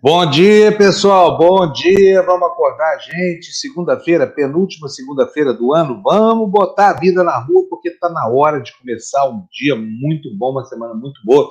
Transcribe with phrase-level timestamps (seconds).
[0.00, 1.36] Bom dia, pessoal.
[1.36, 2.22] Bom dia.
[2.22, 3.52] Vamos acordar, gente.
[3.52, 6.00] Segunda-feira, penúltima segunda-feira do ano.
[6.04, 10.32] Vamos botar a vida na rua porque está na hora de começar um dia muito
[10.36, 11.50] bom, uma semana muito boa.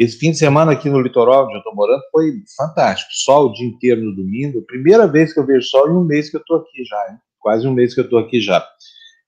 [0.00, 3.10] Esse fim de semana aqui no litoral onde eu estou morando foi fantástico.
[3.12, 4.62] Sol o dia inteiro no domingo.
[4.62, 7.10] Primeira vez que eu vejo sol em um mês que eu estou aqui já.
[7.10, 7.18] Hein?
[7.38, 8.66] Quase um mês que eu estou aqui já.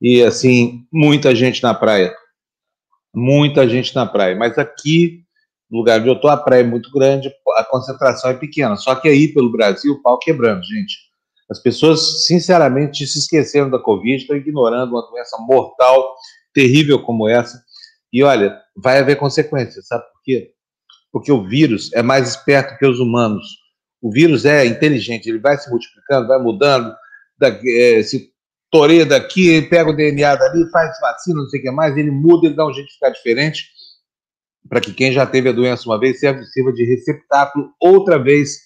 [0.00, 2.16] E assim, muita gente na praia.
[3.14, 4.34] Muita gente na praia.
[4.34, 5.22] Mas aqui
[5.70, 8.74] no lugar onde eu estou, a praia é muito grande, a concentração é pequena.
[8.76, 10.96] Só que aí, pelo Brasil, o pau quebrando, gente.
[11.50, 16.14] As pessoas, sinceramente, se esqueceram da Covid, estão ignorando uma doença mortal,
[16.54, 17.62] terrível como essa.
[18.10, 20.54] E olha, vai haver consequências, sabe por quê?
[21.12, 23.44] Porque o vírus é mais esperto que os humanos.
[24.00, 26.92] O vírus é inteligente, ele vai se multiplicando, vai mudando,
[27.40, 28.32] é, se
[28.70, 32.46] toreia daqui, pega o DNA dali, faz vacina, não sei o que mais, ele muda,
[32.46, 33.66] ele dá um jeito de ficar diferente
[34.68, 38.58] para que quem já teve a doença uma vez sirva de receptáculo outra vez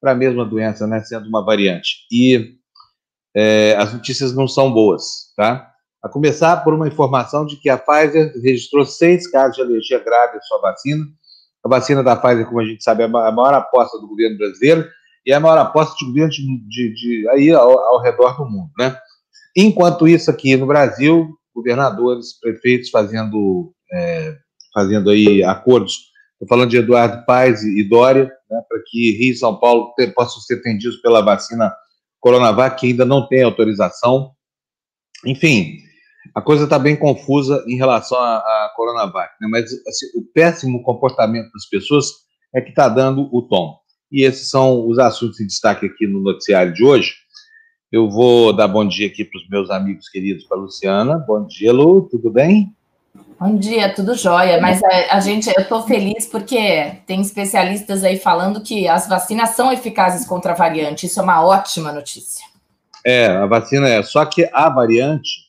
[0.00, 2.06] para a mesma doença, né, sendo uma variante.
[2.12, 2.56] E
[3.34, 5.70] é, as notícias não são boas, tá?
[6.02, 10.36] A começar por uma informação de que a Pfizer registrou seis casos de alergia grave
[10.36, 11.02] à sua vacina.
[11.64, 14.86] A vacina da Pfizer, como a gente sabe, é a maior aposta do governo brasileiro
[15.24, 18.44] e é a maior aposta de governo de, de, de aí ao, ao, redor do
[18.44, 18.96] mundo, né?
[19.56, 24.36] Enquanto isso, aqui no Brasil, governadores, prefeitos fazendo é,
[24.74, 26.12] fazendo aí acordos.
[26.32, 30.40] Estou falando de Eduardo Paes e Dória, né, para que Rio e São Paulo possam
[30.42, 31.72] ser atendidos pela vacina
[32.20, 34.32] Coronavac, que ainda não tem autorização.
[35.24, 35.78] Enfim,
[36.34, 41.50] a coisa está bem confusa em relação à, Coronavac, né, mas assim, o péssimo comportamento
[41.52, 42.12] das pessoas
[42.54, 43.76] é que está dando o tom.
[44.10, 47.14] E esses são os assuntos em destaque aqui no noticiário de hoje.
[47.90, 51.18] Eu vou dar bom dia aqui para os meus amigos queridos, para a Luciana.
[51.18, 52.72] Bom dia, Lu, tudo bem?
[53.38, 54.60] Bom dia, tudo jóia.
[54.60, 59.08] Mas a, é, a gente, eu estou feliz porque tem especialistas aí falando que as
[59.08, 61.06] vacinas são eficazes contra a variante.
[61.06, 62.44] Isso é uma ótima notícia.
[63.04, 64.02] É, a vacina é.
[64.02, 65.43] Só que a variante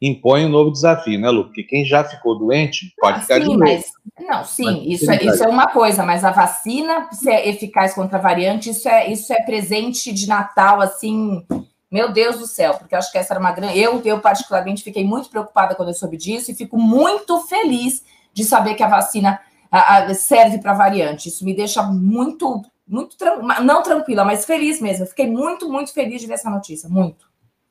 [0.00, 1.44] impõe um novo desafio, né, Lu?
[1.44, 3.58] Porque quem já ficou doente pode ah, ficar sim, de novo.
[3.58, 3.84] Mas,
[4.20, 8.18] não, sim, mas, isso, é, isso é uma coisa, mas a vacina ser eficaz contra
[8.18, 11.44] a variante, isso é, isso é presente de Natal, assim,
[11.90, 13.78] meu Deus do céu, porque acho que essa era uma grande.
[13.78, 18.44] Eu, eu, particularmente, fiquei muito preocupada quando eu soube disso e fico muito feliz de
[18.44, 21.28] saber que a vacina a, a, serve para variante.
[21.28, 23.16] Isso me deixa muito, muito
[23.62, 25.04] não tranquila, mas feliz mesmo.
[25.04, 26.88] Eu fiquei muito, muito feliz de ver essa notícia.
[26.88, 27.27] Muito.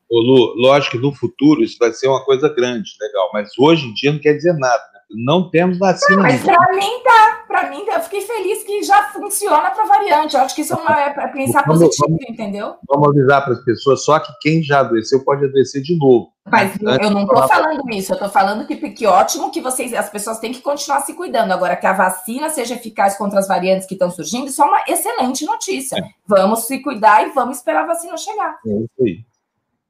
[0.09, 3.87] Ô Lu, lógico que no futuro isso vai ser uma coisa grande, legal, mas hoje
[3.87, 4.81] em dia não quer dizer nada.
[4.93, 4.99] Né?
[5.25, 6.17] Não temos vacina.
[6.17, 10.35] Não, mas para mim tá, para mim eu fiquei feliz que já funciona para variante.
[10.35, 12.75] Eu acho que isso é, uma, é pensar vamos, positivo, vamos, entendeu?
[12.87, 16.31] Vamos avisar para as pessoas só que quem já adoeceu pode adoecer de novo.
[16.49, 20.09] Mas eu não estou falando isso, eu estou falando que, que ótimo que vocês, as
[20.09, 21.51] pessoas têm que continuar se cuidando.
[21.51, 24.83] Agora, que a vacina seja eficaz contra as variantes que estão surgindo, isso é uma
[24.87, 25.97] excelente notícia.
[25.97, 26.03] É.
[26.25, 28.57] Vamos se cuidar e vamos esperar a vacina chegar.
[28.65, 29.26] É isso aí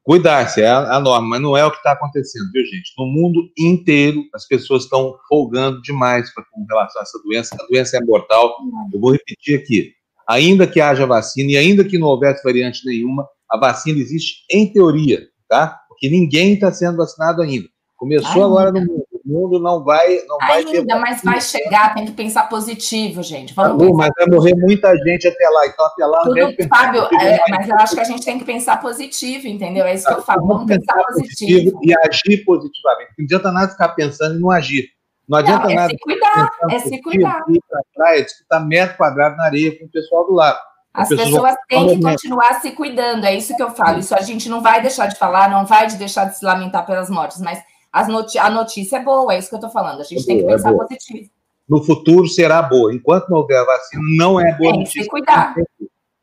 [0.08, 2.94] cuidar-se, é a, norma, mas não é o que está acontecendo, viu, gente?
[2.98, 7.58] No mundo inteiro, as pessoas estão folgando demais com relação a essa doença.
[7.60, 8.56] A doença é mortal.
[8.94, 9.92] Eu vou repetir aqui.
[10.26, 14.72] Ainda que haja vacina e ainda que não houvesse variante nenhuma, a vacina existe em
[14.72, 15.78] teoria, tá?
[15.90, 17.68] Porque ninguém está sendo vacinado ainda.
[17.98, 20.20] Começou agora no mundo mundo não vai.
[20.28, 21.00] Não vai Ainda, ter...
[21.00, 23.54] mas vai chegar, tem que pensar positivo, gente.
[23.54, 26.20] Vamos tá mas vai morrer muita gente até lá, então até lá.
[26.22, 29.86] Tudo, Fábio, é, mas eu acho que a gente tem que pensar positivo, entendeu?
[29.86, 30.48] É isso que eu falo.
[30.48, 31.72] Vamos pensar, pensar positivo.
[31.72, 31.80] positivo.
[31.84, 33.12] E agir positivamente.
[33.18, 34.90] Não adianta nada ficar pensando e não agir.
[35.28, 35.90] Não adianta não, é nada.
[35.90, 37.44] Se cuidar, é se cuidar.
[37.50, 40.58] Ir para praia, disputar metro quadrado na areia com o pessoal do lado.
[40.94, 44.00] As pessoas têm que continuar se cuidando, é isso que eu falo.
[44.00, 47.08] Isso a gente não vai deixar de falar, não vai deixar de se lamentar pelas
[47.08, 47.62] mortes, mas
[48.06, 50.02] Noti a notícia é boa, é isso que eu estou falando.
[50.02, 51.30] A gente é tem boa, que é pensar é positivo.
[51.68, 52.94] No futuro será boa.
[52.94, 55.02] Enquanto não houver vacina, não é boa tem notícia.
[55.02, 55.56] Tem que cuidar.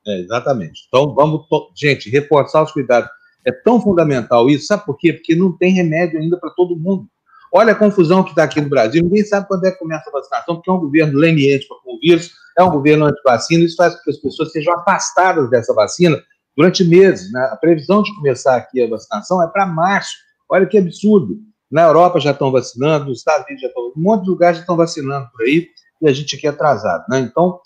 [0.06, 0.84] É, exatamente.
[0.88, 3.10] Então, vamos, gente, reforçar os cuidados.
[3.44, 5.12] É tão fundamental isso, sabe por quê?
[5.12, 7.06] Porque não tem remédio ainda para todo mundo.
[7.52, 9.02] Olha a confusão que está aqui no Brasil.
[9.02, 11.98] Ninguém sabe quando é que começa a vacinação, porque é um governo leniente para o
[12.00, 13.64] vírus, é um governo anti-vacina.
[13.64, 16.20] Isso faz com que as pessoas sejam afastadas dessa vacina
[16.56, 17.30] durante meses.
[17.30, 17.40] Né?
[17.52, 20.12] A previsão de começar aqui a vacinação é para março.
[20.48, 21.38] Olha que absurdo.
[21.74, 24.60] Na Europa já estão vacinando, nos Estados Unidos já estão, um monte de lugares já
[24.60, 25.66] estão vacinando por aí,
[26.00, 27.18] e a gente aqui é atrasado, né?
[27.18, 27.58] Então,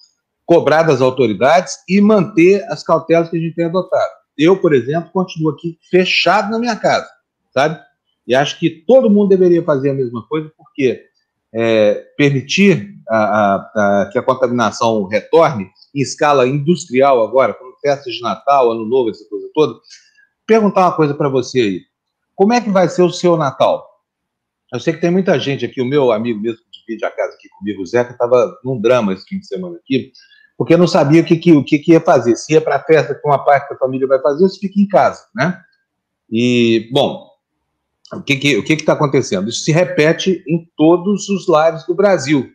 [0.46, 4.10] cobrar das autoridades e manter as cautelas que a gente tem adotado.
[4.34, 7.06] Eu, por exemplo, continuo aqui fechado na minha casa,
[7.52, 7.78] sabe?
[8.26, 11.04] E acho que todo mundo deveria fazer a mesma coisa, porque
[11.52, 18.14] é, permitir a, a, a, que a contaminação retorne em escala industrial agora, quando festas
[18.14, 19.78] de Natal, Ano Novo, essa coisa toda.
[20.46, 21.80] Perguntar uma coisa para você aí.
[22.34, 23.87] Como é que vai ser o seu Natal?
[24.72, 27.34] Eu sei que tem muita gente aqui, o meu amigo mesmo que divide a casa
[27.34, 30.12] aqui comigo, o Zeca, estava num drama esse fim de semana aqui,
[30.56, 32.36] porque não sabia o que, que, o que, que ia fazer.
[32.36, 34.80] Se ia para a festa que uma parte da família vai fazer, ou se fica
[34.80, 35.58] em casa, né?
[36.30, 37.28] E, bom,
[38.12, 39.48] o que que o que está acontecendo?
[39.48, 42.50] Isso se repete em todos os lares do Brasil.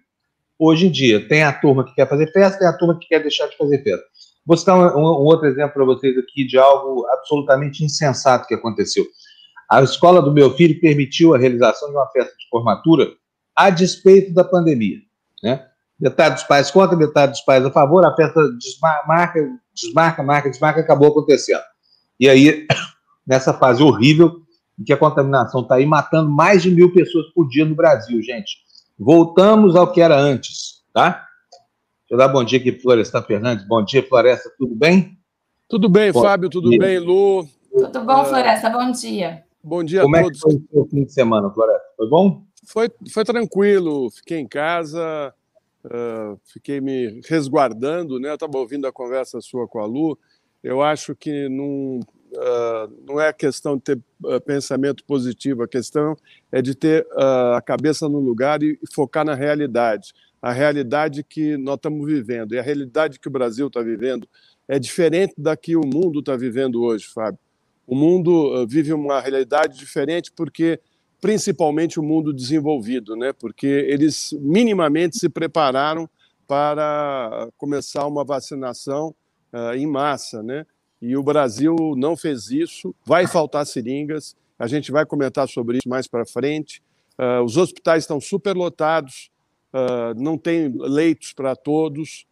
[0.59, 3.19] Hoje em dia, tem a turma que quer fazer festa, tem a turma que quer
[3.19, 4.05] deixar de fazer festa.
[4.45, 9.05] Vou citar um, um outro exemplo para vocês aqui de algo absolutamente insensato que aconteceu.
[9.69, 13.11] A escola do meu filho permitiu a realização de uma festa de formatura
[13.55, 14.97] a despeito da pandemia.
[15.41, 15.65] Né?
[15.99, 19.39] Metade dos pais contra, metade dos pais a favor, a festa desmarca,
[19.73, 21.61] desmarca, marca, desmarca, acabou acontecendo.
[22.19, 22.67] E aí,
[23.25, 24.41] nessa fase horrível,
[24.79, 28.21] em que a contaminação está aí matando mais de mil pessoas por dia no Brasil,
[28.21, 28.57] gente.
[28.97, 31.27] Voltamos ao que era antes, tá?
[32.01, 33.67] Deixa eu dar bom dia aqui para Florestan Fernandes.
[33.67, 35.17] Bom dia, Floresta, tudo bem?
[35.67, 36.79] Tudo bem, bom Fábio, tudo dia.
[36.79, 37.47] bem, Lu?
[37.71, 39.43] Tudo bom, Floresta, bom dia.
[39.63, 40.41] Bom dia Como a todos.
[40.41, 41.87] Como é que foi o fim de semana, Floresta?
[41.95, 42.43] Foi bom?
[42.65, 45.33] Foi, foi tranquilo, fiquei em casa,
[45.85, 48.29] uh, fiquei me resguardando, né?
[48.29, 50.19] Eu estava ouvindo a conversa sua com a Lu.
[50.61, 56.17] Eu acho que não, uh, não é questão de ter uh, pensamento positivo, a questão
[56.51, 60.13] é de ter a cabeça no lugar e, e focar na realidade.
[60.41, 64.27] A realidade que nós estamos vivendo e a realidade que o Brasil está vivendo
[64.67, 67.39] é diferente da que o mundo está vivendo hoje, Fábio.
[67.85, 70.79] O mundo uh, vive uma realidade diferente porque,
[71.19, 73.33] principalmente, o mundo desenvolvido, né?
[73.33, 76.09] porque eles minimamente se prepararam
[76.47, 79.15] para começar uma vacinação
[79.53, 80.41] uh, em massa.
[80.41, 80.65] Né?
[81.01, 85.89] E o Brasil não fez isso, vai faltar seringas, a gente vai comentar sobre isso
[85.89, 86.81] mais para frente.
[87.19, 89.29] Uh, os hospitais estão superlotados,
[89.73, 92.25] uh, não tem leitos para todos,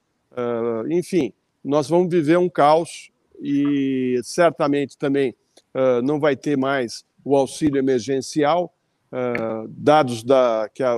[0.90, 3.12] enfim, nós vamos viver um caos
[3.42, 5.36] e certamente também
[5.76, 8.74] uh, não vai ter mais o auxílio emergencial.
[9.12, 10.96] Uh, dados da, que a,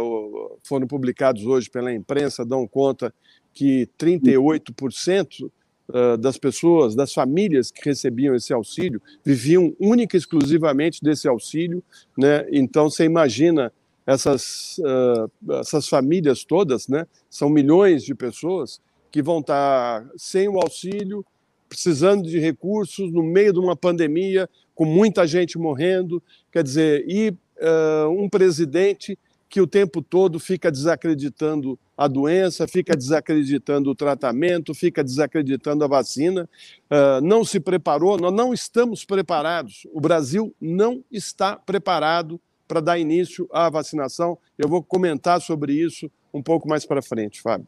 [0.63, 3.11] foram publicados hoje pela imprensa dão conta
[3.53, 5.49] que 38%
[5.89, 11.83] uh, das pessoas, das famílias que recebiam esse auxílio, viviam única e exclusivamente desse auxílio.
[12.17, 12.45] Né?
[12.51, 13.71] Então, você imagina
[14.05, 17.07] essas, uh, essas famílias todas, né?
[17.29, 18.81] são milhões de pessoas
[19.11, 21.25] que vão estar sem o auxílio,
[21.73, 26.21] precisando de recursos no meio de uma pandemia, com muita gente morrendo,
[26.51, 29.17] quer dizer, e uh, um presidente
[29.49, 35.87] que o tempo todo fica desacreditando a doença, fica desacreditando o tratamento, fica desacreditando a
[35.87, 36.47] vacina,
[36.91, 39.87] uh, não se preparou, nós não estamos preparados.
[39.91, 44.37] O Brasil não está preparado para dar início à vacinação.
[44.59, 47.67] Eu vou comentar sobre isso um pouco mais para frente, Fábio.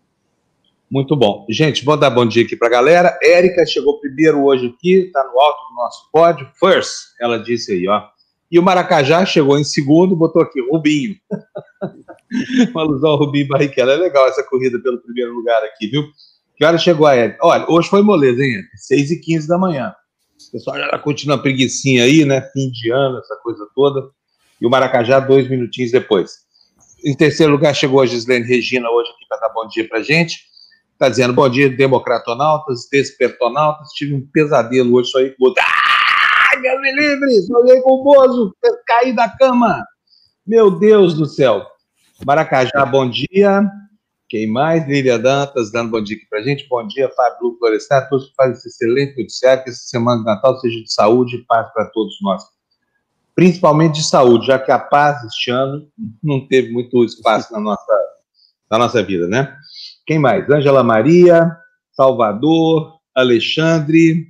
[0.96, 1.46] Muito bom.
[1.50, 3.20] Gente, vou dar bom dia aqui para a galera.
[3.22, 6.50] Érica chegou primeiro hoje aqui, está no alto do nosso pódio.
[6.58, 6.90] First,
[7.20, 8.02] ela disse aí, ó.
[8.50, 11.18] E o Maracajá chegou em segundo, botou aqui, Rubinho.
[12.72, 13.92] Uma alusão ao Rubinho Barrichello.
[13.92, 16.06] É legal essa corrida pelo primeiro lugar aqui, viu?
[16.56, 17.40] Que hora chegou a Érica?
[17.42, 18.64] Olha, hoje foi moleza, hein?
[18.76, 19.94] 6 e 15 da manhã.
[20.48, 22.40] O pessoal já continua preguiçinha aí, né?
[22.54, 24.02] Fim de ano, essa coisa toda.
[24.62, 26.38] E o Maracajá, dois minutinhos depois.
[27.04, 30.55] Em terceiro lugar chegou a Gislene Regina hoje aqui para dar bom dia para gente.
[30.96, 33.90] Está dizendo, bom dia, democratonautas, despertonautas.
[33.90, 37.42] Tive um pesadelo hoje, só aí com Ah, Deus me livre!
[37.42, 38.56] Sonhei com o Bozo,
[38.88, 39.84] caí da cama.
[40.48, 41.66] Meu Deus do céu.
[42.26, 43.70] Maracajá, bom dia.
[44.30, 44.88] Quem mais?
[44.88, 46.66] Lília Dantas, dando bom dia aqui pra gente.
[46.70, 50.58] Bom dia, Fábio Florestan, todos que fazem esse excelente noticiário, que essa semana de Natal
[50.62, 52.42] seja de saúde e paz para todos nós.
[53.36, 55.90] Principalmente de saúde, já que a paz este ano
[56.24, 58.00] não teve muito espaço na nossa,
[58.72, 59.54] na nossa vida, né?
[60.06, 60.48] Quem mais?
[60.50, 61.52] Ângela Maria,
[61.92, 64.28] Salvador, Alexandre,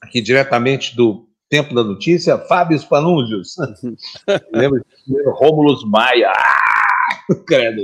[0.00, 3.54] aqui diretamente do Tempo da Notícia, Fábio Spanúzios.
[4.50, 6.30] Lembra de Rômulus Maia.
[6.30, 7.82] Ah, credo.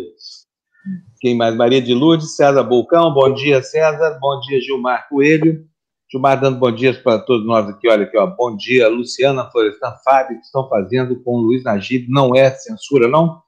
[1.20, 1.54] Quem mais?
[1.54, 4.18] Maria de Lourdes, César Bulcão, bom dia, César.
[4.18, 5.66] Bom dia, Gilmar Coelho.
[6.10, 7.86] Gilmar dando bom dia para todos nós aqui.
[7.86, 8.26] Olha aqui, ó.
[8.26, 12.08] Bom dia, Luciana Florestan, Fábio, que estão fazendo com o Luiz Najib.
[12.08, 13.42] Não é censura, não?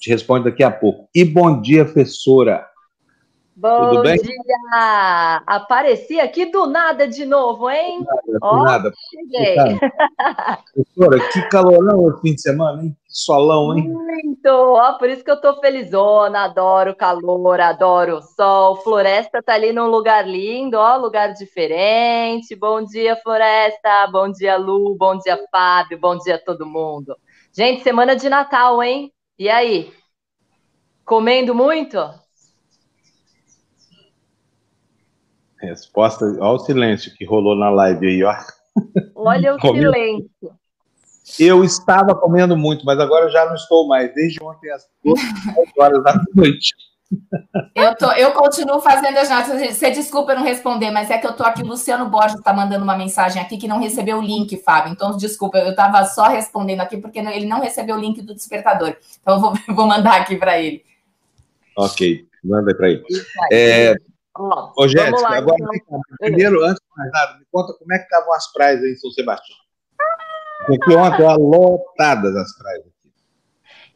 [0.00, 1.08] Te responde daqui a pouco.
[1.14, 2.66] E bom dia, professora.
[3.60, 5.42] Bom dia!
[5.44, 8.06] Apareci aqui do nada de novo, hein?
[8.06, 8.92] Nada, Ó, nada.
[9.10, 9.56] Cheguei.
[10.72, 12.96] Professora, que calorão o fim de semana, hein?
[13.04, 13.88] Que solão, hein?
[13.88, 14.48] Muito!
[14.48, 18.76] Ó, por isso que eu tô felizona, adoro calor, adoro sol.
[18.76, 22.54] Floresta tá ali num lugar lindo, ó, lugar diferente.
[22.54, 24.06] Bom dia, Floresta!
[24.12, 24.94] Bom dia, Lu!
[24.94, 25.98] Bom dia, Fábio!
[25.98, 27.16] Bom dia a todo mundo!
[27.52, 29.12] Gente, semana de Natal, hein?
[29.36, 29.92] E aí?
[31.04, 31.98] Comendo muito?
[35.60, 38.34] Resposta ao silêncio que rolou na live aí, ó.
[39.14, 40.28] Olha o silêncio.
[41.38, 45.20] Eu estava comendo muito, mas agora já não estou mais, desde ontem às duas
[45.78, 46.74] horas da noite.
[47.74, 49.76] Eu, tô, eu continuo fazendo as notas.
[49.76, 51.62] Você desculpa eu não responder, mas é que eu tô aqui.
[51.62, 54.92] O Luciano Borges está mandando uma mensagem aqui que não recebeu o link, Fábio.
[54.92, 58.96] Então, desculpa, eu estava só respondendo aqui porque ele não recebeu o link do despertador.
[59.20, 60.84] Então, eu vou, vou mandar aqui para ele.
[61.76, 63.04] Ok, manda para ele.
[63.52, 63.94] É,
[64.76, 66.00] Ô, Jéssica, agora, então.
[66.18, 68.96] primeiro, antes de mais nada, me conta como é que estavam as praias aí em
[68.96, 69.58] São Sebastião.
[70.66, 72.84] Porque ontem, lotadas as praias.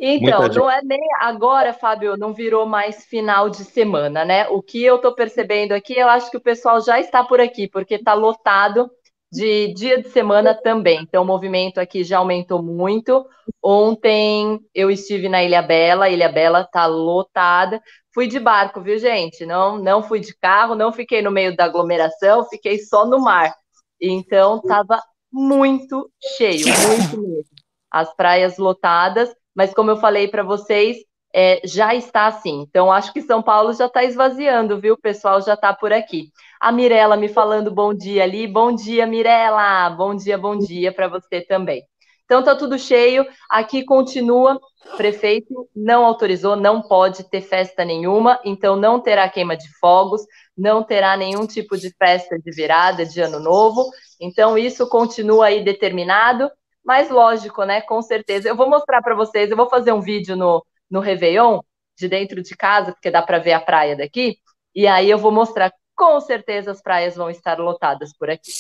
[0.05, 4.49] Então, não é nem agora, Fábio, não virou mais final de semana, né?
[4.49, 7.69] O que eu estou percebendo aqui, eu acho que o pessoal já está por aqui,
[7.69, 8.91] porque está lotado
[9.33, 11.01] de dia de semana também.
[11.01, 13.27] Então, o movimento aqui já aumentou muito.
[13.63, 17.81] Ontem eu estive na Ilha Bela, Ilha Bela está lotada.
[18.13, 19.47] Fui de barco, viu, gente?
[19.47, 23.55] Não, não fui de carro, não fiquei no meio da aglomeração, fiquei só no mar.
[23.99, 27.51] Então, estava muito cheio, muito mesmo.
[27.91, 30.99] As praias lotadas mas como eu falei para vocês,
[31.35, 32.61] é, já está assim.
[32.61, 34.95] Então, acho que São Paulo já está esvaziando, viu?
[34.95, 36.31] O pessoal já está por aqui.
[36.61, 38.47] A Mirella me falando bom dia ali.
[38.47, 39.89] Bom dia, Mirella.
[39.91, 41.83] Bom dia, bom dia para você também.
[42.25, 43.27] Então, tá tudo cheio.
[43.51, 44.61] Aqui continua.
[44.97, 48.39] Prefeito não autorizou, não pode ter festa nenhuma.
[48.45, 50.23] Então, não terá queima de fogos,
[50.57, 53.91] não terá nenhum tipo de festa de virada, de ano novo.
[54.21, 56.51] Então, isso continua aí determinado.
[56.85, 57.81] Mas lógico, né?
[57.81, 58.49] Com certeza.
[58.49, 61.61] Eu vou mostrar para vocês, eu vou fazer um vídeo no, no Réveillon,
[61.97, 64.37] de dentro de casa, porque dá para ver a praia daqui.
[64.75, 68.53] E aí eu vou mostrar, com certeza as praias vão estar lotadas por aqui.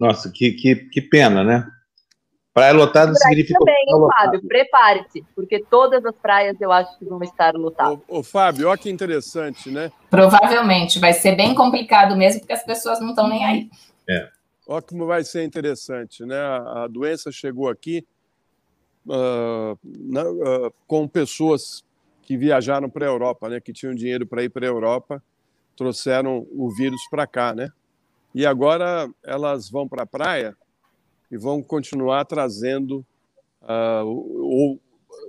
[0.00, 1.66] Nossa, que, que, que pena, né?
[2.54, 3.58] Praia lotada significa.
[3.58, 4.42] Também, hein, Fábio?
[4.46, 7.98] Prepare-se, porque todas as praias eu acho que vão estar lotadas.
[8.08, 9.92] Ô, ô, Fábio, olha que interessante, né?
[10.10, 13.70] Provavelmente, vai ser bem complicado mesmo, porque as pessoas não estão nem aí.
[14.08, 14.28] É.
[14.66, 16.38] Olha como vai ser interessante, né?
[16.38, 18.06] A, doença chegou aqui
[19.04, 21.84] na, uh, com pessoas
[22.22, 23.60] que viajaram para a Europa, né?
[23.60, 25.22] Que tinham dinheiro para ir para a Europa,
[25.76, 27.70] trouxeram o vírus para cá, né?
[28.34, 30.56] E agora elas vão para a praia
[31.30, 33.04] e vão continuar trazendo
[33.62, 34.80] uh, ou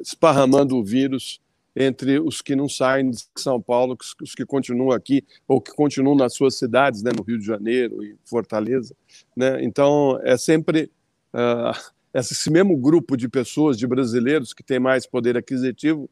[0.01, 1.41] esparramando o vírus
[1.75, 6.15] entre os que não saem de São Paulo, os que continuam aqui ou que continuam
[6.15, 8.95] nas suas cidades, né, no Rio de Janeiro e Fortaleza,
[9.35, 9.63] né?
[9.63, 10.91] Então é sempre
[11.33, 16.09] uh, esse mesmo grupo de pessoas, de brasileiros que tem mais poder aquisitivo,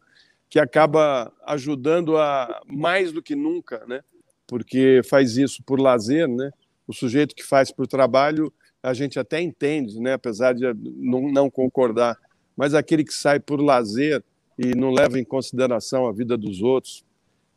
[0.50, 4.04] que acaba ajudando a mais do que nunca, né?
[4.48, 6.52] Porque faz isso por lazer, né?
[6.88, 8.52] O sujeito que faz por trabalho,
[8.84, 10.14] a gente até entende, né?
[10.14, 12.18] Apesar de não, não concordar,
[12.58, 14.24] mas aquele que sai por lazer
[14.58, 17.06] e não leva em consideração a vida dos outros.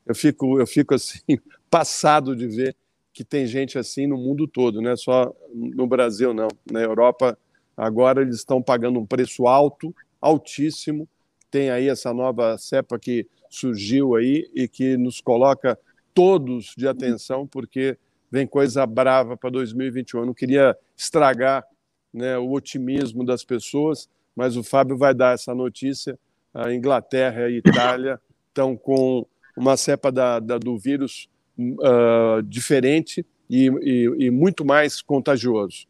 [0.06, 1.20] Eu fico, eu fico assim
[1.70, 2.76] passado de ver
[3.12, 6.48] que tem gente assim no mundo todo, não é só no Brasil não.
[6.70, 7.38] Na Europa
[7.76, 11.09] agora eles estão pagando um preço alto, altíssimo.
[11.50, 15.78] Tem aí essa nova cepa que surgiu aí e que nos coloca
[16.12, 17.97] todos de atenção porque
[18.31, 20.21] vem coisa brava para 2021.
[20.21, 21.64] Eu não queria estragar
[22.12, 26.19] né, o otimismo das pessoas, mas o Fábio vai dar essa notícia
[26.54, 29.26] a Inglaterra e a Itália estão com
[29.57, 31.28] uma cepa da, da do vírus
[31.59, 35.87] uh, diferente e, e, e, muito mais contagioso.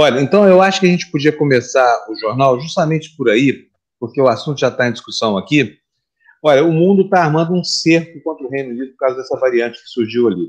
[0.00, 3.66] Olha, então eu acho que a gente podia começar o jornal justamente por aí,
[3.98, 5.76] porque o assunto já está em discussão aqui.
[6.40, 9.82] Olha, o mundo está armando um cerco contra o Reino Unido por causa dessa variante
[9.82, 10.48] que surgiu ali.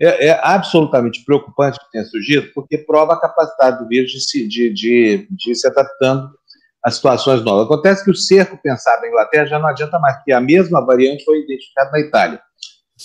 [0.00, 4.48] É, é absolutamente preocupante que tenha surgido, porque prova a capacidade do vírus de se,
[4.48, 6.30] de, de, de se adaptando
[6.82, 7.66] as situações novas.
[7.66, 11.24] Acontece que o cerco pensado na Inglaterra já não adianta mais, porque a mesma variante
[11.24, 12.42] foi identificada na Itália.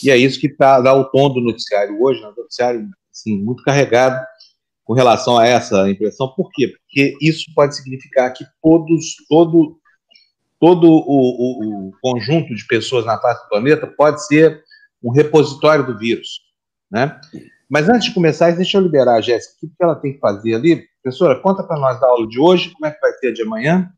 [0.04, 2.30] E é isso que tá, dá o tom do noticiário hoje, né?
[2.30, 4.20] um noticiário assim, muito carregado
[4.84, 6.28] com relação a essa impressão.
[6.36, 6.68] Por quê?
[6.68, 9.78] Porque isso pode significar que todos, todo,
[10.60, 14.64] todo o, o, o conjunto de pessoas na face do planeta pode ser
[15.04, 16.42] um repositório do vírus.
[16.92, 17.20] Né?
[17.70, 19.56] Mas antes de começar, deixa eu liberar a Jéssica.
[19.66, 20.88] O que ela tem que fazer ali?
[21.02, 23.42] Professora, conta para nós da aula de hoje, como é que vai ser a de
[23.42, 23.90] amanhã?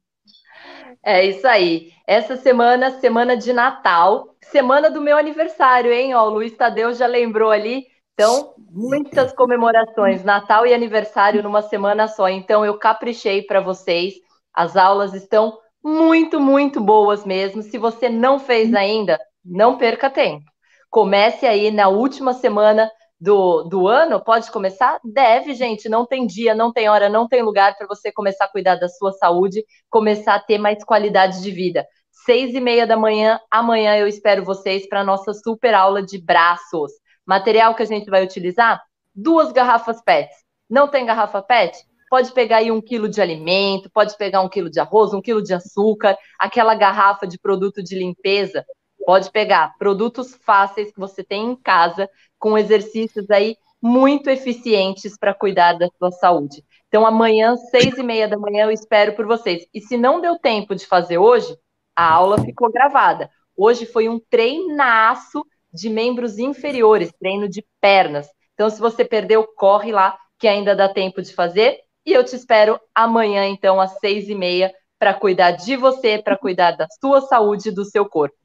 [1.04, 1.92] É isso aí.
[2.08, 6.16] Essa semana, semana de Natal, semana do meu aniversário, hein?
[6.16, 7.86] Ó, o Luiz Tadeu já lembrou ali.
[8.18, 12.30] Então, muitas comemorações, Natal e aniversário numa semana só.
[12.30, 14.14] Então, eu caprichei para vocês.
[14.54, 17.62] As aulas estão muito, muito boas mesmo.
[17.62, 20.46] Se você não fez ainda, não perca tempo.
[20.90, 24.98] Comece aí na última semana do, do ano, pode começar?
[25.04, 25.90] Deve, gente.
[25.90, 28.88] Não tem dia, não tem hora, não tem lugar para você começar a cuidar da
[28.88, 31.86] sua saúde, começar a ter mais qualidade de vida.
[32.26, 33.40] seis e meia da manhã.
[33.52, 36.94] Amanhã eu espero vocês para nossa super aula de braços.
[37.26, 38.82] Material que a gente vai utilizar?
[39.14, 40.30] Duas garrafas PET.
[40.70, 41.78] Não tem garrafa PET?
[42.10, 45.42] Pode pegar aí um quilo de alimento, pode pegar um quilo de arroz, um quilo
[45.42, 48.66] de açúcar, aquela garrafa de produto de limpeza.
[49.06, 55.34] Pode pegar produtos fáceis que você tem em casa, com exercícios aí muito eficientes para
[55.34, 56.64] cuidar da sua saúde.
[56.88, 59.68] Então, amanhã, seis e meia da manhã, eu espero por vocês.
[59.74, 61.56] E se não deu tempo de fazer hoje,
[61.96, 63.30] a aula ficou gravada.
[63.56, 68.28] Hoje foi um treinaço de membros inferiores, treino de pernas.
[68.54, 71.80] Então, se você perdeu, corre lá, que ainda dá tempo de fazer.
[72.06, 76.38] E eu te espero amanhã, então, às seis e meia, para cuidar de você, para
[76.38, 78.36] cuidar da sua saúde e do seu corpo.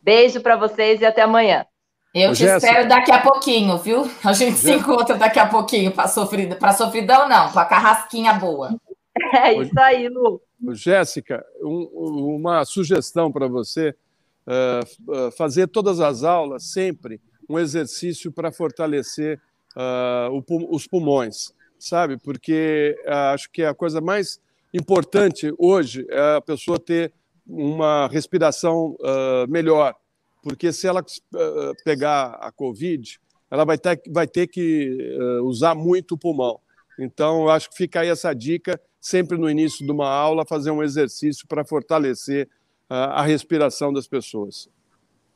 [0.00, 1.64] Beijo para vocês e até amanhã.
[2.14, 2.68] Eu te Jéssica.
[2.68, 4.08] espero daqui a pouquinho, viu?
[4.22, 8.70] A gente se encontra daqui a pouquinho para sofrida, para sofridão não, para carrasquinha boa.
[9.32, 10.42] É isso aí, Lu.
[10.72, 13.94] Jéssica, um, uma sugestão para você:
[14.46, 19.40] uh, fazer todas as aulas sempre um exercício para fortalecer
[19.76, 22.16] uh, os pulmões, sabe?
[22.16, 22.96] Porque
[23.32, 24.40] acho que a coisa mais
[24.72, 27.12] importante hoje é a pessoa ter
[27.46, 28.96] uma respiração
[29.48, 29.94] melhor
[30.44, 31.02] porque se ela
[31.84, 33.18] pegar a Covid,
[33.50, 36.60] ela vai ter, vai ter que usar muito o pulmão.
[36.98, 40.82] Então, acho que fica aí essa dica, sempre no início de uma aula, fazer um
[40.82, 42.48] exercício para fortalecer
[42.88, 44.68] a respiração das pessoas.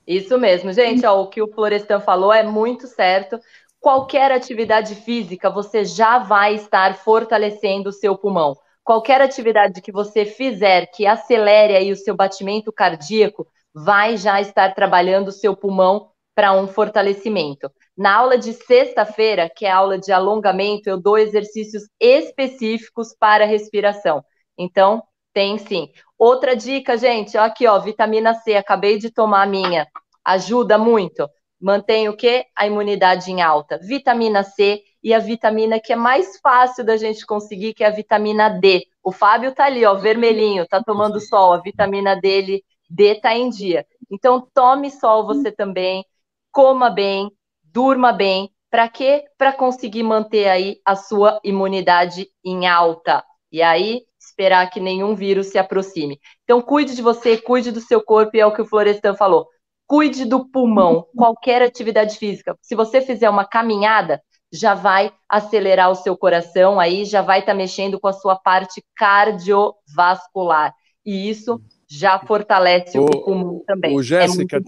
[0.06, 1.04] Isso mesmo, gente.
[1.04, 3.38] Ó, o que o Florestan falou é muito certo.
[3.80, 8.56] Qualquer atividade física, você já vai estar fortalecendo o seu pulmão.
[8.82, 14.74] Qualquer atividade que você fizer que acelere aí o seu batimento cardíaco, vai já estar
[14.74, 17.70] trabalhando o seu pulmão para um fortalecimento.
[17.96, 23.44] Na aula de sexta-feira, que é a aula de alongamento, eu dou exercícios específicos para
[23.44, 24.24] respiração.
[24.56, 25.02] Então,
[25.34, 25.90] tem sim.
[26.18, 29.86] Outra dica, gente, ó, aqui, ó, vitamina C, acabei de tomar a minha.
[30.24, 31.28] Ajuda muito.
[31.60, 32.46] Mantém o quê?
[32.56, 33.78] A imunidade em alta.
[33.78, 37.90] Vitamina C e a vitamina que é mais fácil da gente conseguir, que é a
[37.90, 38.84] vitamina D.
[39.02, 41.52] O Fábio tá ali, ó, vermelhinho, tá tomando sol.
[41.52, 43.86] A vitamina dele D tá em dia.
[44.10, 46.04] Então, tome sol você também,
[46.50, 47.30] coma bem,
[47.62, 48.50] durma bem.
[48.70, 49.24] Para quê?
[49.38, 53.24] Para conseguir manter aí a sua imunidade em alta.
[53.50, 54.02] E aí,
[54.38, 56.20] esperar que nenhum vírus se aproxime.
[56.44, 59.48] Então, cuide de você, cuide do seu corpo, e é o que o Florestan falou.
[59.84, 62.56] Cuide do pulmão, qualquer atividade física.
[62.62, 64.22] Se você fizer uma caminhada,
[64.52, 68.36] já vai acelerar o seu coração, aí já vai estar tá mexendo com a sua
[68.36, 70.72] parte cardiovascular.
[71.04, 73.96] E isso já fortalece o, o pulmão também.
[73.96, 74.60] O é Jéssica, é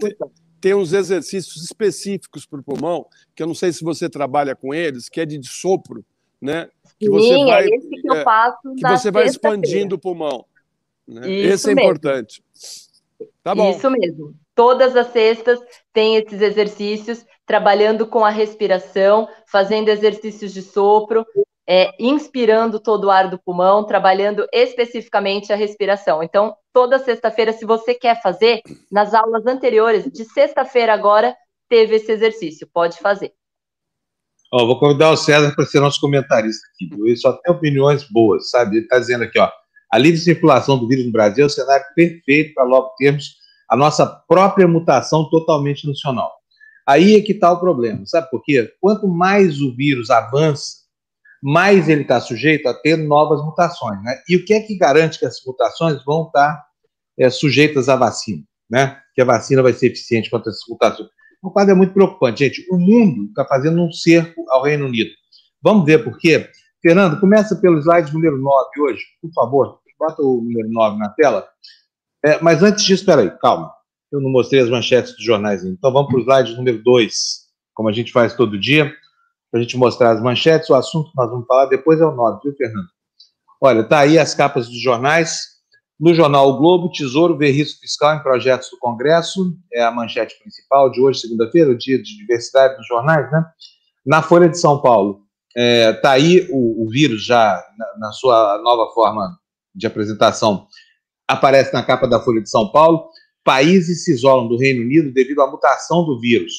[0.59, 3.05] tem uns exercícios específicos para o pulmão,
[3.35, 6.03] que eu não sei se você trabalha com eles, que é de sopro,
[6.41, 6.67] né?
[7.01, 9.99] Que Sim, você é vai, é esse que eu faço Que você vai expandindo o
[9.99, 10.45] pulmão.
[11.07, 11.27] Né?
[11.31, 11.89] Esse é mesmo.
[11.89, 12.43] importante.
[13.43, 13.71] Tá bom.
[13.71, 14.35] Isso mesmo.
[14.53, 15.59] Todas as sextas
[15.91, 21.25] tem esses exercícios, trabalhando com a respiração, fazendo exercícios de sopro,
[21.67, 26.21] é, inspirando todo o ar do pulmão, trabalhando especificamente a respiração.
[26.21, 28.61] Então, toda sexta-feira, se você quer fazer,
[28.91, 31.35] nas aulas anteriores, de sexta-feira agora,
[31.67, 32.69] teve esse exercício.
[32.71, 33.33] Pode fazer.
[34.53, 36.89] Ó, vou convidar o César para ser nosso comentarista aqui.
[36.93, 38.77] Ele só tem opiniões boas, sabe?
[38.77, 39.49] Ele está dizendo aqui, ó,
[39.91, 43.35] a livre circulação do vírus no Brasil é o cenário perfeito para logo termos
[43.69, 46.31] a nossa própria mutação totalmente nacional.
[46.85, 48.69] Aí é que está o problema, sabe por quê?
[48.81, 50.81] Quanto mais o vírus avança,
[51.41, 54.01] mais ele está sujeito a ter novas mutações.
[54.03, 54.21] Né?
[54.27, 56.61] E o que é que garante que essas mutações vão estar
[57.17, 58.43] é, sujeitas à vacina?
[58.69, 58.99] Né?
[59.15, 61.09] Que a vacina vai ser eficiente contra essas mutações.
[61.41, 62.65] O quadro é muito preocupante, gente.
[62.69, 65.09] O mundo está fazendo um cerco ao Reino Unido.
[65.61, 66.49] Vamos ver por quê?
[66.81, 69.79] Fernando, começa pelo slide número 9 hoje, por favor.
[69.99, 71.47] Bota o número 9 na tela.
[72.23, 73.71] É, mas antes disso, espera aí, calma.
[74.11, 75.75] Eu não mostrei as manchetes dos jornais ainda.
[75.77, 77.13] Então vamos para o slide número 2,
[77.73, 78.91] como a gente faz todo dia
[79.51, 80.69] para a gente mostrar as manchetes.
[80.69, 82.87] O assunto que nós vamos falar depois é o 9, viu, Fernando?
[83.59, 85.50] Olha, tá aí as capas dos jornais.
[86.01, 89.55] No jornal O Globo, Tesouro vê risco fiscal em projetos do Congresso.
[89.71, 93.45] É a manchete principal de hoje, segunda-feira, dia de diversidade dos jornais, né?
[94.03, 95.21] Na Folha de São Paulo,
[95.55, 99.37] é, tá aí o, o vírus já na, na, sua nova forma
[99.75, 100.65] de apresentação.
[101.27, 103.07] Aparece na capa da Folha de São Paulo.
[103.43, 106.51] Países se isolam do Reino Unido devido à mutação do vírus.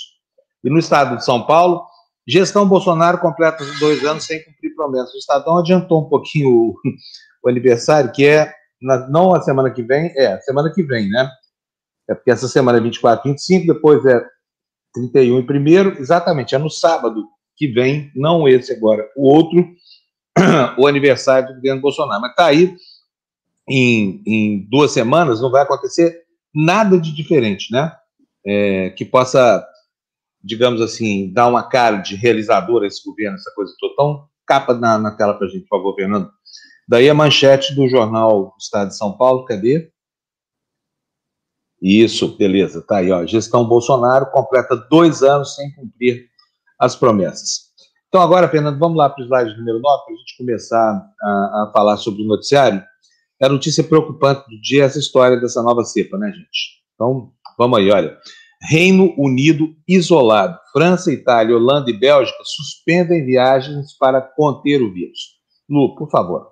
[0.63, 1.85] E no estado de São Paulo,
[2.29, 5.15] Gestão Bolsonaro completa dois anos sem cumprir promessas.
[5.15, 6.75] O Estadão adiantou um pouquinho o,
[7.43, 11.09] o aniversário, que é na, não a semana que vem, é a semana que vem,
[11.09, 11.31] né?
[12.09, 14.23] É porque essa semana é 24, 25, depois é
[14.95, 17.25] 31 e primeiro, exatamente, é no sábado
[17.57, 19.65] que vem, não esse agora, o outro,
[20.79, 22.21] o aniversário do governo Bolsonaro.
[22.21, 22.75] Mas está aí,
[23.69, 26.23] em, em duas semanas, não vai acontecer
[26.55, 27.93] nada de diferente, né?
[28.45, 29.65] É, que possa,
[30.43, 33.93] digamos assim, dar uma cara de realizador a esse governo, essa coisa toda.
[33.93, 36.31] Então, capa na, na tela para a gente, por favor, Fernando.
[36.89, 39.91] Daí a manchete do jornal Estado de São Paulo, cadê?
[41.81, 43.27] Isso, beleza, tá aí, ó.
[43.27, 46.29] Gestão Bolsonaro completa dois anos sem cumprir
[46.79, 47.73] as promessas.
[48.09, 51.29] Então, agora, Fernando, vamos lá para o slide número 9, para a gente começar a,
[51.29, 52.85] a, falar sobre o noticiário.
[53.41, 56.83] É a notícia preocupante do dia essa história dessa nova cepa, né, gente?
[56.95, 58.17] Então, vamos aí, olha.
[58.61, 60.57] Reino Unido isolado.
[60.73, 65.19] França, Itália, Holanda e Bélgica suspendem viagens para conter o vírus.
[65.69, 66.52] Lu, por favor.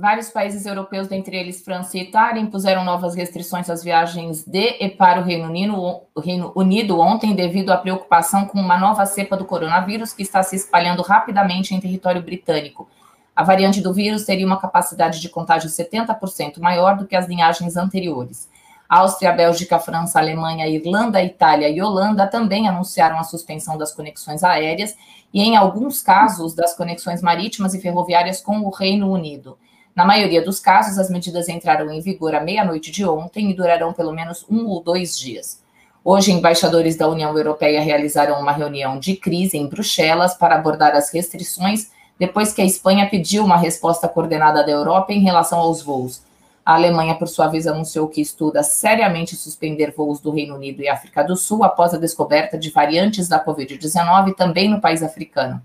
[0.00, 4.88] Vários países europeus, dentre eles França e Itália, impuseram novas restrições às viagens de e
[4.88, 9.44] para o Reino Unido, Reino Unido ontem, devido à preocupação com uma nova cepa do
[9.44, 12.88] coronavírus que está se espalhando rapidamente em território britânico.
[13.36, 17.76] A variante do vírus teria uma capacidade de contágio 70% maior do que as linhagens
[17.76, 18.48] anteriores.
[18.88, 24.96] Áustria, Bélgica, França, Alemanha, Irlanda, Itália e Holanda também anunciaram a suspensão das conexões aéreas
[25.30, 29.58] e, em alguns casos, das conexões marítimas e ferroviárias com o Reino Unido.
[29.94, 33.92] Na maioria dos casos, as medidas entraram em vigor à meia-noite de ontem e durarão
[33.92, 35.60] pelo menos um ou dois dias.
[36.02, 41.12] Hoje, embaixadores da União Europeia realizaram uma reunião de crise em Bruxelas para abordar as
[41.12, 46.22] restrições depois que a Espanha pediu uma resposta coordenada da Europa em relação aos voos.
[46.64, 50.88] A Alemanha, por sua vez, anunciou que estuda seriamente suspender voos do Reino Unido e
[50.88, 55.60] África do Sul após a descoberta de variantes da Covid-19 também no país africano.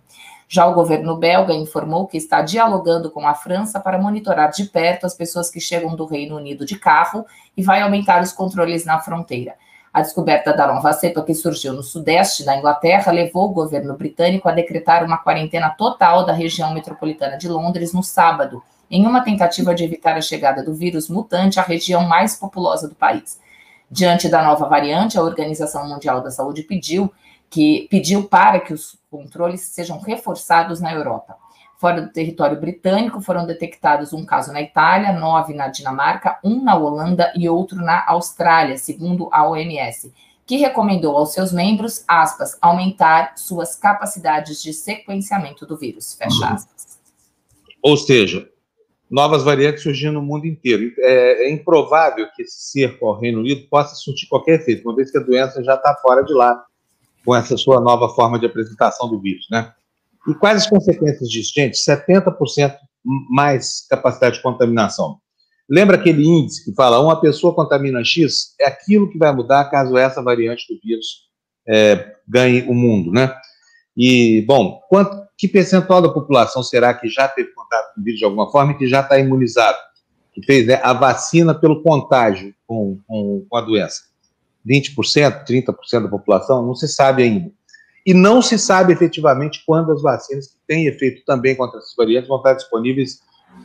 [0.48, 5.06] Já o governo belga informou que está dialogando com a França para monitorar de perto
[5.06, 7.26] as pessoas que chegam do Reino Unido de carro
[7.58, 9.56] e vai aumentar os controles na fronteira.
[9.92, 14.48] A descoberta da nova cepa que surgiu no sudeste da Inglaterra levou o governo britânico
[14.48, 19.74] a decretar uma quarentena total da região metropolitana de Londres no sábado, em uma tentativa
[19.74, 23.40] de evitar a chegada do vírus mutante à região mais populosa do país.
[23.90, 27.12] Diante da nova variante, a Organização Mundial da Saúde pediu
[27.56, 31.38] que pediu para que os controles sejam reforçados na Europa.
[31.78, 36.76] Fora do território britânico, foram detectados um caso na Itália, nove na Dinamarca, um na
[36.76, 40.14] Holanda e outro na Austrália, segundo a OMS,
[40.46, 47.00] que recomendou aos seus membros, aspas, aumentar suas capacidades de sequenciamento do vírus, fecha aspas.
[47.82, 48.50] Ou seja,
[49.10, 50.94] novas variantes surgindo no mundo inteiro.
[50.98, 55.10] É, é improvável que esse cerco ao Reino Unido possa surtir qualquer efeito, uma vez
[55.10, 56.62] que a doença já está fora de lá
[57.26, 59.74] com essa sua nova forma de apresentação do vírus, né?
[60.28, 61.78] E quais as consequências disso, gente?
[61.78, 62.76] 70%
[63.30, 65.18] mais capacidade de contaminação.
[65.70, 68.56] Lembra aquele índice que fala uma pessoa contamina X?
[68.60, 71.26] É aquilo que vai mudar caso essa variante do vírus
[71.68, 73.36] é, ganhe o mundo, né?
[73.98, 78.20] E, bom, quanto, que percentual da população será que já teve contato com o vírus
[78.20, 79.78] de alguma forma e que já está imunizado?
[80.34, 84.04] Que fez né, a vacina pelo contágio com, com, com a doença?
[84.68, 87.52] 20%, 30% da população, não se sabe ainda.
[88.06, 92.28] E não se sabe efetivamente quando as vacinas que têm efeito também contra essas variantes
[92.28, 93.22] vão estar disponíveis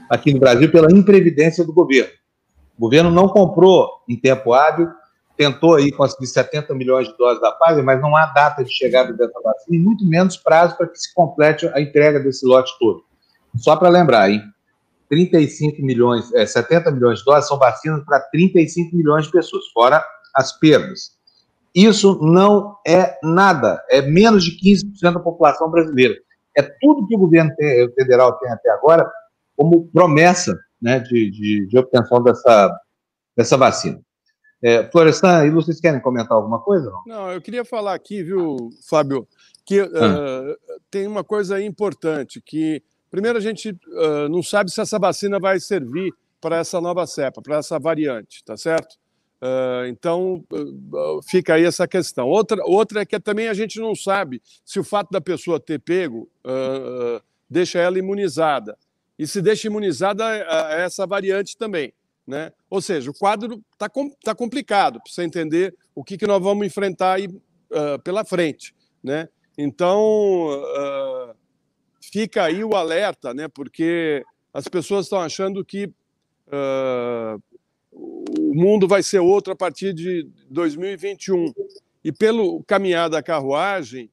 [0.09, 2.11] aqui no Brasil pela imprevidência do governo.
[2.77, 4.89] O governo não comprou em tempo hábil,
[5.37, 9.13] tentou aí conseguir 70 milhões de doses da Pfizer, mas não há data de chegada
[9.13, 13.05] dessa vacina e muito menos prazo para que se complete a entrega desse lote todo.
[13.57, 14.43] Só para lembrar, hein?
[15.11, 20.05] 35 milhões, é, 70 milhões de doses são vacinas para 35 milhões de pessoas, fora
[20.35, 21.19] as perdas.
[21.75, 26.17] Isso não é nada, é menos de 15% da população brasileira.
[26.57, 27.55] É tudo que o governo
[27.95, 29.09] federal tem até agora
[29.57, 32.81] como promessa né, de, de, de obtenção dessa,
[33.37, 34.01] dessa vacina.
[34.63, 36.91] É, Florestan e vocês querem comentar alguma coisa?
[36.91, 37.03] Não?
[37.07, 39.27] não, eu queria falar aqui, viu, Fábio,
[39.65, 39.89] que uh,
[40.91, 45.59] tem uma coisa importante, que primeiro a gente uh, não sabe se essa vacina vai
[45.61, 48.97] servir para essa nova cepa, para essa variante, tá certo?
[49.41, 52.29] Uh, então, uh, fica aí essa questão.
[52.29, 55.79] Outra, outra é que também a gente não sabe se o fato da pessoa ter
[55.79, 58.77] pego uh, deixa ela imunizada.
[59.19, 60.25] E se deixa imunizada
[60.79, 61.93] essa variante também.
[62.27, 62.53] Né?
[62.71, 66.43] Ou seja, o quadro está com, tá complicado para você entender o que, que nós
[66.43, 67.29] vamos enfrentar aí,
[68.03, 68.75] pela frente.
[69.03, 69.29] Né?
[69.59, 70.49] Então,
[72.01, 73.47] fica aí o alerta, né?
[73.47, 74.25] porque
[74.55, 75.93] as pessoas estão achando que
[78.01, 81.53] o mundo vai ser outro a partir de 2021.
[82.03, 84.11] E pelo caminhar da carruagem,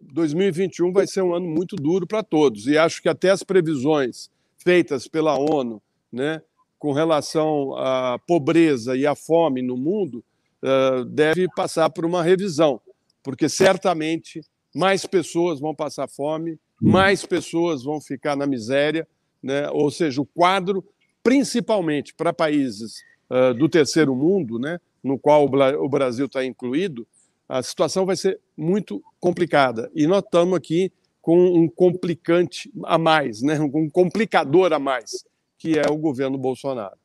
[0.00, 2.66] 2021 vai ser um ano muito duro para todos.
[2.66, 5.80] E acho que até as previsões feitas pela ONU,
[6.12, 6.42] né,
[6.78, 10.24] com relação à pobreza e à fome no mundo,
[10.62, 12.80] uh, deve passar por uma revisão,
[13.22, 14.40] porque certamente
[14.74, 19.06] mais pessoas vão passar fome, mais pessoas vão ficar na miséria,
[19.42, 19.68] né?
[19.70, 20.84] ou seja, o quadro
[21.22, 27.06] principalmente para países uh, do terceiro mundo, né, no qual o Brasil está incluído,
[27.48, 29.90] a situação vai ser muito complicada.
[29.94, 35.24] E nós estamos aqui com um complicante a mais, né, um complicador a mais,
[35.58, 36.96] que é o governo Bolsonaro.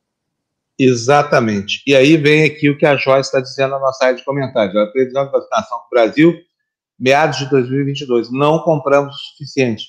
[0.78, 1.82] Exatamente.
[1.86, 4.76] E aí vem aqui o que a Joyce está dizendo na nossa área de comentários.
[4.76, 6.34] A previsão de vacinação do Brasil,
[6.98, 8.30] meados de 2022.
[8.30, 9.86] Não compramos o suficiente.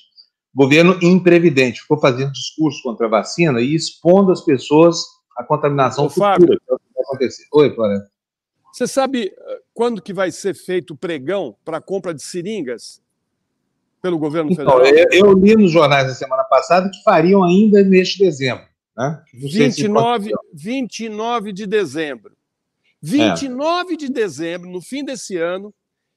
[0.54, 1.82] Governo imprevidente.
[1.82, 4.98] Ficou fazendo discurso contra a vacina e expondo as pessoas
[5.38, 6.32] à contaminação Ô, futura.
[6.32, 7.46] Fábio, que vai acontecer.
[7.52, 8.10] Oi, Florence.
[8.72, 13.00] Você sabe eh, quando que vai ser feito o pregão para a compra de seringas
[14.02, 15.08] pelo governo então, federal?
[15.12, 18.66] Eu, eu li nos jornais na semana passada que fariam ainda neste dezembro.
[18.96, 19.22] Né?
[19.32, 22.36] 29, 29 de dezembro.
[23.00, 23.96] 29 é.
[23.96, 25.72] de dezembro, no fim desse ano,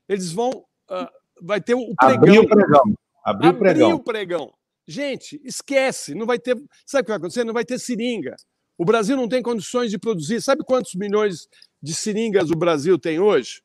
[0.09, 0.49] eles vão.
[0.89, 1.07] Uh,
[1.41, 2.17] vai ter o pregão.
[2.17, 2.83] Abrir o pregão.
[3.23, 3.91] Abrir o pregão.
[3.93, 4.53] o pregão.
[4.87, 6.55] Gente, esquece, não vai ter.
[6.85, 7.43] Sabe o que vai acontecer?
[7.43, 8.35] Não vai ter seringa.
[8.81, 10.41] O Brasil não tem condições de produzir.
[10.41, 11.47] Sabe quantos milhões
[11.79, 13.61] de seringas o Brasil tem hoje?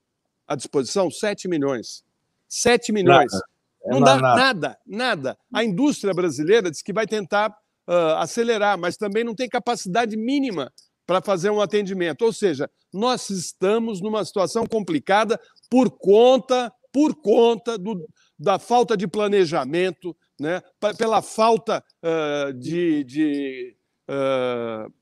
[0.46, 1.10] À disposição?
[1.10, 2.04] 7 milhões.
[2.46, 3.32] 7 milhões.
[3.32, 3.44] Nada.
[3.86, 4.36] É não dá nada.
[4.36, 5.38] nada, nada.
[5.50, 7.48] A indústria brasileira diz que vai tentar
[7.88, 10.70] uh, acelerar, mas também não tem capacidade mínima
[11.06, 12.20] para fazer um atendimento.
[12.20, 18.06] Ou seja, nós estamos numa situação complicada por conta, por conta do,
[18.38, 20.60] da falta de planejamento, né?
[20.98, 23.76] pela falta uh, de, de
[24.10, 24.92] uh,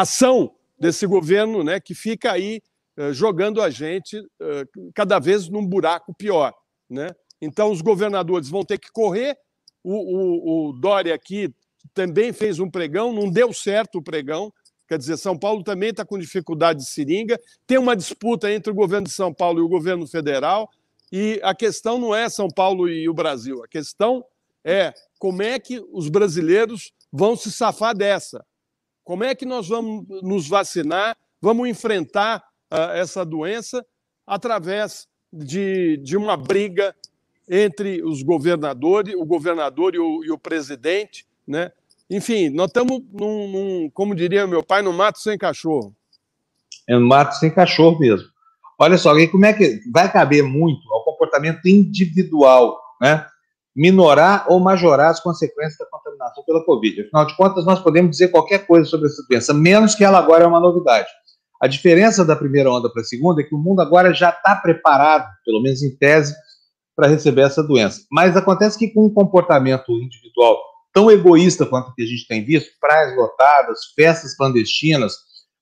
[0.00, 1.78] ação desse governo né?
[1.78, 2.60] que fica aí
[3.12, 4.22] jogando a gente
[4.94, 6.52] cada vez num buraco pior.
[6.90, 7.08] Né?
[7.40, 9.36] Então, os governadores vão ter que correr.
[9.82, 11.52] O, o, o Dória aqui
[11.92, 14.52] também fez um pregão, não deu certo o pregão.
[14.86, 17.40] Quer dizer, São Paulo também está com dificuldade de seringa.
[17.66, 20.70] Tem uma disputa entre o governo de São Paulo e o governo federal.
[21.10, 23.62] E a questão não é São Paulo e o Brasil.
[23.64, 24.24] A questão
[24.64, 28.44] é como é que os brasileiros vão se safar dessa.
[29.04, 33.84] Como é que nós vamos nos vacinar, vamos enfrentar uh, essa doença
[34.26, 36.94] através de, de uma briga
[37.48, 41.72] entre os governadores, o governador e o, e o presidente, né?
[42.08, 45.94] Enfim, nós estamos num, num, como diria meu pai, no mato sem cachorro.
[46.88, 48.28] É no mato sem cachorro mesmo.
[48.78, 53.26] Olha só, como é que vai caber muito ao comportamento individual, né?
[53.74, 55.86] Minorar ou majorar as consequências da
[56.22, 57.02] contaminação pela Covid.
[57.02, 60.44] Afinal de contas, nós podemos dizer qualquer coisa sobre essa doença, menos que ela agora
[60.44, 61.08] é uma novidade.
[61.60, 64.56] A diferença da primeira onda para a segunda é que o mundo agora já está
[64.56, 66.34] preparado, pelo menos em tese,
[66.94, 68.02] para receber essa doença.
[68.10, 70.58] Mas acontece que com um comportamento individual
[70.92, 75.14] tão egoísta quanto o que a gente tem visto, praias lotadas, festas clandestinas,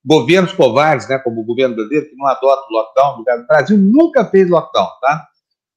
[0.03, 4.25] governos covardes, né, como o governo brasileiro, que não adota o lockdown, o Brasil nunca
[4.25, 5.27] fez lockdown, tá?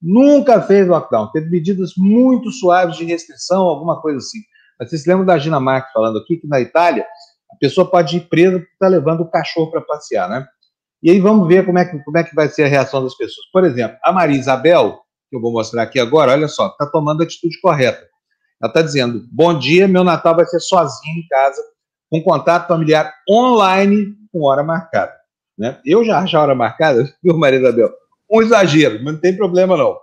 [0.03, 1.31] Nunca fez lockdown.
[1.31, 4.39] Teve medidas muito suaves de restrição, alguma coisa assim.
[4.79, 7.07] Mas vocês lembram da Gina Marques falando aqui que na Itália
[7.51, 10.47] a pessoa pode ir presa porque está levando o cachorro para passear, né?
[11.03, 13.15] E aí vamos ver como é, que, como é que vai ser a reação das
[13.15, 13.47] pessoas.
[13.53, 17.21] Por exemplo, a Maria Isabel, que eu vou mostrar aqui agora, olha só, está tomando
[17.21, 18.09] a atitude correta.
[18.61, 21.63] Ela está dizendo: bom dia, meu Natal vai ser sozinho em casa,
[22.11, 25.13] com contato familiar online com hora marcada.
[25.57, 25.79] Né?
[25.85, 27.93] Eu já acho a hora marcada, viu, Maria Isabel?
[28.31, 29.99] Um exagero, mas não tem problema não.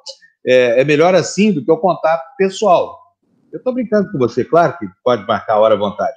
[0.45, 3.00] É, é melhor assim do que o contato pessoal.
[3.51, 6.15] Eu estou brincando com você, claro que pode marcar a hora à vontade.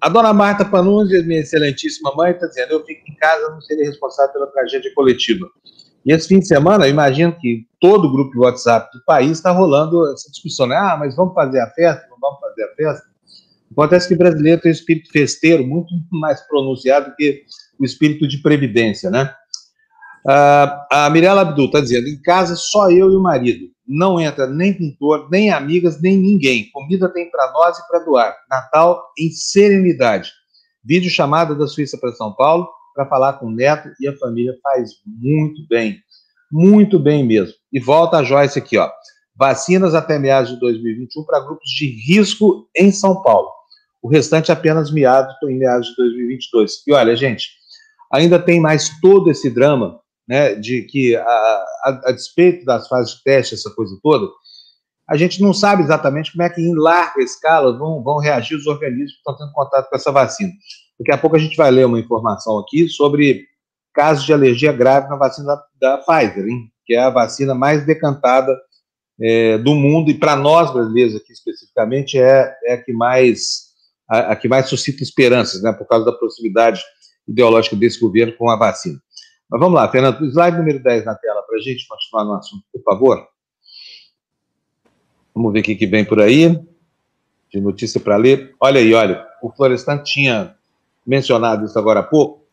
[0.00, 3.86] A dona Marta Panunzi, minha excelentíssima mãe, está dizendo: eu fico em casa, não serei
[3.86, 5.46] responsável pela tragédia coletiva.
[6.04, 9.32] E esse fim de semana, eu imagino que todo o grupo de WhatsApp do país
[9.32, 10.76] está rolando essa discussão, né?
[10.76, 12.06] Ah, mas vamos fazer a festa?
[12.08, 13.10] Não vamos fazer a festa?
[13.70, 17.42] Acontece que o brasileiro tem um espírito festeiro muito mais pronunciado que
[17.78, 19.34] o espírito de previdência, né?
[20.26, 23.66] Uh, a Mirella Abdul está dizendo: em casa só eu e o marido.
[23.92, 26.70] Não entra nem pintor, nem amigas, nem ninguém.
[26.70, 28.36] Comida tem para nós e para doar.
[28.48, 30.30] Natal em serenidade.
[30.84, 34.56] Vídeo chamada da Suíça para São Paulo para falar com o neto e a família
[34.62, 35.98] faz muito bem.
[36.52, 37.54] Muito bem mesmo.
[37.72, 38.88] E volta a Joyce aqui, ó.
[39.34, 43.48] Vacinas até meados de 2021 para grupos de risco em São Paulo.
[44.00, 46.84] O restante apenas meados em meados de 2022.
[46.86, 47.48] E olha, gente,
[48.12, 49.98] ainda tem mais todo esse drama,
[50.28, 54.26] né, de que a, a, a despeito das fases de teste, essa coisa toda,
[55.08, 58.66] a gente não sabe exatamente como é que em larga escala vão, vão reagir os
[58.66, 60.52] organismos que estão tendo contato com essa vacina.
[60.98, 63.44] Daqui a pouco a gente vai ler uma informação aqui sobre
[63.92, 66.70] casos de alergia grave na vacina da, da Pfizer, hein?
[66.86, 68.56] que é a vacina mais decantada
[69.20, 73.70] é, do mundo, e para nós brasileiros aqui especificamente, é, é a que mais
[74.08, 76.82] a, a, que mais suscita esperanças, né, por causa da proximidade
[77.28, 78.98] ideológica desse governo com a vacina.
[79.50, 82.62] Mas vamos lá, Fernando, slide número 10 na tela para a gente continuar no assunto,
[82.72, 83.26] por favor.
[85.34, 86.56] Vamos ver o que, vem por aí,
[87.52, 88.54] de notícia para ler.
[88.60, 90.54] Olha aí, olha, o Florestan tinha
[91.04, 92.46] mencionado isso agora há pouco,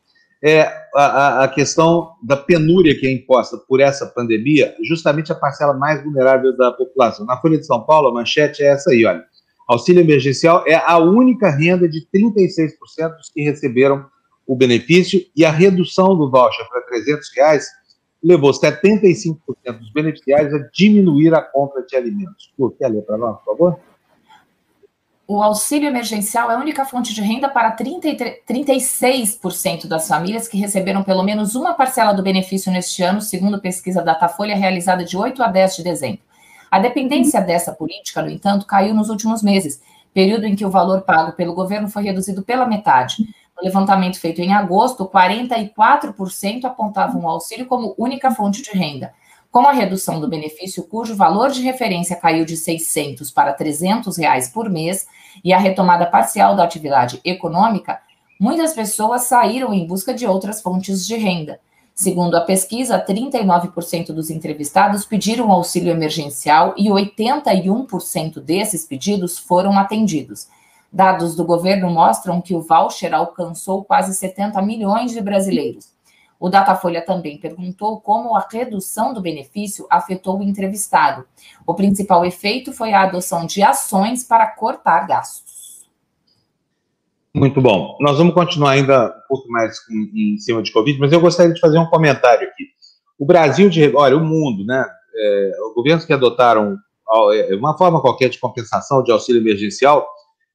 [0.44, 0.62] é
[0.96, 6.04] a, a, questão da penúria que é imposta por essa pandemia, justamente a parcela mais
[6.04, 7.26] vulnerável da população.
[7.26, 9.24] Na Folha de São Paulo, a manchete é essa aí, olha.
[9.68, 14.06] Auxílio emergencial é a única renda de 36% dos que receberam
[14.48, 17.68] o benefício e a redução do voucher para 300 reais
[18.24, 19.38] levou 75%
[19.78, 22.52] dos beneficiários a diminuir a compra de alimentos.
[22.58, 23.80] Lu, quer ler para nós, por favor?
[25.28, 30.58] O auxílio emergencial é a única fonte de renda para 33, 36% das famílias que
[30.58, 35.44] receberam pelo menos uma parcela do benefício neste ano, segundo pesquisa Datafolha realizada de 8
[35.44, 36.22] a 10 de dezembro.
[36.72, 39.82] A dependência dessa política, no entanto, caiu nos últimos meses,
[40.14, 43.28] período em que o valor pago pelo governo foi reduzido pela metade.
[43.58, 49.14] No levantamento feito em agosto, 44% apontavam o auxílio como única fonte de renda.
[49.52, 54.50] Com a redução do benefício, cujo valor de referência caiu de 600 para 300 reais
[54.50, 55.08] por mês,
[55.44, 58.00] e a retomada parcial da atividade econômica,
[58.40, 61.60] muitas pessoas saíram em busca de outras fontes de renda.
[61.96, 70.48] Segundo a pesquisa, 39% dos entrevistados pediram auxílio emergencial e 81% desses pedidos foram atendidos.
[70.92, 75.96] Dados do governo mostram que o voucher alcançou quase 70 milhões de brasileiros.
[76.40, 81.26] O Datafolha também perguntou como a redução do benefício afetou o entrevistado.
[81.66, 85.88] O principal efeito foi a adoção de ações para cortar gastos.
[87.34, 87.98] Muito bom.
[88.00, 91.60] Nós vamos continuar ainda um pouco mais em cima de Covid, mas eu gostaria de
[91.60, 92.66] fazer um comentário aqui.
[93.18, 94.86] O Brasil, de, olha, o mundo, né?
[95.20, 96.78] É, governos que adotaram
[97.34, 100.08] é, uma forma qualquer de compensação de auxílio emergencial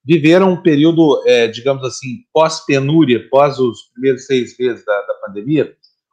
[0.04, 5.72] viveram um período, é, digamos assim, pós-penúria, pós os primeiros seis meses da, da, pandemia,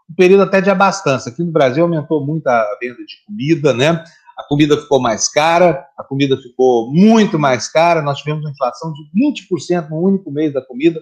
[0.09, 1.29] um período até de abastança.
[1.29, 4.03] Aqui no Brasil aumentou muito a venda de comida, né?
[4.37, 8.93] A comida ficou mais cara, a comida ficou muito mais cara, nós tivemos uma inflação
[8.93, 11.01] de 20% no único mês da comida,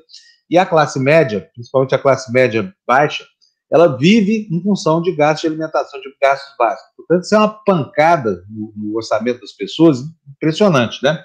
[0.50, 3.26] e a classe média, principalmente a classe média baixa,
[3.71, 6.89] ela vive em função de gastos de alimentação, de gastos básicos.
[6.95, 10.00] Portanto, isso é uma pancada no, no orçamento das pessoas
[10.36, 11.21] impressionante, né?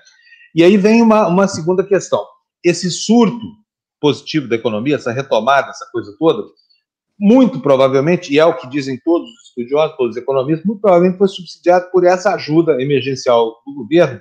[0.54, 2.24] E aí vem uma, uma segunda questão.
[2.64, 3.46] Esse surto
[4.00, 6.44] positivo da economia, essa retomada, essa coisa toda,
[7.18, 11.18] muito provavelmente, e é o que dizem todos os estudiosos, todos os economistas, muito provavelmente
[11.18, 14.20] foi subsidiado por essa ajuda emergencial do governo,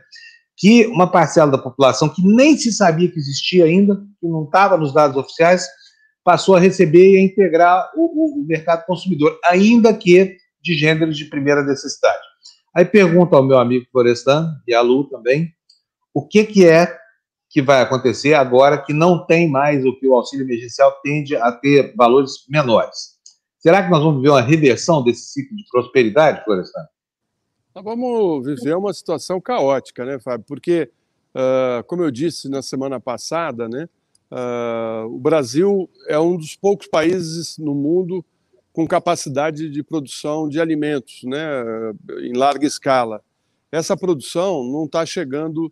[0.55, 4.77] que uma parcela da população que nem se sabia que existia ainda, que não estava
[4.77, 5.65] nos dados oficiais,
[6.23, 11.25] passou a receber e a integrar o, o, mercado consumidor, ainda que de gêneros de
[11.25, 12.21] primeira necessidade.
[12.75, 15.51] Aí pergunto ao meu amigo Florestan e à Lu também,
[16.13, 16.97] o que, que é
[17.51, 21.51] que vai acontecer agora que não tem mais o que o auxílio emergencial tende a
[21.51, 23.19] ter valores menores.
[23.59, 26.87] Será que nós vamos viver uma reversão desse ciclo de prosperidade, Florestan?
[27.75, 30.45] Nós vamos viver uma situação caótica, né, Fábio?
[30.47, 30.89] Porque,
[31.35, 33.87] uh, como eu disse na semana passada, né,
[34.31, 38.25] uh, o Brasil é um dos poucos países no mundo
[38.71, 41.37] com capacidade de produção de alimentos, né,
[42.21, 43.21] em larga escala.
[43.69, 45.71] Essa produção não está chegando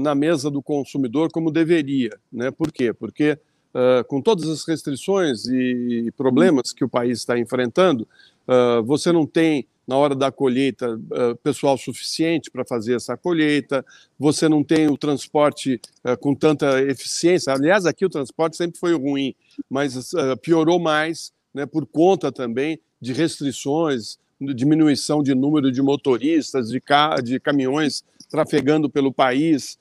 [0.00, 2.10] na mesa do consumidor como deveria.
[2.32, 2.50] Né?
[2.50, 2.92] Por quê?
[2.92, 3.38] Porque
[3.74, 8.06] uh, com todas as restrições e problemas que o país está enfrentando,
[8.46, 11.00] uh, você não tem na hora da colheita
[11.42, 13.82] pessoal suficiente para fazer essa colheita,
[14.18, 15.80] você não tem o transporte
[16.20, 17.54] com tanta eficiência.
[17.54, 19.34] Aliás, aqui o transporte sempre foi ruim,
[19.70, 20.10] mas
[20.42, 27.16] piorou mais né, por conta também de restrições, diminuição de número de motoristas, de, ca
[27.16, 29.78] de caminhões trafegando pelo país.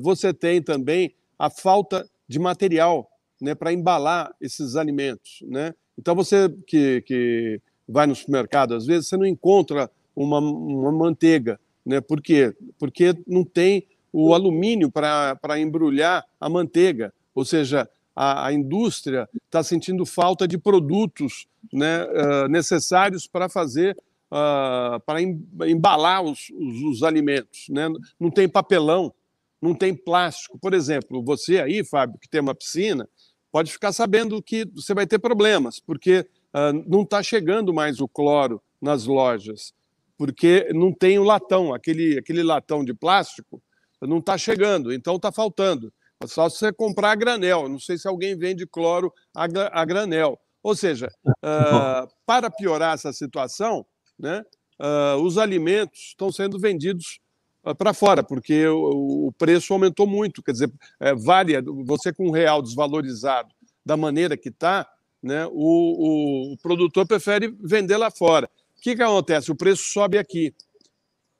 [0.00, 5.42] Você tem também a falta de material né, para embalar esses alimentos.
[5.42, 5.74] Né?
[5.98, 11.58] Então, você que, que vai no supermercado, às vezes, você não encontra uma, uma manteiga.
[11.84, 12.00] Né?
[12.00, 12.54] Por quê?
[12.78, 17.12] Porque não tem o alumínio para embrulhar a manteiga.
[17.34, 23.96] Ou seja, a, a indústria está sentindo falta de produtos né, uh, necessários para fazer
[24.30, 27.66] uh, para embalar os, os, os alimentos.
[27.68, 27.88] Né?
[28.18, 29.12] Não tem papelão,
[29.60, 30.58] não tem plástico.
[30.58, 33.08] Por exemplo, você aí, Fábio, que tem uma piscina,
[33.50, 38.08] pode ficar sabendo que você vai ter problemas, porque uh, não está chegando mais o
[38.08, 39.72] cloro nas lojas,
[40.16, 43.62] porque não tem o latão, aquele, aquele latão de plástico
[44.00, 45.92] não está chegando, então está faltando.
[46.26, 47.68] Só se você comprar a granel.
[47.68, 50.38] Não sei se alguém vende cloro a, a granel.
[50.62, 53.84] Ou seja, uh, para piorar essa situação,
[54.20, 54.44] né,
[54.78, 57.18] uh, os alimentos estão sendo vendidos
[57.64, 60.42] uh, para fora, porque o, o, preço aumentou muito.
[60.42, 63.48] Quer dizer, é, vale, você com um real desvalorizado
[63.84, 64.86] da maneira que está,
[65.22, 68.48] né, o, o, o, produtor prefere vender lá fora.
[68.76, 69.50] O que, que acontece?
[69.50, 70.54] O preço sobe aqui.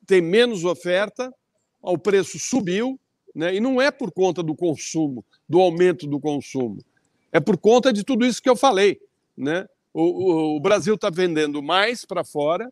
[0.05, 1.33] Tem menos oferta,
[1.81, 2.99] o preço subiu,
[3.33, 6.79] né, e não é por conta do consumo, do aumento do consumo.
[7.31, 8.99] É por conta de tudo isso que eu falei.
[9.37, 9.65] Né?
[9.93, 12.71] O, o, o Brasil está vendendo mais para fora,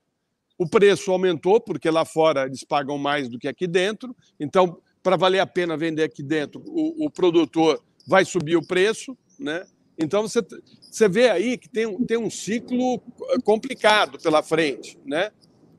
[0.57, 4.15] o preço aumentou, porque lá fora eles pagam mais do que aqui dentro.
[4.38, 9.17] Então, para valer a pena vender aqui dentro, o, o, produtor vai subir o preço.
[9.39, 9.65] Né?
[9.97, 10.41] Então, você,
[10.82, 13.01] você vê aí que tem, tem um ciclo
[13.45, 14.99] complicado pela frente.
[15.05, 15.32] Né?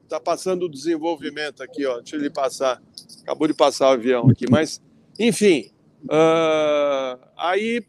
[0.04, 1.98] Está passando o desenvolvimento aqui, ó.
[1.98, 2.82] deixa ele passar.
[3.22, 4.80] Acabou de passar o avião aqui, mas,
[5.18, 5.70] enfim,
[6.04, 7.84] uh, aí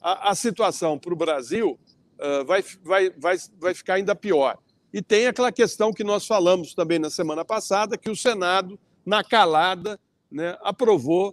[0.00, 1.78] a, a situação para o Brasil
[2.20, 4.58] uh, vai, vai, vai, vai ficar ainda pior.
[4.92, 9.22] E tem aquela questão que nós falamos também na semana passada, que o Senado, na
[9.22, 9.98] calada,
[10.30, 11.30] né, aprovou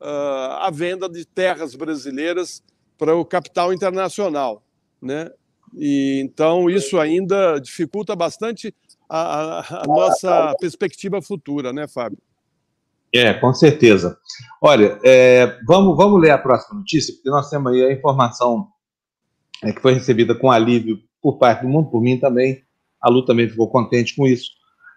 [0.00, 2.62] uh, a venda de terras brasileiras
[2.98, 4.62] para o capital internacional.
[5.00, 5.30] Né?
[5.74, 8.74] E, então, isso ainda dificulta bastante
[9.08, 12.18] a, a, a nossa perspectiva futura, né, Fábio?
[13.12, 14.18] É, com certeza.
[14.60, 18.68] Olha, é, vamos, vamos ler a próxima notícia, porque nós temos aí a informação
[19.64, 22.62] é, que foi recebida com alívio por parte do mundo, por mim também,
[23.00, 24.50] a Lu também ficou contente com isso.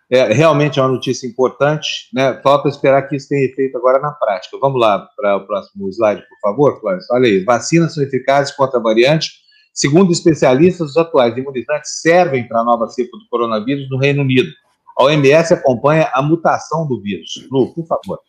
[0.09, 2.39] É, realmente é uma notícia importante, né?
[2.41, 4.57] Falta esperar que isso tenha efeito agora na prática.
[4.59, 7.01] Vamos lá para o próximo slide, por favor, Flávio.
[7.11, 9.31] Olha aí, vacinas são eficazes contra a variante.
[9.73, 14.49] Segundo especialistas, os atuais imunizantes servem para a nova cepa do coronavírus no Reino Unido.
[14.97, 17.45] A OMS acompanha a mutação do vírus.
[17.51, 18.19] Lu, por favor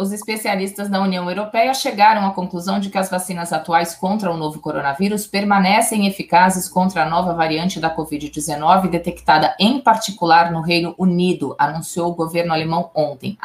[0.00, 4.36] os especialistas da União Europeia chegaram à conclusão de que as vacinas atuais contra o
[4.36, 10.94] novo coronavírus permanecem eficazes contra a nova variante da Covid-19, detectada em particular no Reino
[10.96, 13.36] Unido, anunciou o governo alemão ontem.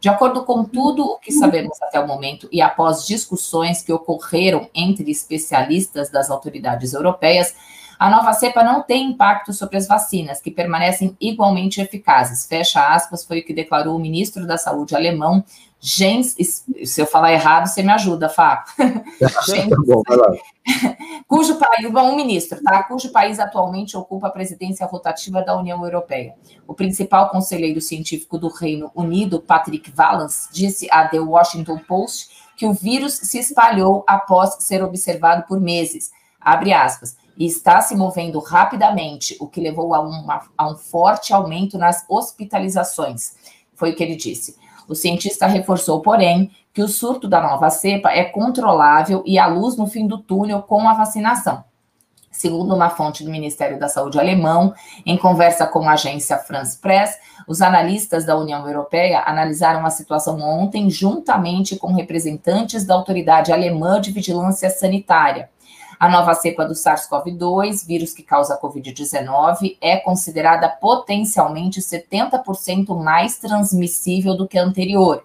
[0.00, 4.68] De acordo com tudo o que sabemos até o momento e após discussões que ocorreram
[4.74, 7.54] entre especialistas das autoridades europeias,
[7.98, 12.46] a nova cepa não tem impacto sobre as vacinas, que permanecem igualmente eficazes.
[12.46, 15.42] Fecha aspas, foi o que declarou o ministro da Saúde alemão,
[15.80, 16.36] Jens.
[16.84, 18.64] Se eu falar errado, você me ajuda, Fá.
[19.46, 20.32] Jens, tá bom, vai lá.
[21.26, 22.82] cujo país, bom, um ministro, tá?
[22.82, 26.34] Cujo país atualmente ocupa a presidência rotativa da União Europeia.
[26.66, 32.66] O principal conselheiro científico do Reino Unido, Patrick Vallance, disse à The Washington Post que
[32.66, 36.10] o vírus se espalhou após ser observado por meses.
[36.40, 41.32] Abre aspas e está se movendo rapidamente, o que levou a, uma, a um forte
[41.32, 43.34] aumento nas hospitalizações.
[43.74, 44.56] Foi o que ele disse.
[44.88, 49.76] O cientista reforçou, porém, que o surto da nova cepa é controlável e há luz
[49.76, 51.64] no fim do túnel com a vacinação.
[52.30, 54.74] Segundo uma fonte do Ministério da Saúde alemão,
[55.06, 57.18] em conversa com a agência France Press,
[57.48, 63.98] os analistas da União Europeia analisaram a situação ontem juntamente com representantes da Autoridade Alemã
[63.98, 65.48] de Vigilância Sanitária.
[65.98, 73.38] A nova cepa do SARS-CoV-2, vírus que causa a Covid-19, é considerada potencialmente 70% mais
[73.38, 75.24] transmissível do que a anterior.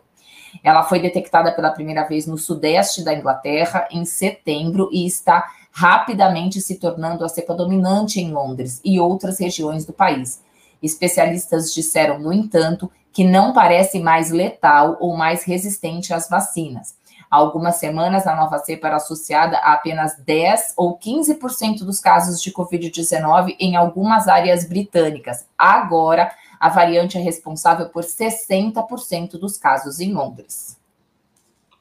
[0.63, 6.61] Ela foi detectada pela primeira vez no sudeste da Inglaterra em setembro e está rapidamente
[6.61, 10.41] se tornando a cepa dominante em Londres e outras regiões do país.
[10.81, 16.95] Especialistas disseram, no entanto, que não parece mais letal ou mais resistente às vacinas.
[17.31, 22.41] Há algumas semanas, a nova cepa era associada a apenas 10 ou 15% dos casos
[22.41, 25.45] de Covid-19 em algumas áreas britânicas.
[25.57, 26.29] Agora,
[26.59, 30.77] a variante é responsável por 60% dos casos em Londres.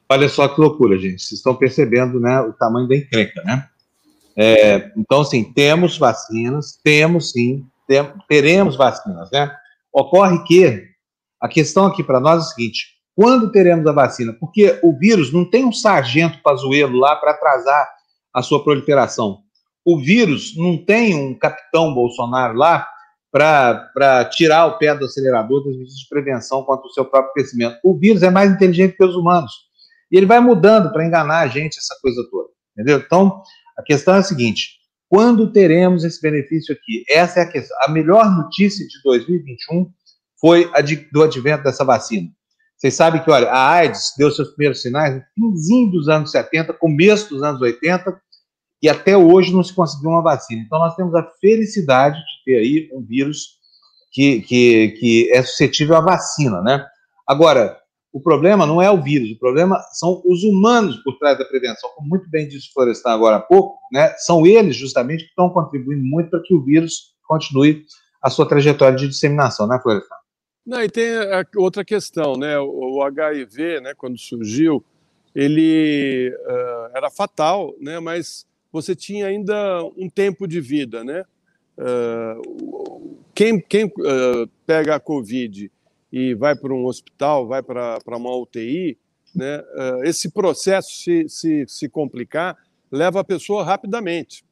[0.09, 1.21] Olha só que loucura, gente.
[1.21, 3.67] Vocês estão percebendo né, o tamanho da encrenca, né?
[4.37, 9.53] É, então, assim, temos vacinas, temos sim, tem, teremos vacinas, né?
[9.91, 10.87] Ocorre que
[11.41, 14.33] a questão aqui para nós é a seguinte: quando teremos a vacina?
[14.33, 17.87] Porque o vírus não tem um sargento pazuelo lá para atrasar
[18.33, 19.43] a sua proliferação.
[19.85, 22.87] O vírus não tem um capitão Bolsonaro lá
[23.31, 27.77] para tirar o pé do acelerador das medidas de prevenção contra o seu próprio crescimento.
[27.83, 29.51] O vírus é mais inteligente que os humanos.
[30.11, 32.49] E ele vai mudando para enganar a gente, essa coisa toda.
[32.73, 32.97] Entendeu?
[32.97, 33.43] Então,
[33.77, 37.03] a questão é a seguinte: quando teremos esse benefício aqui?
[37.07, 37.77] Essa é a questão.
[37.83, 39.91] A melhor notícia de 2021
[40.39, 42.27] foi a de, do advento dessa vacina.
[42.81, 46.73] Vocês sabem que, olha, a AIDS deu seus primeiros sinais no finzinho dos anos 70,
[46.73, 48.19] começo dos anos 80,
[48.81, 50.63] e até hoje não se conseguiu uma vacina.
[50.65, 53.59] Então, nós temos a felicidade de ter aí um vírus
[54.11, 56.83] que, que, que é suscetível à vacina, né?
[57.27, 57.77] Agora,
[58.11, 61.87] o problema não é o vírus, o problema são os humanos por trás da prevenção,
[61.95, 64.11] como muito bem disse Florestan agora há pouco, né?
[64.17, 67.85] São eles, justamente, que estão contribuindo muito para que o vírus continue
[68.23, 70.20] a sua trajetória de disseminação, né, Florestan?
[70.65, 71.07] Não, e tem
[71.55, 72.59] outra questão, né?
[72.59, 74.83] O, HIV, né, quando surgiu,
[75.33, 77.99] ele uh, era fatal, né?
[77.99, 81.23] Mas você tinha ainda um tempo de vida, né?
[81.77, 85.71] Uh, quem quem uh, pega a Covid
[86.11, 88.97] e vai para um hospital, vai para uma UTI,
[89.33, 89.63] né,
[90.03, 92.57] esse processo se, se, se complicar
[92.91, 94.43] leva a pessoa rapidamente.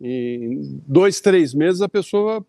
[0.00, 2.46] Em dois, três meses a pessoa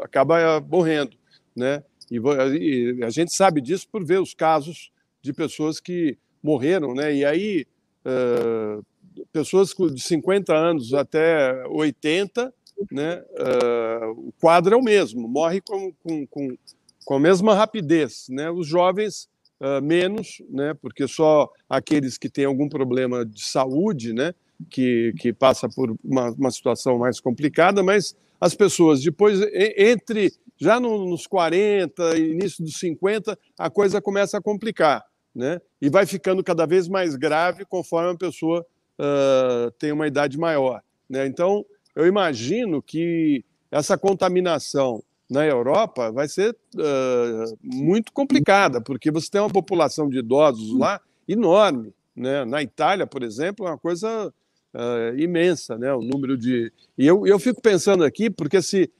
[0.00, 1.16] acaba morrendo,
[1.56, 1.82] né?
[2.10, 4.90] E a gente sabe disso por ver os casos
[5.20, 7.14] de pessoas que morreram, né?
[7.14, 7.66] E aí,
[8.04, 8.84] uh,
[9.32, 12.52] pessoas de 50 anos até 80,
[12.90, 13.22] né?
[13.30, 16.56] Uh, o quadro é o mesmo, morre com, com, com,
[17.04, 18.50] com a mesma rapidez, né?
[18.50, 19.28] Os jovens
[19.60, 20.74] uh, menos, né?
[20.74, 24.32] Porque só aqueles que têm algum problema de saúde, né?
[24.70, 29.40] Que, que passa por uma, uma situação mais complicada, mas as pessoas depois
[29.76, 35.04] entre já nos 40, início dos 50, a coisa começa a complicar,
[35.34, 35.60] né?
[35.80, 38.64] E vai ficando cada vez mais grave conforme a pessoa
[38.98, 41.26] uh, tem uma idade maior, né?
[41.26, 49.28] Então, eu imagino que essa contaminação na Europa vai ser uh, muito complicada, porque você
[49.30, 52.44] tem uma população de idosos lá enorme, né?
[52.44, 54.32] Na Itália, por exemplo, é uma coisa
[54.74, 55.92] uh, imensa, né?
[55.92, 58.90] O número de e eu, eu fico pensando aqui porque se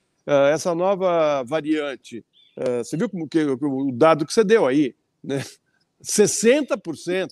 [0.53, 2.25] essa nova variante.
[2.57, 5.43] Uh, você viu como que, o dado que você deu aí, né?
[6.03, 7.29] 60%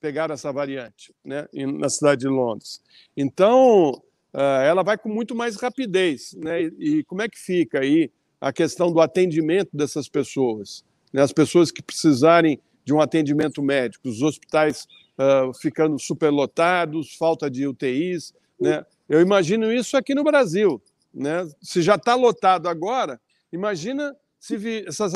[0.00, 1.46] pegaram essa variante né,
[1.78, 2.80] na cidade de Londres.
[3.16, 3.90] Então,
[4.34, 6.34] uh, ela vai com muito mais rapidez.
[6.36, 6.62] Né?
[6.62, 8.10] E, e, como é que fica aí
[8.40, 10.84] a questão do atendimento dessas pessoas?
[11.12, 11.22] Né?
[11.22, 14.86] As pessoas que precisarem de um atendimento médico, os hospitais
[15.16, 18.34] uh, ficando superlotados, falta de UTIs.
[18.60, 18.84] Né?
[19.08, 20.82] Eu imagino isso aqui no Brasil.
[21.12, 21.48] Né?
[21.60, 23.20] Se já está lotado agora,
[23.52, 25.08] imagina se essa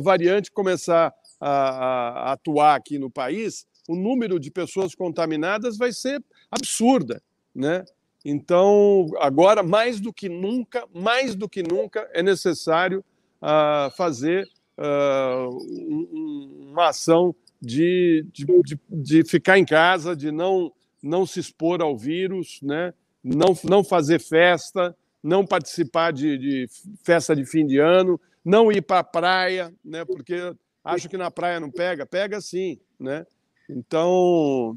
[0.00, 6.22] variante começar a, a, atuar aqui no país, o número de pessoas contaminadas vai ser
[6.50, 7.22] absurda,
[7.54, 7.84] né?
[8.24, 13.04] Então, agora, mais do que nunca, mais do que nunca, é necessário
[13.42, 14.46] uh, fazer
[14.78, 20.72] uh, um, uma ação de, de, de, de, ficar em casa, de não,
[21.02, 22.92] não se expor ao vírus, né?
[23.22, 26.68] não, não fazer festa, não participar de, de
[27.04, 30.04] festa de fim de ano, não ir para a praia, né?
[30.04, 30.54] Porque
[30.84, 33.26] acho que na praia não pega, pega sim, né?
[33.68, 34.76] Então,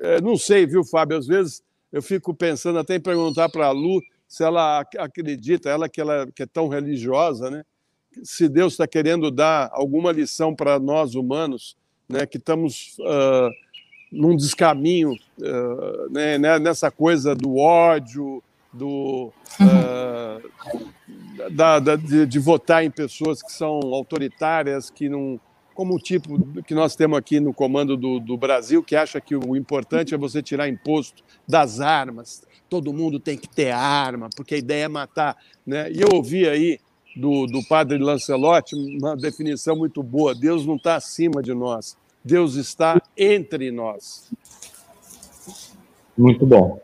[0.00, 1.18] é, não sei, viu, Fábio?
[1.18, 1.62] Às vezes
[1.92, 6.26] eu fico pensando até em perguntar para a Lu se ela acredita, ela que ela
[6.34, 7.64] que é tão religiosa, né?
[8.22, 11.76] Se Deus está querendo dar alguma lição para nós humanos,
[12.08, 12.26] né?
[12.26, 13.50] Que estamos uh,
[14.10, 16.38] num descaminho, uh, né?
[16.58, 18.42] Nessa coisa do ódio,
[18.74, 25.40] do, uh, da, da, de, de, votar em pessoas que são autoritárias, que não.
[25.74, 29.34] Como o tipo que nós temos aqui no comando do, do Brasil, que acha que
[29.34, 32.44] o importante é você tirar imposto das armas.
[32.68, 35.36] Todo mundo tem que ter arma, porque a ideia é matar.
[35.66, 35.90] Né?
[35.90, 36.78] E eu ouvi aí
[37.16, 42.54] do, do padre Lancelotti uma definição muito boa: Deus não está acima de nós, Deus
[42.54, 44.30] está entre nós.
[46.16, 46.83] Muito bom.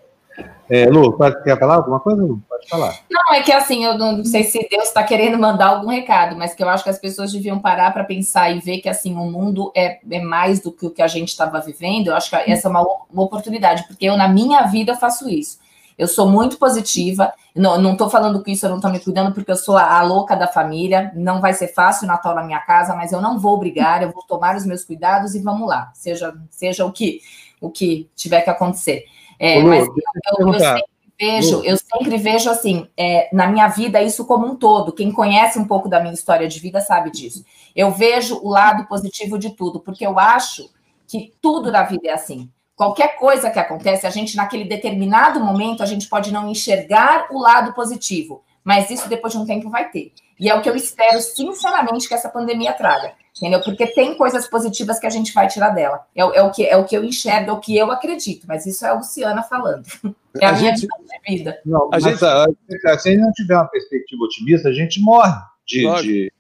[0.71, 2.41] É, Lu, quer falar alguma coisa, Lu?
[2.49, 3.01] Pode falar.
[3.11, 6.55] Não, é que assim, eu não sei se Deus está querendo mandar algum recado, mas
[6.55, 9.25] que eu acho que as pessoas deviam parar para pensar e ver que assim o
[9.25, 12.09] mundo é, é mais do que o que a gente estava vivendo.
[12.09, 15.59] Eu acho que essa é uma, uma oportunidade, porque eu, na minha vida, faço isso.
[15.99, 17.33] Eu sou muito positiva.
[17.55, 20.03] Não estou falando que isso eu não estou me cuidando, porque eu sou a, a,
[20.03, 21.11] louca da família.
[21.17, 24.13] Não vai ser fácil o Natal na minha casa, mas eu não vou brigar, eu
[24.13, 25.91] vou tomar os meus cuidados e vamos lá.
[25.95, 27.21] Seja, seja o que
[27.61, 29.05] o que tiver que acontecer.
[29.41, 29.87] É, mas
[30.39, 30.85] eu, eu, sempre
[31.19, 34.93] vejo, eu sempre vejo assim, é, na minha vida, isso como um todo.
[34.93, 37.43] Quem conhece um pouco da minha história de vida sabe disso.
[37.75, 40.69] Eu vejo o lado positivo de tudo, porque eu acho
[41.09, 42.51] que tudo na vida é assim.
[42.77, 47.41] Qualquer coisa que acontece, a gente, naquele determinado momento, a gente pode não enxergar o
[47.41, 50.13] lado positivo, mas isso depois de um tempo vai ter.
[50.39, 53.61] E é o que eu espero, sinceramente, que essa pandemia traga entendeu?
[53.63, 56.05] Porque tem coisas positivas que a gente vai tirar dela.
[56.15, 58.67] É, é, o, que, é o que eu enxergo, é o que eu acredito, mas
[58.67, 59.85] isso é a Luciana falando.
[60.41, 60.89] É a, a minha gente...
[61.27, 61.61] vida.
[61.67, 62.25] Não, a gente...
[62.25, 62.47] A,
[62.97, 65.35] se a gente não tiver uma perspectiva otimista, a gente morre
[65.67, 66.33] de, de,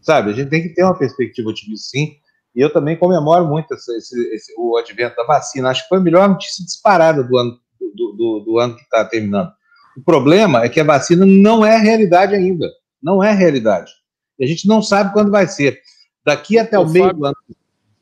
[0.00, 2.16] Sabe, a gente tem que ter uma perspectiva otimista, sim.
[2.54, 5.70] E eu também comemoro muito esse, esse, esse, o advento da vacina.
[5.70, 9.04] Acho que foi a melhor notícia disparada do ano, do, do, do ano que está
[9.04, 9.50] terminando.
[9.96, 12.70] O problema é que a vacina não é realidade ainda.
[13.02, 13.90] Não é realidade.
[14.38, 15.80] E a gente não sabe quando vai ser.
[16.24, 17.20] Daqui até o, o meio Fábio...
[17.20, 17.36] do ano.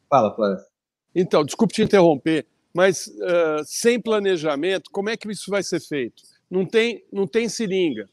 [0.08, 0.64] Fala, Flávio.
[1.14, 6.22] Então, desculpe te interromper, mas uh, sem planejamento, como é que isso vai ser feito?
[6.50, 8.08] Não tem, não tem seringa,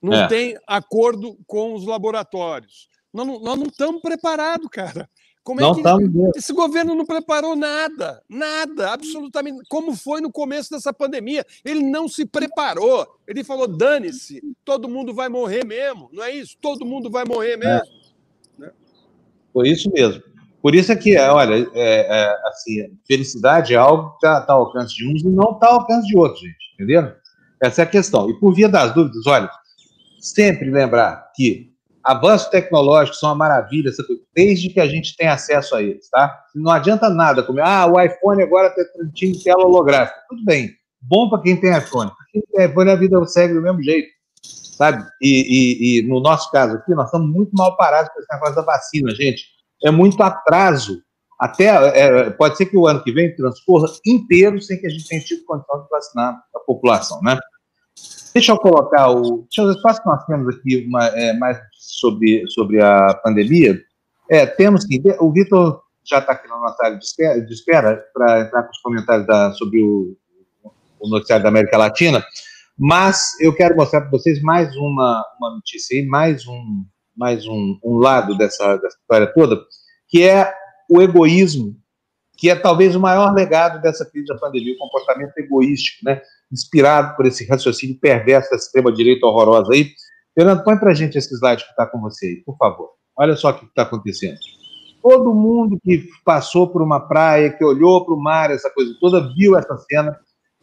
[0.00, 0.28] não é.
[0.28, 2.88] tem acordo com os laboratórios.
[3.12, 5.08] Nós não, não estamos preparados, cara.
[5.48, 8.22] Como é que esse governo não preparou nada?
[8.28, 9.62] Nada, absolutamente.
[9.66, 11.42] Como foi no começo dessa pandemia?
[11.64, 13.06] Ele não se preparou.
[13.26, 16.10] Ele falou: dane-se, todo mundo vai morrer mesmo.
[16.12, 16.54] Não é isso?
[16.60, 17.56] Todo mundo vai morrer é.
[17.56, 17.86] mesmo.
[17.86, 18.07] É.
[19.52, 20.22] Foi isso mesmo.
[20.60, 24.66] Por isso é que, olha, é, é, assim, felicidade é algo que está tá ao
[24.66, 27.12] alcance de uns e não está ao alcance de outros, gente, entendeu?
[27.62, 28.28] Essa é a questão.
[28.28, 29.48] E por via das dúvidas, olha,
[30.20, 31.68] sempre lembrar que
[32.02, 33.90] avanços tecnológicos são uma maravilha,
[34.34, 36.38] desde que a gente tenha acesso a eles, tá?
[36.54, 40.18] Não adianta nada comer, ah, o iPhone agora está transmitindo tela holográfica.
[40.28, 40.70] Tudo bem,
[41.00, 42.10] bom para quem tem iPhone.
[42.10, 44.08] Para quem tem iPhone, a vida segue do mesmo jeito,
[44.78, 45.04] sabe?
[45.20, 48.54] E, e, e, no nosso caso aqui, nós estamos muito mal parados com esse negócio
[48.54, 49.44] da vacina, gente.
[49.84, 51.02] É muito atraso.
[51.38, 55.08] Até, é, pode ser que o ano que vem transcorra inteiro sem que a gente
[55.08, 57.36] tenha tido condição de vacinar a população, né?
[58.32, 59.42] Deixa eu colocar o.
[59.42, 63.80] Deixa eu ver, quase que nós temos aqui uma, é, mais sobre, sobre a pandemia.
[64.30, 65.02] É, temos sim.
[65.18, 69.26] O Vitor já está aqui na nossa área de espera para entrar com os comentários
[69.26, 70.16] da, sobre o,
[71.00, 72.24] o noticiário da América Latina,
[72.78, 76.84] mas eu quero mostrar para vocês mais uma, uma notícia aí, mais um,
[77.16, 79.60] mais um, um lado dessa, dessa história toda,
[80.08, 80.52] que é
[80.88, 81.74] o egoísmo,
[82.38, 86.22] que é talvez o maior legado dessa crise da pandemia, o comportamento egoístico, né?
[86.52, 89.90] inspirado por esse raciocínio perverso da extrema-direita horrorosa aí.
[90.32, 92.90] Fernando, põe para a gente esse slide que está com você aí, por favor.
[93.18, 94.38] Olha só o que está acontecendo.
[95.02, 99.34] Todo mundo que passou por uma praia, que olhou para o mar, essa coisa toda,
[99.34, 100.16] viu essa cena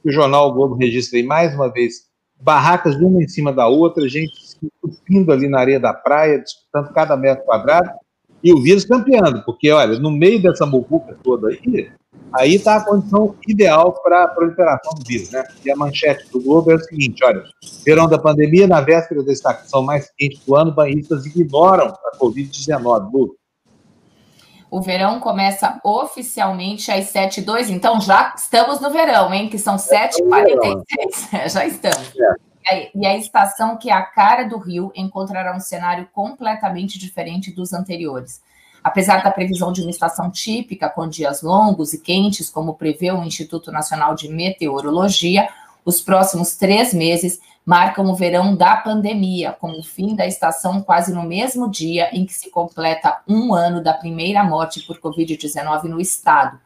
[0.05, 2.05] o jornal o Globo registra aí mais uma vez.
[2.39, 6.93] Barracas uma em cima da outra, gente se entupindo ali na areia da praia, disputando
[6.93, 7.89] cada metro quadrado,
[8.43, 11.89] e o vírus campeando, porque, olha, no meio dessa muvuca toda aí,
[12.33, 15.43] aí está a condição ideal para a proliferação do vírus, né?
[15.65, 17.43] E a manchete do Globo é o seguinte, olha,
[17.83, 23.11] verão da pandemia, na véspera da estação mais quente do ano, banhistas ignoram a Covid-19,
[23.11, 23.35] Lu.
[24.75, 29.47] O verão começa oficialmente às 7h02, então já estamos no verão, hein?
[29.47, 32.11] Que são 7h46, já estamos.
[32.69, 32.91] É.
[32.93, 37.71] E a estação que é a cara do Rio encontrará um cenário completamente diferente dos
[37.71, 38.41] anteriores.
[38.83, 43.23] Apesar da previsão de uma estação típica com dias longos e quentes, como prevê o
[43.23, 45.47] Instituto Nacional de Meteorologia,
[45.85, 51.13] os próximos três meses marcam o verão da pandemia, com o fim da estação quase
[51.13, 56.01] no mesmo dia em que se completa um ano da primeira morte por Covid-19 no
[56.01, 56.59] estado.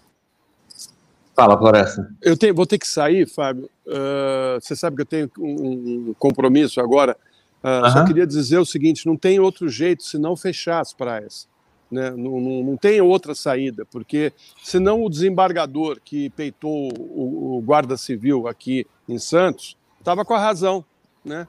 [1.34, 2.08] Fala, Floresta.
[2.22, 3.68] Eu tenho, vou ter que sair, Fábio.
[3.84, 7.16] Uh, você sabe que eu tenho um, um compromisso agora.
[7.64, 11.48] Uh, Só queria dizer o seguinte: não tem outro jeito senão fechar as praias.
[11.90, 12.10] Né?
[12.10, 14.32] Não, não, não, tem outra saída, porque
[14.62, 20.38] senão o desembargador que peitou o, o guarda civil aqui em Santos estava com a
[20.38, 20.84] razão,
[21.24, 21.48] né?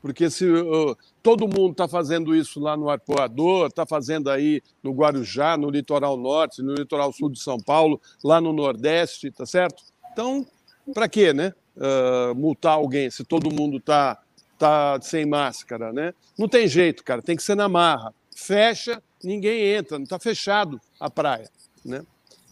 [0.00, 4.92] Porque se uh, todo mundo está fazendo isso lá no Arpoador, está fazendo aí no
[4.92, 9.82] Guarujá, no litoral norte, no litoral sul de São Paulo, lá no Nordeste, tá certo?
[10.12, 10.46] Então,
[10.94, 11.52] para quê, né?
[11.76, 14.18] Uh, multar alguém se todo mundo está
[14.56, 16.14] tá sem máscara, né?
[16.38, 18.14] Não tem jeito, cara, tem que ser na marra.
[18.36, 21.48] Fecha ninguém entra, não está fechado a praia,
[21.84, 22.02] né?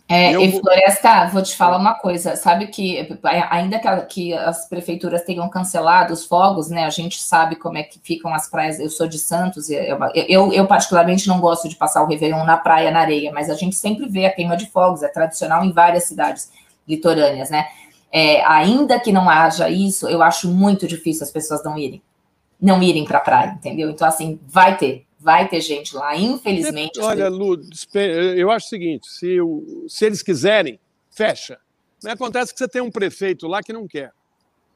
[0.06, 3.08] É, e Floresta, vou te falar uma coisa, sabe que
[3.48, 7.82] ainda que, que, as prefeituras tenham cancelado os fogos, né, a gente sabe como é
[7.82, 11.76] que ficam as praias, eu sou de Santos, eu, eu, eu particularmente não gosto de
[11.76, 14.66] passar o Réveillon na praia, na areia, mas a gente sempre vê a queima de
[14.66, 16.52] fogos, é tradicional em várias cidades
[16.86, 17.66] litorâneas, né,
[18.12, 22.02] é, ainda que não haja isso, eu acho muito difícil as pessoas não irem,
[22.60, 23.88] não irem para a praia, entendeu?
[23.88, 27.00] Então, assim, vai ter, vai ter gente lá, infelizmente.
[27.00, 27.58] Olha, Lu,
[28.36, 29.38] eu acho o seguinte: se,
[29.88, 30.78] se eles quiserem,
[31.10, 31.58] fecha.
[32.02, 34.12] Mas acontece que você tem um prefeito lá que não quer.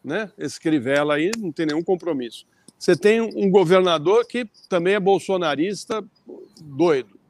[0.02, 0.32] Né?
[0.38, 2.46] Esse Crivella aí não tem nenhum compromisso.
[2.78, 6.02] Você tem um governador que também é bolsonarista
[6.62, 7.20] doido.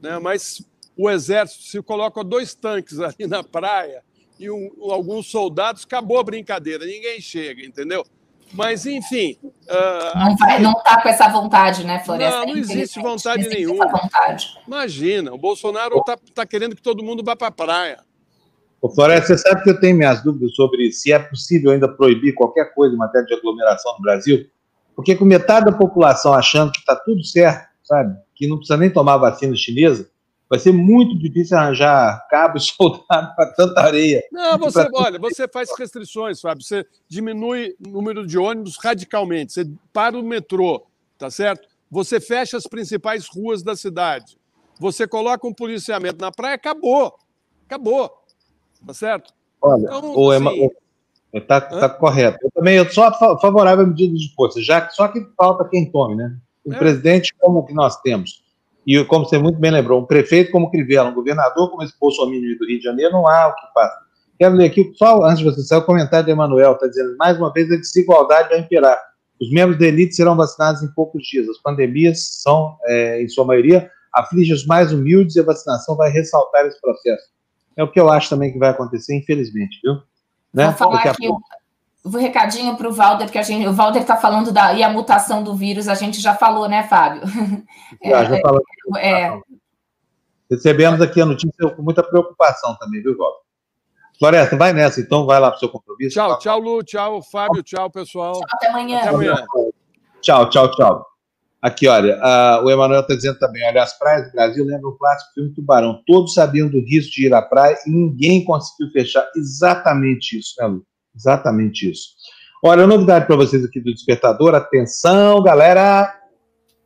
[0.00, 0.18] Né?
[0.18, 0.64] Mas
[0.96, 4.02] o exército, se coloca dois tanques ali na praia
[4.38, 8.04] e um, alguns soldados, acabou a brincadeira, ninguém chega, entendeu?
[8.52, 9.36] Mas, enfim.
[9.42, 12.40] Uh, não, vai, não tá com essa vontade, né, Floresta?
[12.40, 13.86] Não, não existe vontade nenhuma.
[13.86, 14.58] Vontade.
[14.66, 17.98] Imagina, o Bolsonaro está tá querendo que todo mundo vá para a praia.
[18.80, 22.34] Ô, Floresta, você sabe que eu tenho minhas dúvidas sobre se é possível ainda proibir
[22.34, 24.44] qualquer coisa em matéria de aglomeração no Brasil,
[24.94, 28.90] porque com metade da população achando que está tudo certo, sabe, que não precisa nem
[28.90, 30.10] tomar vacina chinesa,
[30.52, 34.22] vai ser muito difícil arranjar cabo e soldado para tanta areia.
[34.30, 36.62] Não, você, olha, você faz restrições, Fábio.
[36.62, 39.54] Você diminui o número de ônibus radicalmente.
[39.54, 40.84] Você para o metrô,
[41.16, 41.66] tá certo?
[41.90, 44.36] Você fecha as principais ruas da cidade.
[44.78, 47.14] Você coloca um policiamento na praia, acabou.
[47.64, 48.10] Acabou.
[48.86, 49.32] Tá certo?
[49.62, 50.68] Olha, então, o assim...
[51.32, 52.38] Está tá correto.
[52.42, 55.90] Eu também eu sou favorável a medidas de força, já que só que falta quem
[55.90, 56.36] tome, né?
[56.66, 56.78] Um é.
[56.78, 58.41] presidente como o que nós temos,
[58.86, 62.32] e como você muito bem lembrou, um prefeito como Crivella, um governador como esse Bolsonaro
[62.32, 64.02] do Rio de Janeiro, não há o que fazer.
[64.38, 67.38] Quero ler aqui, só antes de você sair, o comentário do Emanuel, está dizendo, mais
[67.38, 68.98] uma vez, a desigualdade vai imperar.
[69.40, 71.48] Os membros da elite serão vacinados em poucos dias.
[71.48, 76.10] As pandemias são, é, em sua maioria, afligem os mais humildes e a vacinação vai
[76.10, 77.24] ressaltar esse processo.
[77.76, 79.94] É o que eu acho também que vai acontecer, infelizmente, viu?
[80.52, 80.66] Né?
[80.66, 81.28] Vou falar aqui
[82.04, 84.88] o recadinho para o Valder, que a gente, o Valder está falando da e a
[84.88, 87.22] mutação do vírus, a gente já falou, né, Fábio?
[88.04, 88.62] Já, já falou.
[88.96, 89.40] É, é,
[90.50, 93.40] Recebemos aqui a notícia com muita preocupação também, viu, Valder?
[94.18, 96.14] Floresta, vai nessa, então, vai lá para o seu compromisso.
[96.14, 98.32] Tchau, tchau, Lu, tchau, Fábio, tchau, pessoal.
[98.32, 98.98] Tchau, até amanhã.
[98.98, 99.34] Até amanhã.
[100.20, 101.06] Tchau, tchau, tchau.
[101.60, 104.98] Aqui, olha, uh, o Emanuel está dizendo também, olha, as praias do Brasil lembram o
[104.98, 106.02] clássico filme Tubarão.
[106.06, 109.24] Todos sabiam do risco de ir à praia e ninguém conseguiu fechar.
[109.36, 110.84] Exatamente isso, né, Lu?
[111.14, 112.10] Exatamente isso.
[112.64, 114.54] Olha, novidade para vocês aqui do Despertador.
[114.54, 116.14] Atenção, galera.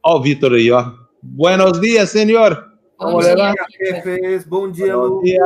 [0.04, 0.92] Ó o Vitor aí, ó.
[1.22, 2.64] Buenos dias, senhor.
[2.98, 4.44] Bom dia, jefes.
[4.44, 5.44] Bom dia, Bom dia.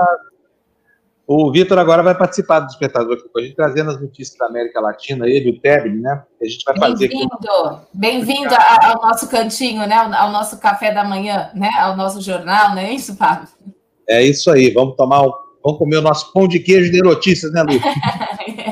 [1.26, 4.46] O Vitor agora vai participar do Despertador aqui com a gente, trazendo as notícias da
[4.46, 6.24] América Latina, ele, o Tebni, né?
[6.40, 9.94] A gente vai fazer Bem-vindo, bem-vindo ao nosso cantinho, né?
[9.94, 11.70] Ao nosso café da manhã, né?
[11.78, 13.48] Ao nosso jornal, não é isso, Fábio?
[14.08, 17.52] É isso aí, vamos tomar um Vamos comer o nosso pão de queijo de notícias,
[17.52, 17.72] né, Lu?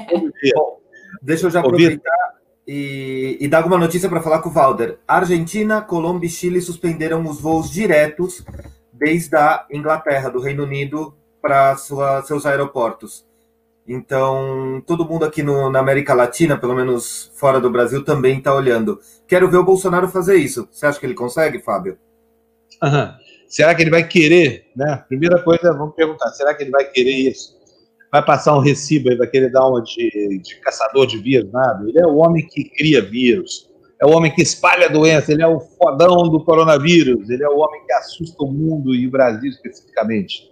[0.55, 0.81] Bom,
[1.23, 4.99] deixa eu já aproveitar e, e dar alguma notícia para falar com o Valder.
[5.09, 8.45] Argentina, Colômbia e Chile suspenderam os voos diretos
[8.93, 13.27] desde a Inglaterra, do Reino Unido, para seus aeroportos.
[13.87, 18.55] Então, todo mundo aqui no, na América Latina, pelo menos fora do Brasil, também está
[18.55, 19.01] olhando.
[19.27, 20.69] Quero ver o Bolsonaro fazer isso.
[20.71, 21.99] Você acha que ele consegue, Fábio?
[22.83, 23.17] Aham.
[23.49, 25.03] Será que ele vai querer, né?
[25.09, 27.58] Primeira coisa, vamos perguntar, será que ele vai querer isso?
[28.11, 31.87] Vai passar um recibo, ele vai querer dar uma de, de caçador de vírus, nada.
[31.89, 35.43] Ele é o homem que cria vírus, é o homem que espalha a doença, ele
[35.43, 39.11] é o fodão do coronavírus, ele é o homem que assusta o mundo e o
[39.11, 40.51] Brasil especificamente.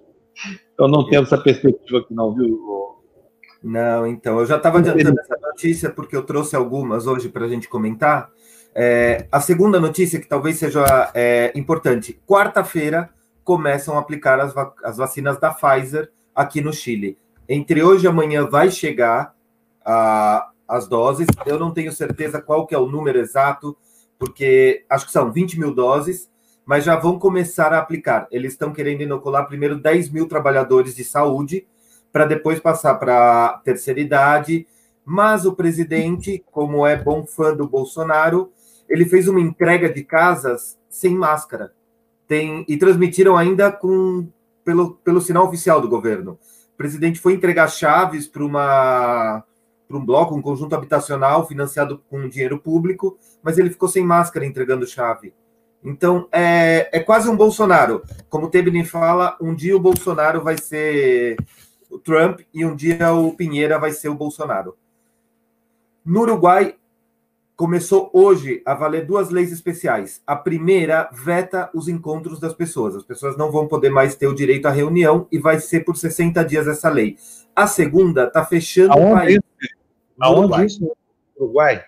[0.75, 2.77] Então não temos essa perspectiva aqui não, viu?
[3.63, 7.49] Não, então, eu já estava adiantando essa notícia porque eu trouxe algumas hoje para a
[7.49, 8.31] gente comentar,
[8.79, 13.09] é, a segunda notícia, que talvez seja é, importante: quarta-feira
[13.43, 17.17] começam a aplicar as, vac as, vacinas da Pfizer aqui no Chile.
[17.49, 19.35] Entre hoje e amanhã vai chegar
[19.85, 21.27] a, as doses.
[21.45, 23.77] Eu não tenho certeza qual que é o número exato,
[24.19, 26.29] porque acho que são 20 mil doses,
[26.65, 28.27] mas já vão começar a aplicar.
[28.31, 31.67] Eles estão querendo inocular primeiro 10 mil trabalhadores de saúde,
[32.13, 34.67] para depois passar para a terceira idade.
[35.05, 38.51] Mas o presidente, como é bom fã do Bolsonaro,
[38.89, 41.73] ele fez uma entrega de casas sem máscara.
[42.27, 44.27] Tem, e transmitiram ainda com
[44.65, 46.37] pelo, pelo sinal oficial do governo.
[46.77, 49.43] O presidente foi entregar chaves para uma
[49.89, 54.45] para um bloco, um conjunto habitacional financiado com dinheiro público, mas ele ficou sem máscara
[54.45, 55.33] entregando chave.
[55.83, 58.03] Então é, é quase um Bolsonaro.
[58.29, 58.51] Como o
[58.85, 61.37] fala, um dia o Bolsonaro vai ser
[61.89, 64.77] o Trump e um dia o Pinheira vai ser o Bolsonaro.
[66.05, 66.77] No Uruguai,
[67.57, 70.23] começou hoje a valer duas leis especiais.
[70.27, 72.95] A primeira veta os encontros das pessoas.
[72.95, 75.97] As pessoas não vão poder mais ter o direito à reunião e vai ser por
[75.97, 77.17] 60 dias essa lei.
[77.55, 79.39] A segunda está fechando Aonde o país.
[80.19, 80.67] No Aonde Uruguai.
[80.67, 80.81] isso?
[80.81, 81.85] No Uruguai.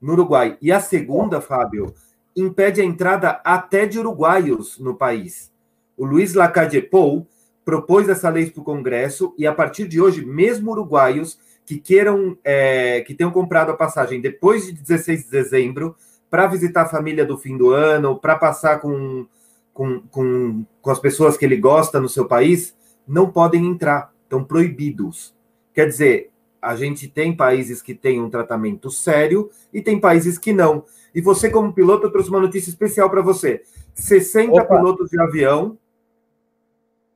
[0.00, 0.58] No Uruguai.
[0.60, 1.94] E a segunda, Fábio,
[2.34, 5.52] impede a entrada até de uruguaios no país.
[5.96, 7.28] O Luiz Lacalle Pou
[7.64, 11.38] propôs essa lei para o Congresso e a partir de hoje, mesmo uruguaios
[11.70, 15.94] que queiram, é, que tenham comprado a passagem depois de 16 de dezembro
[16.28, 19.24] para visitar a família do fim do ano, para passar com,
[19.72, 24.12] com, com, com as pessoas que ele gosta no seu país, não podem entrar.
[24.24, 25.32] estão proibidos.
[25.72, 30.52] Quer dizer, a gente tem países que têm um tratamento sério e tem países que
[30.52, 30.84] não.
[31.14, 33.62] E você, como piloto, eu trouxe uma notícia especial para você.
[33.94, 34.76] 60 Opa.
[34.76, 35.78] pilotos de avião,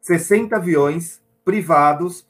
[0.00, 2.24] 60 aviões privados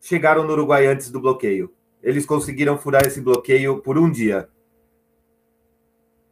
[0.00, 1.72] chegaram no Uruguai antes do bloqueio.
[2.02, 4.48] Eles conseguiram furar esse bloqueio por um dia.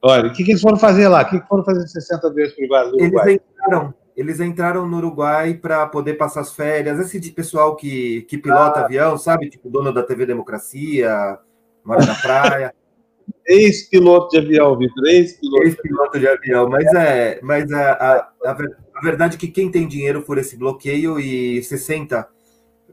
[0.01, 1.23] Olha, o que, que eles foram fazer lá?
[1.23, 3.29] O que, que foram fazer 60 vezes privados do Uruguai?
[3.31, 6.99] Eles entraram, eles entraram no Uruguai para poder passar as férias.
[6.99, 8.85] Esse de pessoal que, que pilota ah.
[8.85, 9.51] avião, sabe?
[9.51, 11.39] Tipo, dono da TV Democracia,
[11.85, 12.75] mora na praia.
[13.47, 15.07] Ex-piloto de avião, Vitor.
[15.07, 15.63] Ex-piloto.
[15.65, 16.69] Ex-piloto de avião.
[16.69, 21.19] Mas é, mas a, a, a, verdade é que quem tem dinheiro por esse bloqueio
[21.19, 22.27] e 60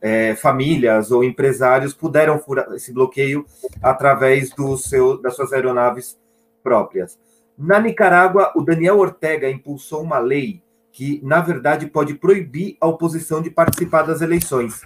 [0.01, 3.45] é, famílias ou empresários puderam furar esse bloqueio
[3.81, 6.17] através do seu, das suas aeronaves
[6.63, 7.17] próprias.
[7.57, 13.41] Na Nicarágua, o Daniel Ortega impulsou uma lei que, na verdade, pode proibir a oposição
[13.41, 14.81] de participar das eleições.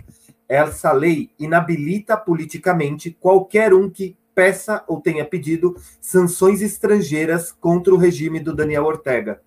[0.48, 7.98] Essa lei inabilita politicamente qualquer um que peça ou tenha pedido sanções estrangeiras contra o
[7.98, 9.42] regime do Daniel Ortega.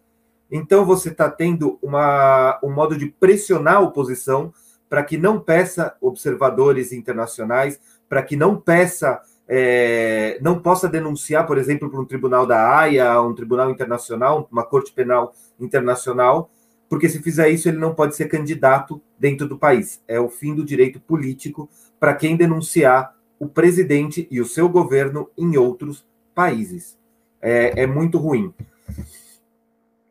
[0.51, 4.53] Então, você está tendo uma, um modo de pressionar a oposição
[4.93, 7.81] para que não peça observadores internacionais,
[8.11, 13.19] para que não peça é, não possa denunciar, por exemplo, para um tribunal da Haia,
[13.23, 16.51] um tribunal internacional, uma corte penal internacional,
[16.91, 20.03] porque se fizer isso, ele não pode ser candidato dentro do país.
[20.07, 25.31] É o fim do direito político para quem denunciar o presidente e o seu governo
[25.39, 26.99] em outros países.
[27.41, 28.53] É, é muito ruim.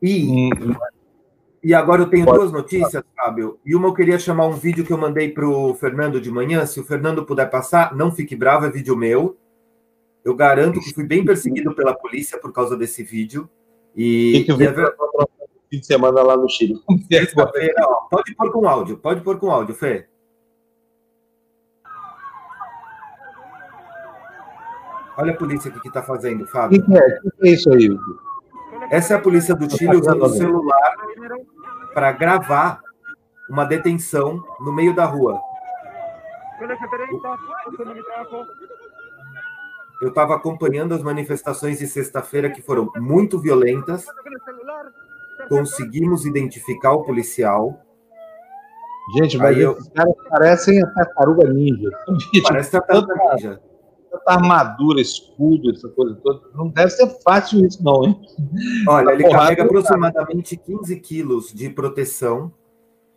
[0.01, 0.49] E.
[1.64, 2.39] E agora eu tenho Pode.
[2.39, 3.59] duas notícias, Fábio.
[3.64, 6.66] E uma eu queria chamar um vídeo que eu mandei para o Fernando de manhã.
[6.66, 9.38] Se o Fernando puder passar, não fique bravo, é vídeo meu.
[10.26, 13.47] Eu garanto que fui bem perseguido pela polícia por causa desse vídeo.
[13.95, 14.95] E, que, que é ver...
[15.70, 16.82] fim de semana lá no Chile.
[18.09, 20.07] pode pôr com áudio, pode pôr com áudio, Fê.
[25.18, 26.82] Olha a polícia aqui que está fazendo, Fábio.
[26.82, 27.20] O que, é?
[27.20, 27.89] que é isso aí?
[28.91, 30.95] Essa é a polícia do Chile usando o celular
[31.93, 32.81] para gravar
[33.49, 35.39] uma detenção no meio da rua.
[40.01, 44.05] Eu estava acompanhando as manifestações de sexta-feira que foram muito violentas.
[45.47, 47.79] Conseguimos identificar o policial.
[49.15, 49.71] Gente, mas eu...
[49.71, 51.89] esses caras parecem a tartaruga ninja.
[52.45, 53.70] Parece tartaruga ninja
[54.22, 56.41] tanta armadura, escudo, essa coisa toda.
[56.55, 58.22] Não deve ser fácil isso, não, hein?
[58.88, 62.51] Olha, ele carrega aproximadamente 15 quilos de proteção,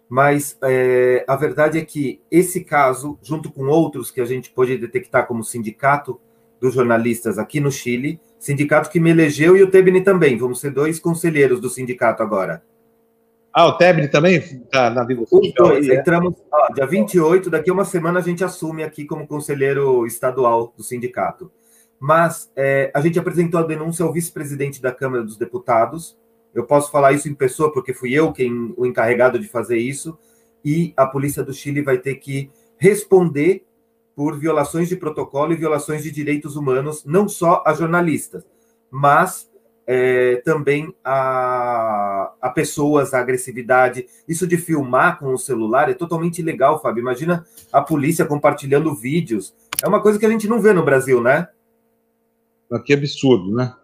[0.08, 4.76] mas é, a verdade é que esse caso, junto com outros que a gente pode
[4.76, 6.20] detectar como sindicato
[6.60, 10.70] dos jornalistas aqui no Chile, sindicato que me elegeu e o Tebni também, vamos ser
[10.70, 12.62] dois conselheiros do sindicato agora.
[13.56, 15.94] Ah, o Tebni também está na Os dois, é.
[15.94, 20.74] entramos, ó, dia 28, daqui a uma semana a gente assume aqui como conselheiro estadual
[20.76, 21.52] do sindicato.
[22.00, 26.18] Mas é, a gente apresentou a denúncia ao vice-presidente da Câmara dos Deputados.
[26.52, 30.18] Eu posso falar isso em pessoa, porque fui eu quem o encarregado de fazer isso.
[30.64, 33.64] E a polícia do Chile vai ter que responder
[34.16, 38.44] por violações de protocolo e violações de direitos humanos, não só a jornalistas,
[38.90, 39.48] mas
[39.86, 44.06] é, também a, a pessoas, a agressividade.
[44.26, 47.02] Isso de filmar com o celular é totalmente ilegal, Fábio.
[47.02, 49.54] Imagina a polícia compartilhando vídeos.
[49.82, 51.48] É uma coisa que a gente não vê no Brasil, né?
[52.84, 53.74] Que absurdo, né?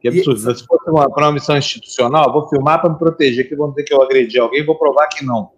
[0.00, 0.38] Que absurdo.
[0.38, 0.56] E...
[0.56, 3.94] Se fosse uma, uma missão institucional, vou filmar para me proteger, que vão dizer que
[3.94, 5.50] eu agredi alguém, vou provar que não.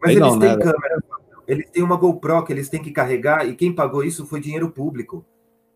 [0.00, 0.56] Mas Aí eles não, têm né?
[0.56, 1.02] câmera,
[1.46, 4.70] eles têm uma GoPro que eles têm que carregar, e quem pagou isso foi dinheiro
[4.70, 5.24] público.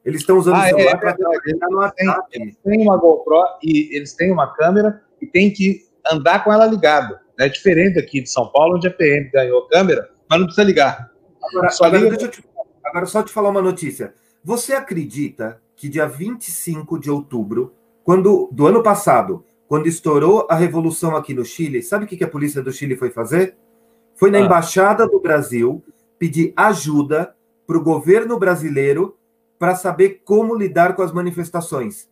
[0.04, 2.28] Eles estão usando ah, o celular é, para trabalhar no WhatsApp.
[2.32, 6.66] Eles têm uma GoPro e eles têm uma câmera e tem que andar com ela
[6.66, 7.20] ligada.
[7.38, 11.10] É diferente aqui de São Paulo, onde a PM ganhou câmera, mas não precisa ligar.
[11.42, 12.28] Agora, só, agora, liga...
[12.28, 12.44] te,
[12.84, 14.14] agora só te falar uma notícia.
[14.44, 17.74] Você acredita que dia 25 de outubro,
[18.04, 22.28] quando do ano passado, quando estourou a revolução aqui no Chile, sabe o que a
[22.28, 23.56] polícia do Chile foi fazer?
[24.16, 24.42] Foi na ah.
[24.42, 25.82] embaixada do Brasil
[26.18, 27.34] pedir ajuda
[27.66, 29.16] para o governo brasileiro
[29.60, 32.08] para saber como lidar com as manifestações.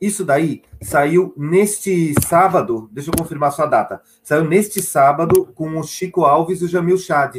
[0.00, 4.00] Isso daí saiu neste sábado, deixa eu confirmar sua data.
[4.22, 7.38] Saiu neste sábado com o Chico Alves e o Jamil Chad.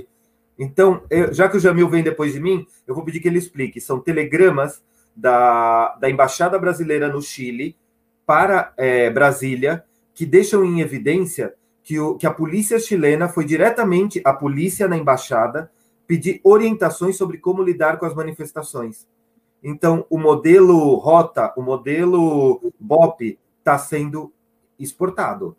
[0.59, 3.37] Então, eu, já que o Jamil vem depois de mim, eu vou pedir que ele
[3.37, 3.79] explique.
[3.79, 4.83] São telegramas
[5.15, 7.77] da, da Embaixada Brasileira no Chile
[8.25, 14.21] para é, Brasília que deixam em evidência que, o, que a polícia chilena foi diretamente
[14.25, 15.71] à polícia na embaixada
[16.05, 19.07] pedir orientações sobre como lidar com as manifestações.
[19.67, 24.31] Então, o modelo Rota, o modelo BOP, está sendo
[24.77, 25.57] exportado.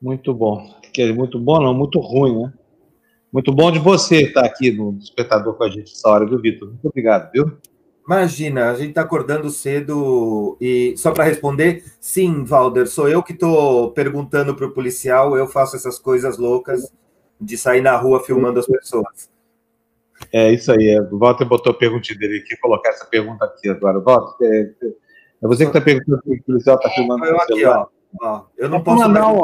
[0.00, 0.72] Muito bom.
[1.16, 2.52] Muito bom, não, muito ruim, né?
[3.32, 6.68] Muito bom de você estar aqui no Despertador com a gente essa hora, viu, Vitor?
[6.68, 7.58] Muito obrigado, viu?
[8.06, 13.32] Imagina, a gente está acordando cedo e só para responder, sim, Valder, sou eu que
[13.32, 16.92] estou perguntando para o policial, eu faço essas coisas loucas
[17.40, 19.33] de sair na rua filmando as pessoas.
[20.32, 21.00] É isso aí, é.
[21.00, 24.00] o Walter botou a pergunta dele aqui, colocar essa pergunta aqui agora.
[24.00, 24.86] Walter, é,
[25.42, 27.24] é você que está perguntando se o policial está filmando.
[27.24, 27.86] Eu aqui, ó,
[28.22, 29.02] ó, Eu não é posso.
[29.02, 29.42] Mandar, um,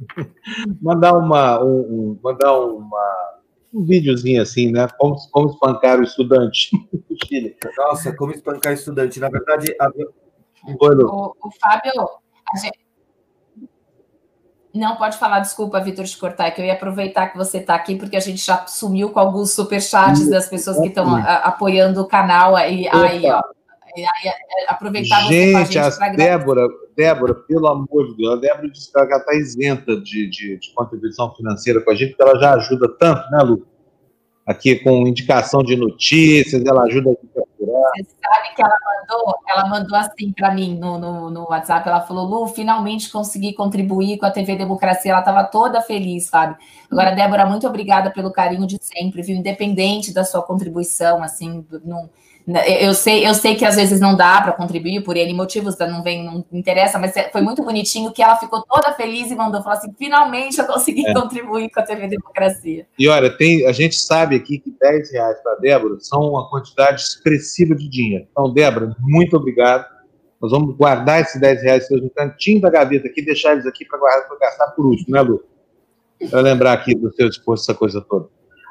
[0.80, 1.64] mandar uma.
[1.64, 3.30] Um, um, mandar uma
[3.72, 4.88] um videozinho assim, né?
[4.98, 7.56] Como, como espancar o estudante no Chile.
[7.76, 9.20] Nossa, como espancar estudante.
[9.20, 9.88] Na verdade, a...
[9.88, 11.92] o, o Fábio,
[12.60, 12.89] gente...
[14.72, 17.74] Não pode falar, desculpa, Vitor, de cortar, é que eu ia aproveitar que você está
[17.74, 22.06] aqui, porque a gente já sumiu com alguns superchats das pessoas que estão apoiando o
[22.06, 23.42] canal aí, aí ó.
[23.96, 24.04] Aí,
[24.68, 29.16] aproveitar gente, você a Débora, Débora, pelo amor de Deus, a Débora disse que ela
[29.16, 33.28] está isenta de, de, de, contribuição financeira com a gente, porque ela já ajuda tanto,
[33.30, 33.66] né, Lu?
[34.50, 37.90] Aqui com indicação de notícias, ela ajuda a procurar.
[37.96, 42.00] Você sabe que ela mandou, ela mandou assim para mim no, no, no, WhatsApp, ela
[42.00, 46.56] falou, Lu, finalmente consegui contribuir com a TV Democracia, ela estava toda feliz, sabe?
[46.90, 49.36] Agora, Débora, muito obrigada pelo carinho de sempre, viu?
[49.36, 52.10] Independente da sua contribuição, assim, não
[52.46, 56.02] eu sei, eu sei que às vezes não dá para contribuir por N motivos, não
[56.02, 59.62] vem, não interessa, mas é, foi muito bonitinho que ela ficou toda feliz e mandou
[59.62, 61.14] falar assim: finalmente eu consegui é.
[61.14, 62.86] contribuir com a TV Democracia.
[62.98, 67.02] E olha, tem, a gente sabe aqui que 10 reais para Débora são uma quantidade
[67.02, 68.26] expressiva de dinheiro.
[68.30, 69.86] Então, Débora, muito obrigado.
[70.40, 73.98] Nós vamos guardar esses 10 reais no cantinho da gaveta aqui, deixar eles aqui para
[74.40, 75.44] gastar por último, né, Lu?
[76.30, 78.28] Para lembrar aqui do seu esforço, essa coisa toda.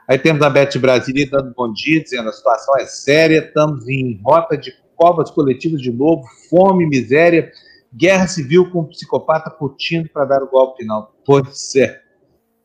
[0.09, 4.19] Aí temos a Beth Brasília dando bom dia, dizendo a situação é séria, estamos em
[4.25, 7.51] rota de covas coletivas de novo, fome, miséria,
[7.93, 11.13] guerra civil com um psicopata curtindo para dar o golpe final.
[11.23, 12.01] Pois é.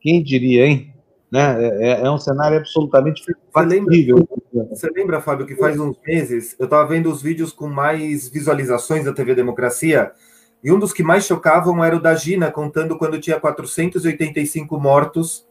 [0.00, 0.94] Quem diria, hein?
[1.30, 1.66] Né?
[1.66, 3.22] É, é, é um cenário absolutamente
[3.52, 4.26] factível.
[4.70, 9.04] Você lembra, Fábio, que faz uns meses eu estava vendo os vídeos com mais visualizações
[9.04, 10.12] da TV Democracia
[10.62, 15.46] e um dos que mais chocavam era o da Gina, contando quando tinha 485 mortos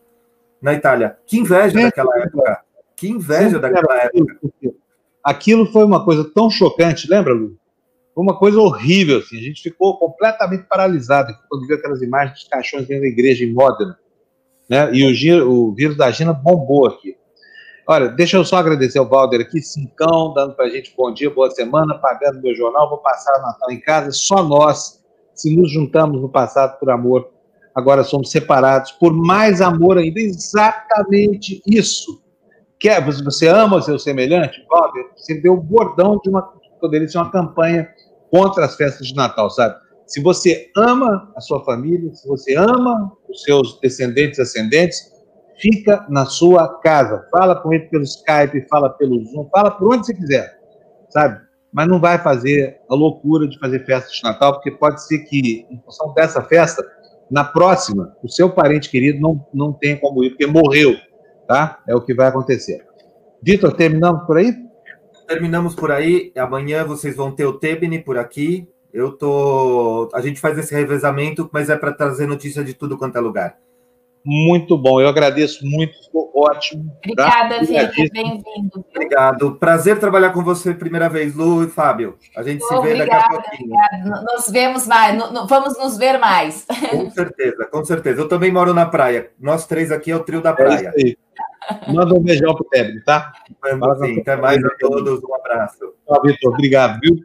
[0.64, 1.18] na Itália.
[1.28, 2.62] Que inveja é, daquela época.
[2.96, 4.40] Que inveja daquela época.
[5.22, 7.58] Aquilo foi uma coisa tão chocante, lembra, Lu?
[8.16, 9.38] Foi uma coisa horrível, assim.
[9.38, 13.54] A gente ficou completamente paralisado quando viu aquelas imagens dos caixões dentro da igreja em
[13.54, 13.98] Modena.
[14.70, 14.94] Né?
[14.94, 15.04] E
[15.34, 17.18] o, o vírus da Gina bombou aqui.
[17.86, 21.30] Olha, deixa eu só agradecer ao Valder aqui, cincão, dando para a gente bom dia,
[21.30, 25.04] boa semana, pagando meu jornal, vou passar o Natal em casa, só nós,
[25.36, 27.33] se nos juntamos no passado por amor,
[27.76, 30.20] agora somos separados por mais amor ainda.
[30.20, 32.22] Exatamente isso.
[32.80, 34.64] Quer, você ama o seu semelhante?
[34.68, 36.42] Bob, você deu o bordão de uma,
[36.82, 37.88] poderia ser uma campanha
[38.30, 39.76] contra as festas de Natal, sabe?
[40.06, 45.14] Se você ama a sua família, se você ama os seus descendentes ascendentes,
[45.60, 47.26] fica na sua casa.
[47.32, 50.60] Fala com ele pelo Skype, fala pelo Zoom, fala por onde você quiser,
[51.10, 51.40] sabe?
[51.72, 55.66] Mas não vai fazer a loucura de fazer festa de Natal, porque pode ser que,
[55.70, 56.84] em função dessa festa,
[57.34, 60.96] na próxima, o seu parente querido não, não tem como ir, porque morreu,
[61.48, 61.82] tá?
[61.88, 62.86] É o que vai acontecer.
[63.42, 64.54] Vitor, terminamos por aí?
[65.28, 66.32] Terminamos por aí.
[66.38, 68.70] Amanhã vocês vão ter o Tebni por aqui.
[68.94, 70.12] Eu tô.
[70.14, 73.58] A gente faz esse revezamento, mas é para trazer notícia de tudo quanto é lugar.
[74.26, 76.96] Muito bom, eu agradeço muito, ficou ótimo.
[76.98, 78.86] Obrigada, Vitor, bem-vindo.
[78.90, 79.56] Obrigado.
[79.56, 82.18] Prazer trabalhar com você primeira vez, Lu e Fábio.
[82.36, 83.74] A gente se vê daqui a pouquinho.
[83.74, 84.26] Obrigada.
[84.34, 85.18] Nos vemos mais,
[85.50, 86.66] vamos nos ver mais.
[86.90, 88.22] Com certeza, com certeza.
[88.22, 89.30] Eu também moro na praia.
[89.38, 90.94] Nós três aqui é o trio da é praia.
[90.98, 93.34] É Manda um beijão pro Tebni, tá?
[94.04, 95.80] sim, até mais a todos, um abraço.
[96.06, 97.18] Tchau, Vitor, obrigado, viu?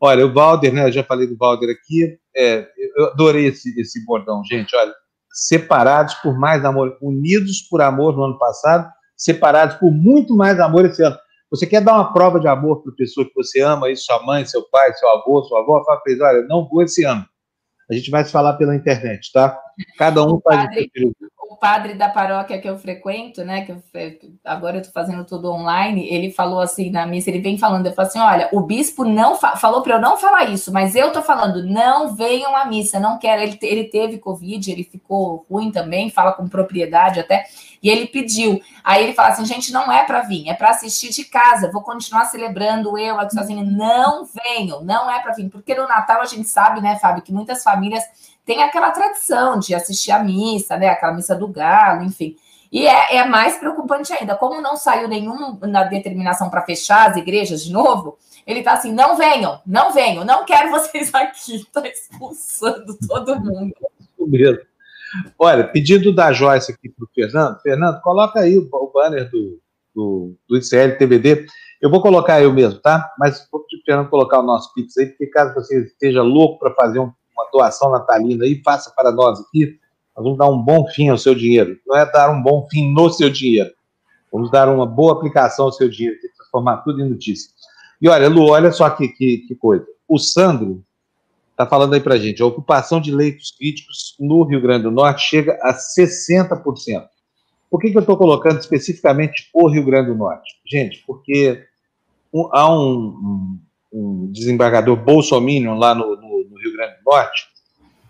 [0.00, 0.84] Olha, o Valder, né?
[0.84, 2.16] Eu já falei do Valder aqui.
[2.36, 4.74] É, eu adorei esse, esse bordão, gente.
[4.76, 4.94] Olha,
[5.32, 10.86] separados por mais amor, unidos por amor no ano passado, separados por muito mais amor
[10.86, 11.16] esse ano.
[11.50, 14.22] Você quer dar uma prova de amor para a pessoa que você ama, aí, sua
[14.24, 17.24] mãe, seu pai, seu avô, sua avó, fala para eles, olha, não vou esse ano.
[17.90, 19.58] A gente vai se falar pela internet, tá?
[19.96, 23.82] Cada um faz o o padre da paróquia que eu frequento, né, que eu,
[24.44, 27.92] agora eu estou fazendo tudo online, ele falou assim na missa, ele vem falando, eu
[27.92, 31.08] falo assim, olha, o bispo não fa falou para eu não falar isso, mas eu
[31.08, 35.70] estou falando, não venham à missa, não quero, ele, ele teve covid, ele ficou ruim
[35.70, 37.46] também, fala com propriedade até,
[37.82, 41.10] e ele pediu, aí ele fala assim, gente, não é para vir, é para assistir
[41.10, 45.74] de casa, vou continuar celebrando eu aqui sozinho, não venham, não é para vir, porque
[45.74, 48.04] no Natal a gente sabe, né, Fábio, que muitas famílias
[48.48, 50.88] tem aquela tradição de assistir a missa, né?
[50.88, 52.34] Aquela missa do galo, enfim.
[52.72, 57.62] E é, é mais preocupante ainda, como não saiu nenhuma determinação para fechar as igrejas
[57.62, 62.96] de novo, ele tá assim: não venham, não venham, não quero vocês aqui, tá expulsando
[63.06, 63.74] todo mundo.
[65.38, 67.60] Olha, pedido da Joyce aqui para o Fernando.
[67.60, 69.60] Fernando, coloca aí o, banner do,
[69.94, 71.46] do, do ICL TBD.
[71.82, 73.10] Eu vou colocar eu mesmo, tá?
[73.18, 76.74] Mas vou para Fernando colocar o nosso Pix aí, porque caso você esteja louco para
[76.74, 79.78] fazer um, uma doação natalina aí, faça para nós aqui.
[80.16, 81.78] Nós vamos dar um bom fim ao seu dinheiro.
[81.86, 83.70] Não é dar um bom fim no seu dinheiro.
[84.32, 87.50] Vamos dar uma boa aplicação ao seu dinheiro, transformar tudo em notícia.
[88.00, 89.86] E olha, Lu, olha só que, que, que coisa.
[90.06, 90.84] O Sandro
[91.50, 95.22] está falando aí para gente, a ocupação de leitos críticos no Rio Grande do Norte
[95.22, 97.04] chega a 60%.
[97.70, 100.54] Por que, que eu estou colocando especificamente o Rio Grande do Norte?
[100.64, 101.64] Gente, porque
[102.32, 103.60] um, há um, um,
[103.92, 106.27] um, desembargador bolsominion lá no, no,
[106.78, 107.58] Grande Norte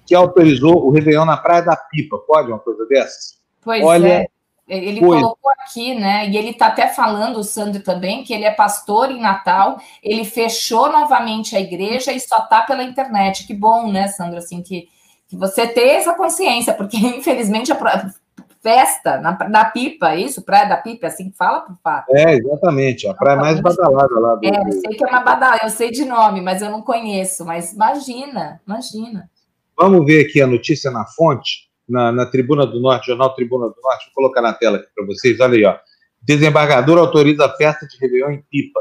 [0.09, 2.17] que autorizou o Réveillon na Praia da Pipa.
[2.27, 3.39] Pode uma coisa dessas?
[3.61, 4.27] Pois Olha, é.
[4.67, 5.21] Ele Foi.
[5.21, 6.29] colocou aqui, né?
[6.29, 10.25] E ele está até falando, o Sandro também, que ele é pastor em Natal, ele
[10.25, 13.47] fechou novamente a igreja e só tá pela internet.
[13.47, 14.39] Que bom, né, Sandro?
[14.39, 14.89] Assim, que,
[15.29, 17.77] que você tenha essa consciência, porque infelizmente a
[18.69, 20.43] festa na, na pipa, é isso?
[20.43, 22.05] Praia da Pipa, é assim que fala, Pá?
[22.11, 24.35] É, exatamente, a praia mais badalada lá.
[24.35, 24.45] Do...
[24.45, 27.47] É, eu sei que é uma badalada, eu sei de nome, mas eu não conheço.
[27.47, 29.31] Mas imagina, imagina.
[29.75, 33.81] Vamos ver aqui a notícia na fonte na, na, Tribuna do Norte, Jornal Tribuna do
[33.83, 35.79] Norte, vou colocar na tela aqui para vocês, olha aí, ó.
[36.21, 38.81] Desembargador autoriza a festa de Réveillon em Pipa.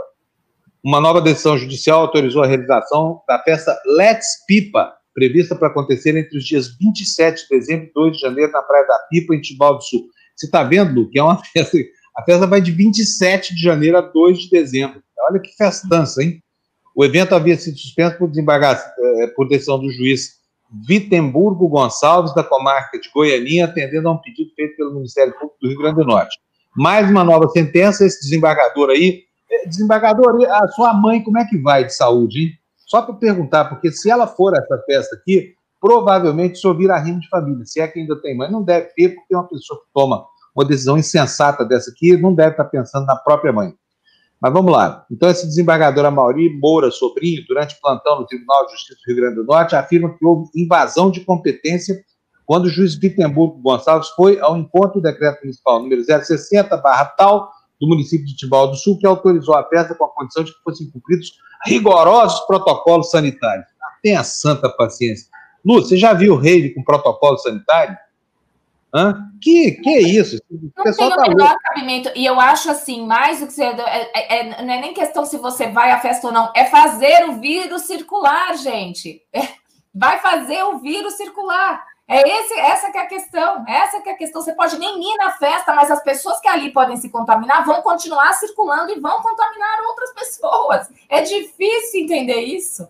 [0.84, 6.38] Uma nova decisão judicial autorizou a realização da festa Let's Pipa, prevista para acontecer entre
[6.38, 9.76] os dias 27 de dezembro e 2 de janeiro na Praia da Pipa, em Tibau
[9.76, 10.08] do Sul.
[10.36, 11.76] Você está vendo, Lu, que é uma festa.
[12.16, 15.02] A festa vai de 27 de janeiro a 2 de dezembro.
[15.28, 16.40] Olha que festança, hein?
[16.96, 20.38] O evento havia sido suspenso por, eh, por decisão do juiz
[20.88, 25.68] Vitemburgo Gonçalves, da comarca de Goianinha, atendendo a um pedido feito pelo Ministério Público do
[25.68, 26.38] Rio Grande do Norte.
[26.76, 29.24] Mais uma nova sentença, esse desembargador aí.
[29.52, 32.57] Eh, desembargador, a sua mãe, como é que vai de saúde, hein?
[32.88, 37.20] Só para perguntar, porque se ela for a essa festa aqui, provavelmente senhor vira rimo
[37.20, 37.66] de família.
[37.66, 40.26] Se é que ainda tem mãe, não deve ter, porque uma pessoa que toma
[40.56, 43.74] uma decisão insensata dessa aqui não deve estar pensando na própria mãe.
[44.42, 45.06] Mas vamos lá.
[45.12, 49.36] Então, esse desembargador Amauri Moura Sobrinho, durante plantão no Tribunal de Justiça do Rio Grande
[49.36, 52.02] do Norte, afirma que houve invasão de competência
[52.46, 57.52] quando o juiz Vitemburgo Gonçalves foi ao encontro do decreto municipal número 060, barra tal,
[57.80, 60.64] do município de Tibau do Sul, que autorizou a festa com a condição de que
[60.64, 61.34] fossem cumpridos
[61.66, 63.68] rigorosos protocolos sanitários.
[64.02, 65.28] Tenha santa paciência.
[65.66, 67.98] Lu, você já viu o rei com protocolo sanitário?
[68.94, 69.30] Hã?
[69.42, 70.38] Que, que é isso?
[70.50, 71.60] O não tem tá o menor louco.
[71.64, 72.10] cabimento.
[72.16, 73.64] E eu acho assim, mais do que você.
[73.64, 76.66] É, é, é, não é nem questão se você vai à festa ou não, é
[76.66, 79.22] fazer o vírus circular, gente.
[79.34, 79.42] É,
[79.94, 81.84] vai fazer o vírus circular.
[82.08, 83.66] É esse, essa que é a questão.
[83.68, 84.42] Essa que é a questão.
[84.42, 87.82] Você pode nem ir na festa, mas as pessoas que ali podem se contaminar vão
[87.82, 90.90] continuar circulando e vão contaminar outras pessoas.
[91.10, 92.88] É difícil entender isso.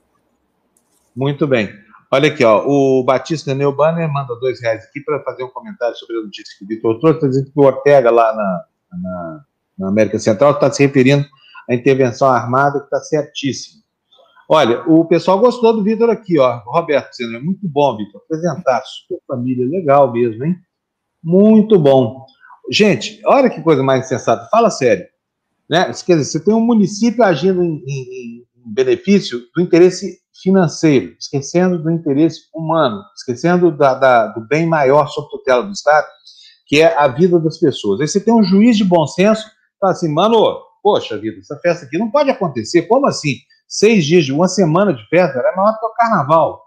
[1.15, 1.73] Muito bem.
[2.11, 5.95] Olha aqui, ó, o Batista Neu Banner manda dois reais aqui para fazer um comentário
[5.95, 7.17] sobre a notícia que o Vitor trouxe.
[7.17, 9.45] Está dizendo que o Ortega, lá na, na,
[9.79, 11.25] na América Central, está se referindo
[11.67, 13.81] à intervenção armada, que está certíssimo.
[14.49, 16.61] Olha, o pessoal gostou do Vitor aqui, ó.
[16.65, 20.55] Roberto dizendo, é muito bom, Vitor, apresentar sua família, legal mesmo, hein?
[21.21, 22.25] Muito bom.
[22.71, 25.05] Gente, olha que coisa mais sensata, fala sério.
[25.69, 25.91] Né?
[26.05, 31.81] Quer dizer, você tem um município agindo em, em, em benefício do interesse financeiro, esquecendo
[31.81, 36.07] do interesse humano, esquecendo da, da, do bem maior sob tutela do Estado,
[36.67, 37.99] que é a vida das pessoas.
[37.99, 39.45] Aí você tem um juiz de bom senso
[39.79, 42.83] fala assim, mano, poxa vida, essa festa aqui não pode acontecer.
[42.83, 43.35] Como assim?
[43.67, 46.63] Seis dias de uma semana de festa é maior que o carnaval.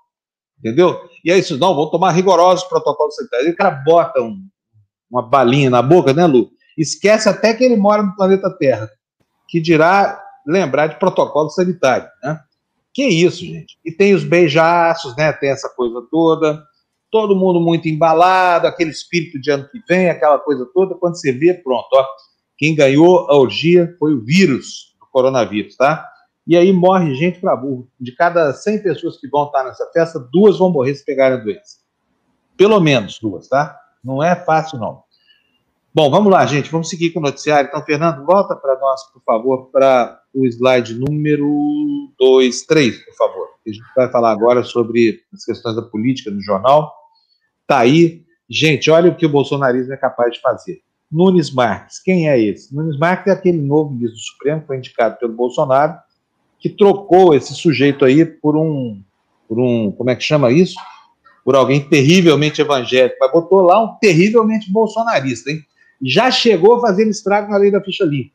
[0.59, 1.01] Entendeu?
[1.24, 3.48] E é isso, não, vou tomar rigorosos protocolos sanitários.
[3.48, 4.39] E o cara bota um,
[5.10, 6.51] uma balinha na boca, né, Lu?
[6.77, 8.90] Esquece até que ele mora no planeta Terra,
[9.48, 12.40] que dirá lembrar de protocolo sanitário, né?
[12.93, 13.78] Que isso, gente.
[13.85, 15.32] E tem os beijaços, né?
[15.32, 16.62] Tem essa coisa toda.
[17.10, 20.94] Todo mundo muito embalado, aquele espírito de ano que vem, aquela coisa toda.
[20.94, 22.06] Quando você vê, pronto, ó.
[22.59, 26.09] Quem ganhou a orgia foi o vírus do coronavírus, tá?
[26.51, 27.86] E aí morre gente para burro.
[28.01, 31.40] De cada 100 pessoas que vão estar nessa festa, duas vão morrer se pegarem a
[31.40, 31.77] doença.
[32.56, 33.78] Pelo menos duas, tá?
[34.02, 35.05] Não é fácil, não.
[35.94, 37.68] Bom, vamos lá, gente, vamos seguir com o noticiário.
[37.68, 41.48] Então, Fernando, volta para nós, por favor, para o slide número
[42.18, 43.48] 2, 3, por favor.
[43.64, 46.93] A gente vai falar agora sobre as questões da política no jornal.
[47.64, 48.24] Tá aí.
[48.48, 50.82] Gente, olha o que o bolsonarismo é capaz de fazer.
[51.09, 52.74] Nunes Marques, quem é esse?
[52.74, 55.97] Nunes Marques é aquele novo ministro do Supremo que foi indicado pelo Bolsonaro,
[56.60, 59.02] que trocou esse sujeito aí por um,
[59.48, 60.76] por um, como é que chama isso?
[61.44, 65.64] Por alguém terrivelmente evangélico, mas botou lá um terrivelmente bolsonarista, hein?
[66.02, 68.34] já chegou a fazer estrago na lei da ficha limpa.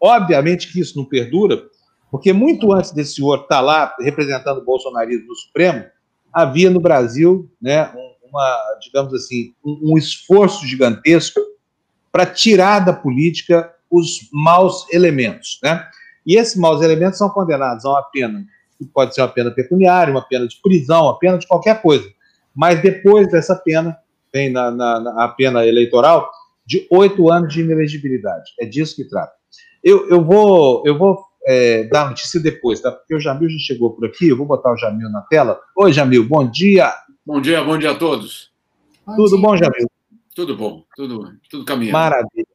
[0.00, 1.62] Obviamente que isso não perdura,
[2.10, 5.84] porque muito antes desse senhor estar tá lá representando o bolsonarismo no Supremo,
[6.32, 7.90] havia no Brasil né,
[8.22, 11.40] uma digamos assim, um, um esforço gigantesco
[12.10, 15.86] para tirar da política os maus elementos, né?
[16.26, 18.44] E esses maus elementos são condenados a uma pena,
[18.78, 22.08] que pode ser uma pena pecuniária, uma pena de prisão, uma pena de qualquer coisa.
[22.54, 23.96] Mas depois dessa pena,
[24.32, 26.30] vem na, na, na a pena eleitoral
[26.66, 28.52] de oito anos de inelegibilidade.
[28.60, 29.32] É disso que trata.
[29.82, 32.90] Eu, eu vou, eu vou é, dar notícia depois, tá?
[32.90, 35.60] Porque o Jamil já chegou por aqui, eu vou botar o Jamil na tela.
[35.76, 36.92] Oi, Jamil, bom dia.
[37.24, 38.50] Bom dia, bom dia a todos.
[39.06, 39.40] Bom tudo dia.
[39.40, 39.90] bom, Jamil?
[40.34, 41.92] Tudo bom, tudo, tudo caminhando.
[41.92, 42.53] Maravilha.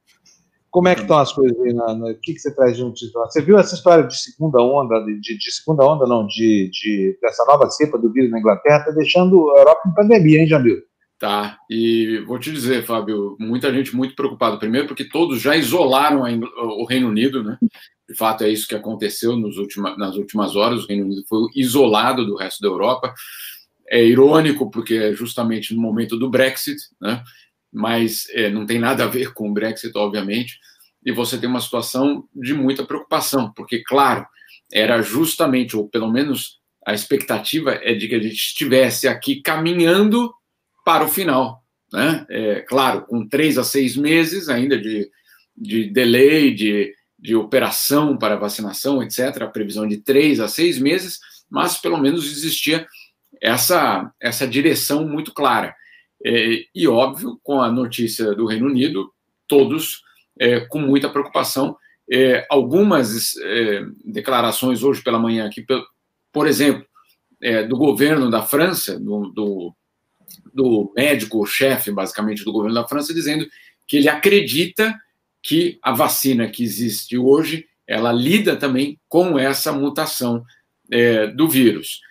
[0.72, 1.74] Como é que estão as coisas aí?
[1.74, 3.20] O que, que você traz de notícia?
[3.20, 7.44] Você viu essa história de segunda onda, de, de segunda onda, não, de, de dessa
[7.46, 10.78] nova cepa do vírus na Inglaterra, está deixando a Europa em pandemia, hein, Jamil?
[11.20, 14.58] Tá, e vou te dizer, Fábio, muita gente muito preocupada.
[14.58, 17.58] Primeiro, porque todos já isolaram o Reino Unido, né?
[18.08, 20.84] De fato, é isso que aconteceu nos última, nas últimas horas.
[20.84, 23.14] O Reino Unido foi isolado do resto da Europa.
[23.90, 27.22] É irônico, porque é justamente no momento do Brexit, né?
[27.72, 30.60] Mas é, não tem nada a ver com o Brexit, obviamente,
[31.06, 34.26] e você tem uma situação de muita preocupação, porque, claro,
[34.72, 40.34] era justamente, ou pelo menos a expectativa é de que a gente estivesse aqui caminhando
[40.84, 42.26] para o final, né?
[42.30, 45.10] É, claro, com três a seis meses ainda de,
[45.56, 51.20] de delay, de, de operação para vacinação, etc., a previsão de três a seis meses,
[51.50, 52.88] mas pelo menos existia
[53.42, 55.76] essa, essa direção muito clara.
[56.26, 59.12] É, e, óbvio, com a notícia do Reino Unido,
[59.48, 60.04] todos
[60.40, 61.76] é, com muita preocupação.
[62.12, 65.66] É, algumas é, declarações hoje pela manhã aqui,
[66.32, 66.86] por exemplo,
[67.42, 69.76] é, do governo da França, do, do,
[70.54, 73.48] do médico-chefe, basicamente, do governo da França, dizendo
[73.88, 74.98] que ele acredita
[75.42, 80.44] que a vacina que existe hoje, ela lida também com essa mutação
[80.92, 82.02] é, do vírus.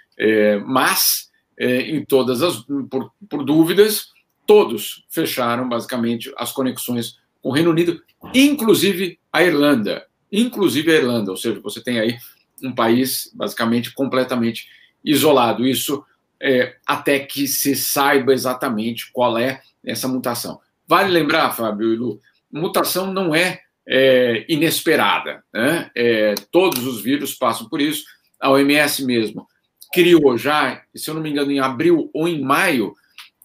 [0.66, 1.27] mas
[1.58, 2.56] é, em todas as
[2.88, 4.12] por, por, dúvidas,
[4.46, 8.00] todos fecharam basicamente as conexões com o Reino Unido,
[8.32, 12.16] inclusive a Irlanda, inclusive a Irlanda, ou seja, você tem aí
[12.62, 14.68] um país basicamente completamente
[15.04, 15.66] isolado.
[15.66, 16.04] Isso
[16.40, 20.60] é, até que se saiba exatamente qual é essa mutação.
[20.86, 22.20] Vale lembrar, Fábio e Lu,
[22.50, 25.42] mutação não é, é inesperada.
[25.52, 25.90] Né?
[25.94, 28.04] É, todos os vírus passam por isso.
[28.40, 29.46] A OMS mesmo
[29.92, 32.94] criou já, se eu não me engano, em abril ou em maio,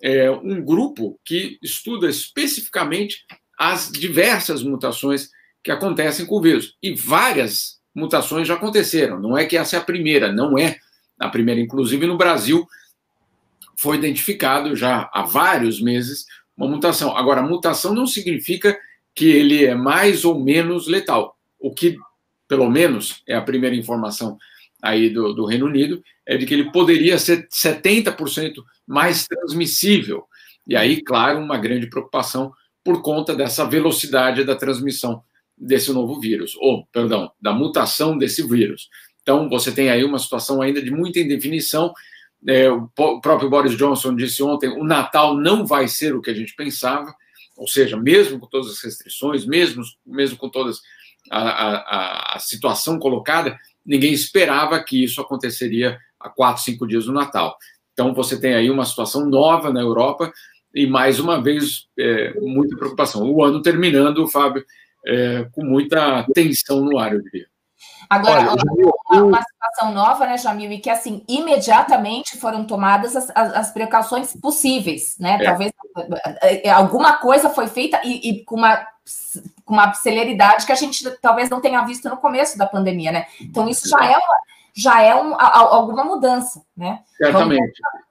[0.01, 3.25] é, um grupo que estuda especificamente
[3.57, 5.29] as diversas mutações
[5.63, 6.75] que acontecem com o vírus.
[6.83, 9.19] E várias mutações já aconteceram.
[9.19, 10.77] Não é que essa é a primeira, não é
[11.17, 11.61] a primeira.
[11.61, 12.67] Inclusive no Brasil
[13.77, 16.25] foi identificado já há vários meses
[16.55, 17.15] uma mutação.
[17.17, 18.77] Agora, mutação não significa
[19.15, 21.37] que ele é mais ou menos letal.
[21.59, 21.97] O que,
[22.47, 24.37] pelo menos, é a primeira informação
[24.83, 28.55] aí do, do Reino Unido, é de que ele poderia ser 70%
[28.85, 30.25] mais transmissível.
[30.67, 32.51] E aí, claro, uma grande preocupação
[32.83, 35.23] por conta dessa velocidade da transmissão
[35.57, 38.89] desse novo vírus, ou, perdão, da mutação desse vírus.
[39.21, 41.93] Então, você tem aí uma situação ainda de muita indefinição.
[42.45, 42.89] É, o
[43.21, 47.13] próprio Boris Johnson disse ontem: o Natal não vai ser o que a gente pensava,
[47.55, 50.71] ou seja, mesmo com todas as restrições, mesmo, mesmo com toda
[51.31, 57.13] a, a, a situação colocada, ninguém esperava que isso aconteceria há quatro, cinco dias do
[57.13, 57.57] Natal.
[57.93, 60.31] Então, você tem aí uma situação nova na Europa
[60.73, 63.29] e, mais uma vez, é, muita preocupação.
[63.29, 64.65] O ano terminando, Fábio,
[65.05, 67.47] é, com muita tensão no ar, eu diria.
[68.13, 68.53] Agora,
[69.09, 73.71] uma, uma, situação nova, né, Jamil, e que, assim, imediatamente foram tomadas as, as, as
[73.71, 75.37] precauções possíveis, né?
[75.41, 75.43] É.
[75.43, 75.71] Talvez
[76.41, 78.77] é, alguma coisa foi feita e, e, com, uma,
[79.65, 83.27] com uma celeridade que a gente talvez não tenha visto no começo da pandemia, né?
[83.41, 84.35] Então, isso já é, uma,
[84.73, 86.99] já é um, alguma mudança, né?
[87.17, 87.79] Certamente.
[87.81, 88.03] Vamos,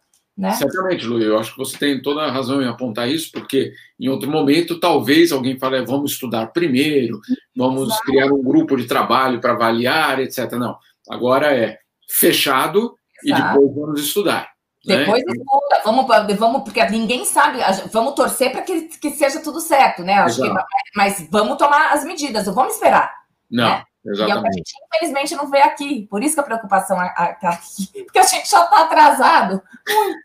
[0.43, 0.51] né?
[0.55, 4.09] Certamente, Lu, eu acho que você tem toda a razão em apontar isso, porque em
[4.09, 7.21] outro momento talvez alguém fale, vamos estudar primeiro,
[7.57, 8.03] vamos Exato.
[8.03, 10.51] criar um grupo de trabalho para avaliar, etc.
[10.55, 10.77] Não,
[11.09, 11.79] agora é
[12.09, 13.41] fechado Exato.
[13.41, 14.51] e depois vamos estudar.
[14.85, 14.97] Né?
[14.97, 15.33] Depois né?
[15.33, 17.61] estuda, vamos, vamos, porque ninguém sabe,
[17.93, 20.27] vamos torcer para que, que seja tudo certo, né?
[20.27, 20.53] Que,
[20.97, 23.15] mas vamos tomar as medidas, vamos esperar.
[23.49, 23.71] Não.
[23.71, 23.85] Né?
[24.05, 24.29] Exatamente.
[24.29, 26.07] E é o que a gente, infelizmente, não vê aqui.
[26.11, 27.87] Por isso que a preocupação está aqui.
[28.05, 29.63] Porque a gente já está atrasado.
[29.89, 30.19] Muito,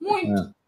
[0.00, 0.32] muito.
[0.32, 0.60] É.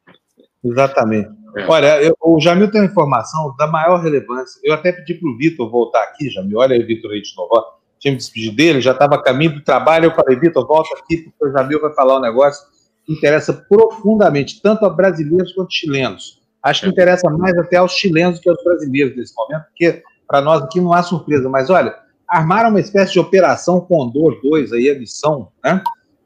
[0.64, 1.30] Exatamente.
[1.56, 1.66] É.
[1.66, 4.60] Olha, eu, o Jamil tem uma informação da maior relevância.
[4.62, 6.58] Eu até pedi para o Vitor voltar aqui, Jamil.
[6.58, 7.50] Olha aí, Vitor aí de novo.
[7.98, 10.06] Tinha me despedido dele, já estava a caminho do trabalho.
[10.06, 12.66] Eu falei, Vitor, volta aqui, porque o Jamil vai falar um negócio
[13.04, 16.40] que interessa profundamente, tanto a brasileiros quanto chilenos.
[16.62, 16.90] Acho que é.
[16.90, 20.92] interessa mais até aos chilenos que aos brasileiros nesse momento, porque para nós aqui não
[20.92, 21.48] há surpresa.
[21.48, 21.94] Mas olha,
[22.28, 25.82] armaram uma espécie de operação Condor 2, aí, a missão, né?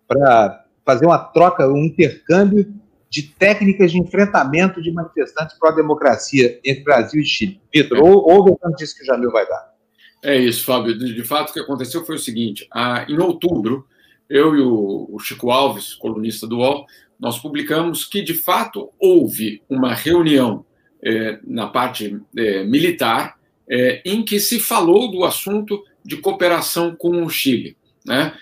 [0.06, 2.72] Para fazer uma troca, um intercâmbio
[3.08, 7.60] de técnicas de enfrentamento de manifestantes pró-democracia entre Brasil e Chile.
[7.72, 8.00] Vitor, é.
[8.02, 9.76] ouve notícia que o Jamil vai dar.
[10.22, 10.98] É isso, Fábio.
[10.98, 13.86] De, fato, o que aconteceu foi o seguinte: a, em outubro,
[14.28, 16.86] eu e o, o, Chico Alves, colunista do UOL,
[17.18, 20.64] nós publicamos que, de fato, houve uma reunião
[21.02, 23.38] é, na parte é, militar
[23.70, 27.76] é, em que se falou do assunto de cooperação com o Chile.
[28.04, 28.32] Né?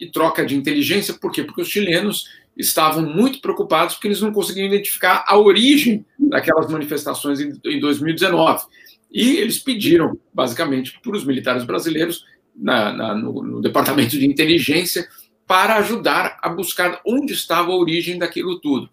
[0.00, 1.44] E troca de inteligência, por quê?
[1.44, 7.40] Porque os chilenos estavam muito preocupados porque eles não conseguiam identificar a origem daquelas manifestações
[7.40, 8.64] em, em 2019.
[9.10, 12.24] E eles pediram, basicamente, para os militares brasileiros,
[12.54, 15.08] na, na, no, no departamento de inteligência,
[15.46, 18.88] para ajudar a buscar onde estava a origem daquilo tudo.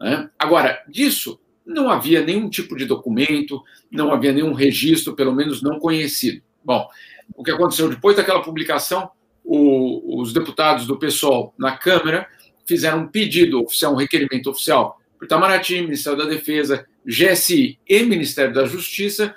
[0.00, 0.28] Né?
[0.38, 5.78] Agora, disso não havia nenhum tipo de documento, não havia nenhum registro, pelo menos não
[5.78, 6.42] conhecido.
[6.64, 6.88] Bom,
[7.34, 9.10] o que aconteceu depois daquela publicação,
[9.42, 12.28] o, os deputados do PSOL na Câmara
[12.66, 18.02] fizeram um pedido oficial, um requerimento oficial para o Itamaraty, Ministério da Defesa, GSI e
[18.02, 19.34] Ministério da Justiça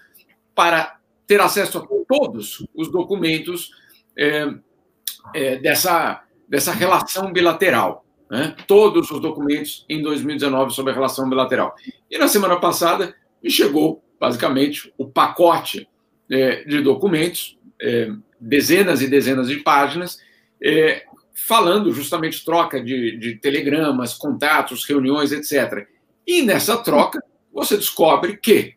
[0.56, 0.98] para
[1.28, 3.72] ter acesso a todos os documentos
[4.18, 4.48] é,
[5.36, 8.06] é, dessa, dessa relação bilateral.
[8.32, 8.56] Né?
[8.66, 11.76] Todos os documentos em 2019 sobre a relação bilateral.
[12.10, 13.14] E na semana passada
[13.44, 15.88] me chegou, basicamente, o pacote
[16.32, 17.58] é, de documentos,
[18.40, 20.18] dezenas e dezenas de páginas,
[21.46, 25.88] falando justamente troca de, de telegramas, contatos, reuniões, etc.
[26.26, 27.24] E nessa troca,
[27.54, 28.74] você descobre que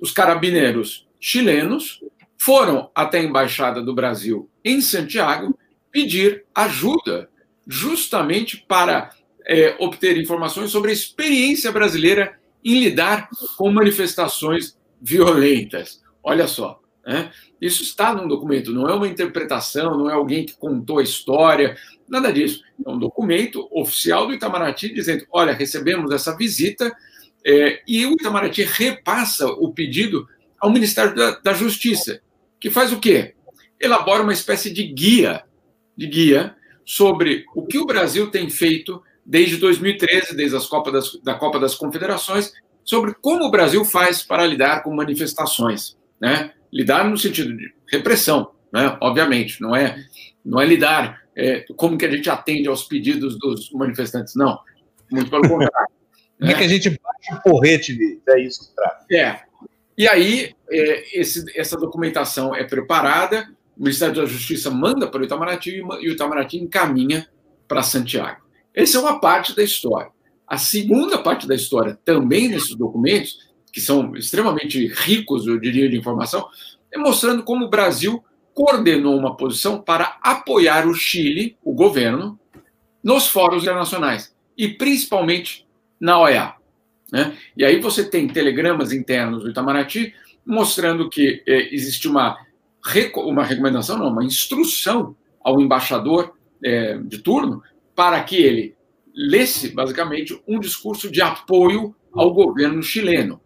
[0.00, 2.00] os carabineiros chilenos
[2.38, 5.58] foram até a Embaixada do Brasil em Santiago
[5.90, 7.28] pedir ajuda,
[7.66, 9.10] justamente para
[9.46, 16.02] é, obter informações sobre a experiência brasileira em lidar com manifestações violentas.
[16.22, 17.30] Olha só, né?
[17.60, 21.76] Isso está num documento, não é uma interpretação, não é alguém que contou a história,
[22.08, 22.62] nada disso.
[22.84, 26.94] É um documento oficial do Itamaraty dizendo: olha, recebemos essa visita
[27.44, 30.26] é, e o Itamaraty repassa o pedido
[30.58, 32.20] ao Ministério da, da, Justiça,
[32.58, 33.34] que faz o quê?
[33.78, 35.44] Elabora uma espécie de guia,
[35.96, 36.56] de guia
[36.86, 41.58] sobre o que o Brasil tem feito desde 2013, desde as Copa das, da Copa
[41.58, 42.52] das Confederações,
[42.82, 46.52] sobre como o Brasil faz para lidar com manifestações, né?
[46.72, 48.98] lidar no sentido de repressão, né?
[49.00, 50.04] obviamente, não é,
[50.44, 54.58] não é lidar é, como que a gente atende aos pedidos dos manifestantes, não,
[55.10, 55.94] muito pelo contrário.
[56.38, 59.06] Como é que a gente bate o porrete deles, é isso que trata.
[59.12, 59.40] É,
[59.96, 63.48] e aí é, esse, essa documentação é preparada,
[63.78, 67.28] o Ministério da Justiça manda para o Itamaraty e o Itamaraty encaminha
[67.68, 68.42] para Santiago.
[68.74, 70.10] Essa é uma parte da história.
[70.48, 73.38] A segunda parte da história, também nesses documentos,
[73.72, 76.48] que são extremamente ricos, eu diria, de informação,
[76.92, 78.22] é mostrando como o Brasil
[78.54, 82.38] coordenou uma posição para apoiar o Chile, o governo,
[83.02, 85.66] nos fóruns internacionais e principalmente
[86.00, 86.54] na OEA.
[87.12, 87.36] Né?
[87.56, 90.14] E aí você tem telegramas internos do Itamaraty
[90.46, 92.38] mostrando que é, existe uma,
[93.16, 97.62] uma recomendação, não, uma instrução ao embaixador é, de turno
[97.94, 98.74] para que ele
[99.14, 103.40] lesse, basicamente, um discurso de apoio ao governo chileno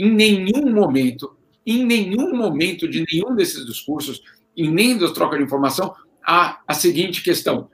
[0.00, 4.22] em nenhum momento, em nenhum momento de nenhum desses discursos,
[4.56, 5.94] e nem da troca de informação,
[6.24, 7.68] há a seguinte questão: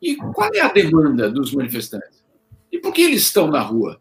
[0.00, 2.22] e qual é a demanda dos manifestantes?
[2.70, 4.00] E por que eles estão na rua?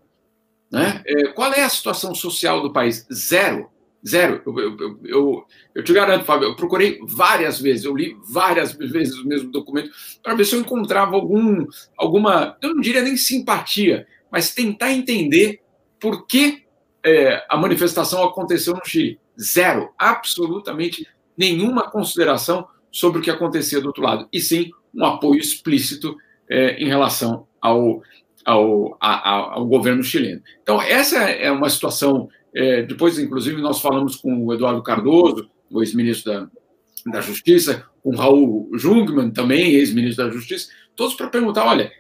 [0.72, 1.04] Né?
[1.06, 3.06] É, qual é a situação social do país?
[3.14, 3.70] Zero.
[4.06, 4.42] Zero.
[4.46, 5.46] Eu, eu, eu,
[5.76, 9.92] eu, te garanto, Fábio, eu procurei várias vezes, eu li várias vezes o mesmo documento
[10.22, 11.66] para ver se eu encontrava algum,
[11.98, 15.62] alguma, eu não diria nem simpatia, mas tentar entender
[16.02, 16.64] por que
[17.02, 19.20] é, a manifestação aconteceu no Chile.
[19.40, 21.08] Zero, absolutamente
[21.38, 26.16] nenhuma consideração sobre o que acontecia do outro lado, e sim um apoio explícito
[26.50, 28.02] é, em relação ao,
[28.46, 30.42] ao, a, ao governo chileno.
[30.62, 32.30] Então, essa é uma situação.
[32.54, 36.50] É, depois, inclusive, nós falamos com o Eduardo Cardoso, o ex-ministro da,
[37.12, 41.92] da Justiça, com Raul Jungmann, também ex-ministro da Justiça, todos para perguntar: olha,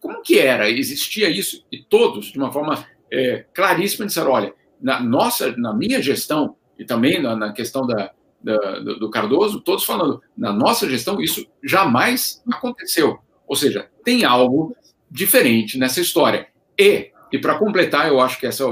[0.00, 0.70] como que era?
[0.70, 1.64] Existia isso?
[1.70, 6.84] E todos, de uma forma é, claríssima disseram: olha, na nossa, na minha gestão e
[6.84, 8.12] também na, na questão da,
[8.42, 13.18] da, do Cardoso, todos falando, na nossa gestão isso jamais aconteceu.
[13.46, 14.76] Ou seja, tem algo
[15.10, 16.48] diferente nessa história.
[16.78, 18.64] E, e para completar, eu acho que essa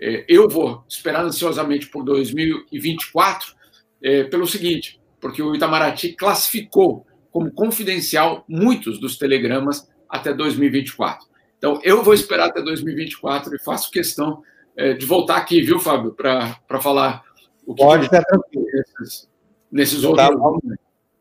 [0.00, 3.54] é, eu vou esperar ansiosamente por 2024
[4.02, 11.28] é, pelo seguinte, porque o Itamaraty classificou como confidencial muitos dos telegramas até 2024.
[11.58, 14.42] Então, eu vou esperar até 2024 e faço questão
[14.74, 17.22] é, de voltar aqui, viu, Fábio, para falar
[17.66, 18.66] o que Pode ficar tranquilo.
[18.72, 19.28] Nesses,
[19.70, 20.76] nesses tá outros.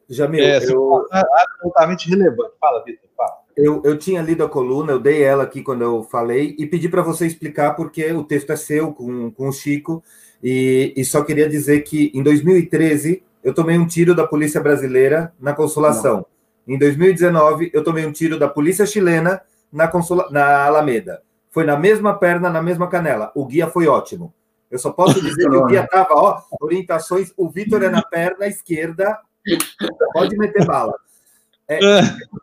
[0.10, 1.06] Jamil, é, eu...
[1.12, 2.52] absolutamente relevante.
[2.60, 3.38] Fala, Vitor, fala.
[3.56, 6.90] eu, eu tinha lido a coluna, eu dei ela aqui quando eu falei e pedi
[6.90, 10.04] para você explicar porque o texto é seu com, com o Chico
[10.44, 15.32] e, e só queria dizer que em 2013 eu tomei um tiro da polícia brasileira
[15.40, 16.26] na Consolação.
[16.68, 16.76] Não.
[16.76, 19.42] Em 2019 eu tomei um tiro da polícia chilena
[19.72, 21.22] na, Consola, na Alameda.
[21.52, 23.32] Foi na mesma perna, na mesma canela.
[23.36, 24.34] O guia foi ótimo.
[24.70, 28.48] Eu só posso dizer que o guia estava, ó, orientações, o Vitor é na perna
[28.48, 29.20] esquerda,
[30.14, 30.94] pode meter bala.
[31.72, 31.78] É,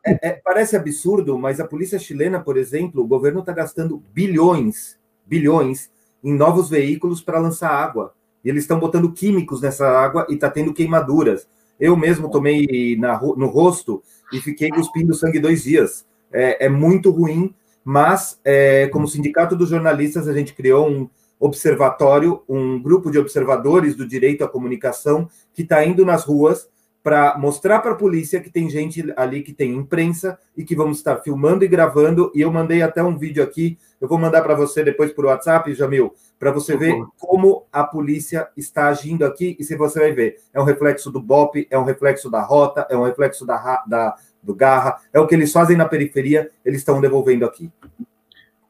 [0.06, 4.96] é, é, parece absurdo, mas a polícia chilena, por exemplo, o governo está gastando bilhões,
[5.26, 5.90] bilhões
[6.22, 8.14] em novos veículos para lançar água.
[8.44, 11.48] E eles estão botando químicos nessa água e está tendo queimaduras.
[11.80, 14.00] Eu mesmo tomei na, no rosto
[14.32, 16.06] e fiquei cuspindo sangue dois dias.
[16.32, 17.52] É, é muito ruim,
[17.84, 23.94] mas é, como sindicato dos jornalistas, a gente criou um observatório, um grupo de observadores
[23.94, 26.68] do direito à comunicação que está indo nas ruas
[27.06, 30.98] para mostrar para a polícia que tem gente ali que tem imprensa e que vamos
[30.98, 32.32] estar filmando e gravando.
[32.34, 35.72] E eu mandei até um vídeo aqui, eu vou mandar para você depois por WhatsApp,
[35.72, 39.56] Jamil, para você ver como a polícia está agindo aqui.
[39.56, 42.84] E se você vai ver, é um reflexo do BOP, é um reflexo da rota,
[42.90, 46.80] é um reflexo da, da do Garra, é o que eles fazem na periferia, eles
[46.80, 47.70] estão devolvendo aqui.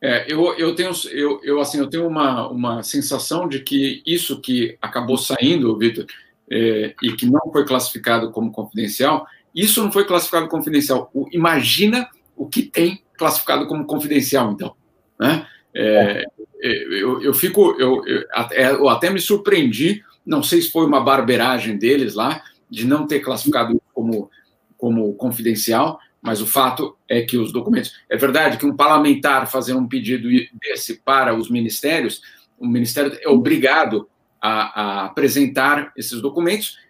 [0.00, 4.40] É, eu, eu tenho, eu, eu, assim, eu tenho uma, uma sensação de que isso
[4.40, 6.06] que acabou saindo, Vitor,
[6.50, 11.10] é, e que não foi classificado como confidencial, isso não foi classificado como confidencial.
[11.14, 14.74] O, imagina o que tem classificado como confidencial, então.
[15.18, 15.46] Né?
[15.74, 16.24] É,
[16.62, 20.84] é eu, eu fico, eu, eu, até, eu até me surpreendi, não sei se foi
[20.84, 24.30] uma barberagem deles lá, de não ter classificado como,
[24.76, 28.00] como confidencial, mas o fato é que os documentos.
[28.10, 30.28] É verdade que um parlamentar fazer um pedido
[30.60, 32.20] desse para os ministérios,
[32.58, 34.08] o ministério é obrigado
[34.42, 36.80] a, a apresentar esses documentos,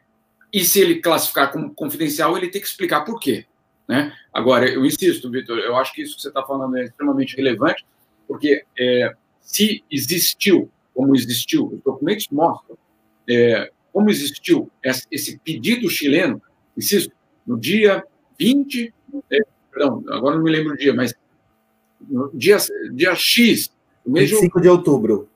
[0.51, 3.45] e se ele classificar como confidencial, ele tem que explicar por quê.
[3.87, 4.11] Né?
[4.33, 7.85] Agora, eu insisto, Vitor, eu acho que isso que você está falando é extremamente relevante,
[8.27, 12.79] porque é, se existiu, como existiu, os documentos mostram
[13.29, 14.71] é, como existiu
[15.11, 16.41] esse pedido chileno,
[16.75, 17.13] insisto,
[17.47, 18.03] no dia
[18.39, 18.95] 20,
[19.31, 19.39] é,
[19.71, 21.15] perdão, agora não me lembro o dia, mas
[22.01, 22.57] no dia,
[22.93, 23.71] dia X,
[24.05, 25.29] mês 25 de, outubro.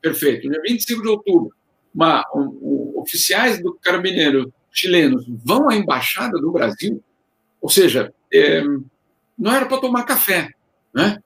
[0.00, 0.48] Perfeito.
[0.48, 1.52] No 25 de outubro,
[1.94, 7.02] uma, um, um, oficiais do Carabineiro chilenos vão à embaixada do Brasil,
[7.60, 8.62] ou seja, é,
[9.38, 10.50] não era para tomar café,
[10.94, 11.18] né?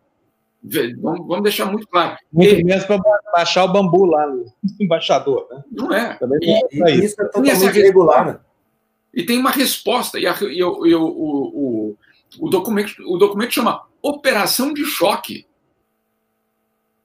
[0.62, 2.17] Vamos, vamos deixar muito claro.
[2.31, 3.01] Muito e, menos para
[3.33, 4.45] baixar o bambu lá no
[4.79, 5.49] embaixador.
[5.51, 5.65] Né?
[5.73, 6.19] Não é.
[6.43, 8.45] E, e, isso é totalmente irregular.
[9.12, 11.97] E tem uma resposta, e, a, e, o, o, o,
[12.39, 15.47] o, documento, o documento chama Operação de Choque.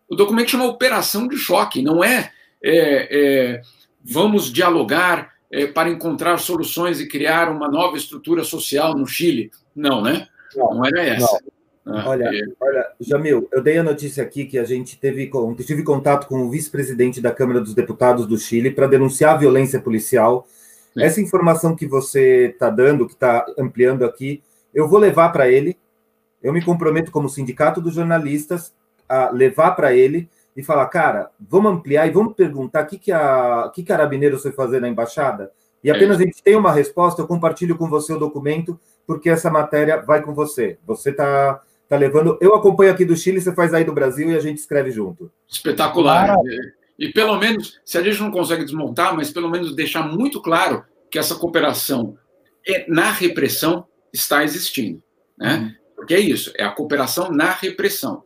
[0.08, 2.32] O documento chama operação de choque, não é,
[2.64, 3.62] é, é
[4.04, 9.50] vamos dialogar é, para encontrar soluções e criar uma nova estrutura social no Chile.
[9.76, 10.28] Não, né?
[10.56, 11.40] Não, não era essa.
[11.44, 11.56] Não.
[11.98, 12.42] Ah, olha, é...
[12.60, 15.30] olha, Jamil, eu dei a notícia aqui que a gente teve,
[15.64, 19.80] tive contato com o vice-presidente da Câmara dos Deputados do Chile para denunciar a violência
[19.80, 20.48] policial.
[20.98, 24.42] Essa informação que você está dando, que está ampliando aqui,
[24.74, 25.78] eu vou levar para ele.
[26.42, 28.74] Eu me comprometo como sindicato dos jornalistas
[29.08, 33.12] a levar para ele e falar, cara, vamos ampliar e vamos perguntar o que, que,
[33.12, 35.52] a, que Carabineiros foi fazer na embaixada?
[35.84, 39.52] E apenas a gente tem uma resposta, eu compartilho com você o documento, porque essa
[39.52, 40.80] matéria vai com você.
[40.88, 42.38] Você está tá levando.
[42.42, 45.32] Eu acompanho aqui do Chile, você faz aí do Brasil e a gente escreve junto.
[45.48, 46.36] Espetacular.
[46.98, 50.84] E pelo menos, se a gente não consegue desmontar, mas pelo menos deixar muito claro
[51.12, 52.18] que essa cooperação
[52.68, 55.02] é, na repressão está existindo.
[55.38, 55.56] Né?
[55.56, 55.86] Uhum.
[55.96, 58.24] Porque é isso, é a cooperação na repressão.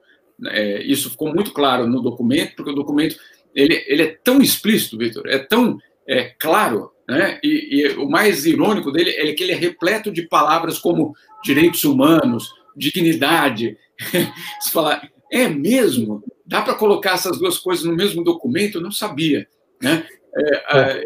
[0.47, 3.17] É, isso ficou muito claro no documento, porque o documento
[3.53, 5.77] ele, ele é tão explícito, Vitor, é tão
[6.07, 7.39] é, claro, né?
[7.43, 11.83] E, e, o mais irônico dele é que ele é repleto de palavras como direitos
[11.83, 13.77] humanos, dignidade.
[14.61, 15.01] Você fala,
[15.31, 16.23] é mesmo?
[16.49, 18.79] Dá para colocar essas duas coisas no mesmo documento?
[18.79, 19.47] Eu não sabia,
[19.79, 20.07] né?
[20.35, 21.03] É, é.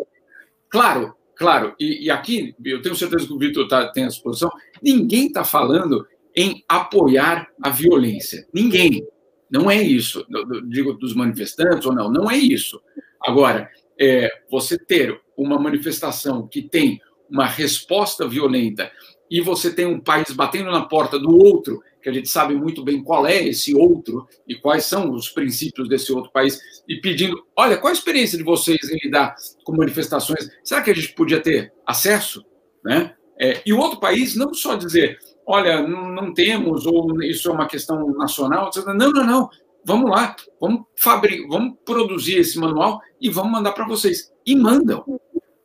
[0.69, 1.75] claro, claro.
[1.77, 4.49] E, e, aqui eu tenho certeza que o Vitor tá, tem essa posição.
[4.81, 8.47] Ninguém está falando em apoiar a violência.
[8.53, 9.05] Ninguém.
[9.51, 10.25] Não é isso.
[10.69, 12.81] Digo dos manifestantes ou não, não é isso.
[13.21, 18.89] Agora, é, você ter uma manifestação que tem uma resposta violenta
[19.29, 22.83] e você tem um país batendo na porta do outro, que a gente sabe muito
[22.83, 27.41] bem qual é esse outro e quais são os princípios desse outro país, e pedindo:
[27.55, 30.49] olha, qual a experiência de vocês em lidar com manifestações?
[30.63, 32.45] Será que a gente podia ter acesso?
[32.83, 33.15] Né?
[33.39, 35.17] É, e o outro país não só dizer:
[35.47, 38.69] olha, não, temos, ou isso é uma questão nacional.
[38.87, 39.49] Não, não, não.
[39.85, 44.31] Vamos lá, vamos fabricar, vamos produzir esse manual e vamos mandar para vocês.
[44.45, 45.03] E mandam.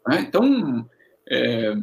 [0.07, 0.25] Né?
[0.27, 0.89] Então,
[1.29, 1.75] é,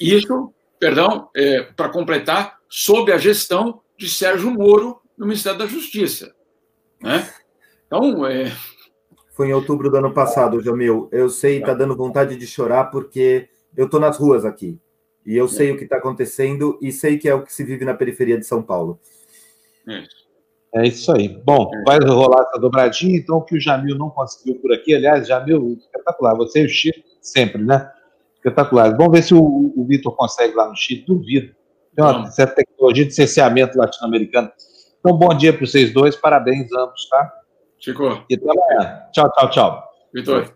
[0.00, 6.34] isso, perdão, é, para completar, sob a gestão de Sérgio Moro no Ministério da Justiça.
[7.02, 7.28] Né?
[7.86, 8.50] Então, é...
[9.32, 11.06] Foi em outubro do ano passado, Jamil.
[11.12, 13.46] Eu sei, está dando vontade de chorar porque
[13.76, 14.80] eu estou nas ruas aqui.
[15.26, 17.84] E eu sei o que está acontecendo e sei que é o que se vive
[17.84, 18.98] na periferia de São Paulo.
[20.74, 21.28] É isso aí.
[21.44, 25.28] Bom, vai rolar essa dobradinha, então o que o Jamil não conseguiu por aqui, aliás,
[25.28, 26.34] Jamil, espetacular.
[26.36, 27.90] Você e o Chico, sempre, né?
[28.36, 28.96] Espetacular.
[28.96, 31.54] Vamos ver se o, o Vitor consegue lá no Chile, duvido.
[31.94, 34.50] Tem uma certa tecnologia de cerceamento latino-americano.
[35.00, 37.32] Então, bom dia para vocês dois, parabéns ambos, tá?
[37.78, 38.24] Chico.
[38.30, 39.02] E até amanhã.
[39.12, 39.84] Tchau, tchau, tchau.
[40.14, 40.54] Vitor.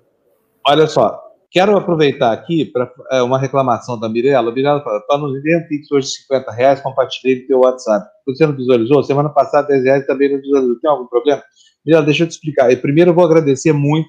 [0.69, 4.53] Olha só, quero aproveitar aqui para é, uma reclamação da Mirella.
[4.53, 8.07] Mirella fala, para nos ver um Pix hoje de 50 reais, compartilhei no teu WhatsApp.
[8.27, 9.03] Você não visualizou?
[9.03, 10.81] Semana passada, 10 reais também não visualizou.
[10.81, 11.43] Tem algum problema?
[11.85, 12.71] Mirella, deixa eu te explicar.
[12.71, 14.09] E primeiro eu vou agradecer muito,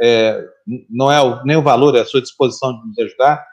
[0.00, 0.44] é,
[0.88, 3.44] não é o, nem o valor, é a sua disposição de nos ajudar,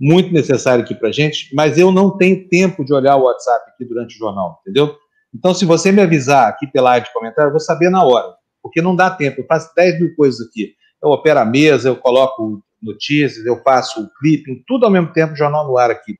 [0.00, 3.84] muito necessário aqui para gente, mas eu não tenho tempo de olhar o WhatsApp aqui
[3.84, 4.96] durante o jornal, entendeu?
[5.34, 8.34] Então, se você me avisar aqui pela área de comentário, eu vou saber na hora,
[8.62, 9.40] porque não dá tempo.
[9.40, 10.74] Eu faço 10 mil coisas aqui.
[11.02, 15.36] Eu opero a mesa, eu coloco notícias, eu faço o clipping, tudo ao mesmo tempo,
[15.36, 16.18] jornal no ar aqui.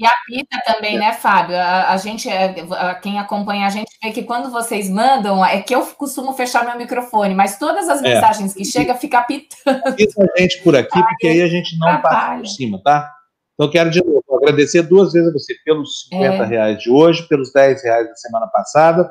[0.00, 1.54] E apita também, né, Fábio?
[1.56, 5.60] A, a gente, é, a, quem acompanha a gente vê que quando vocês mandam, é
[5.60, 8.14] que eu costumo fechar meu microfone, mas todas as é.
[8.14, 9.82] mensagens que chegam fica apitando.
[9.84, 13.12] Avisa a gente por aqui, porque aí a gente não passa por cima, tá?
[13.52, 16.46] Então, quero de novo agradecer duas vezes a você pelos 50 é.
[16.46, 19.06] reais de hoje, pelos 10 reais da semana passada,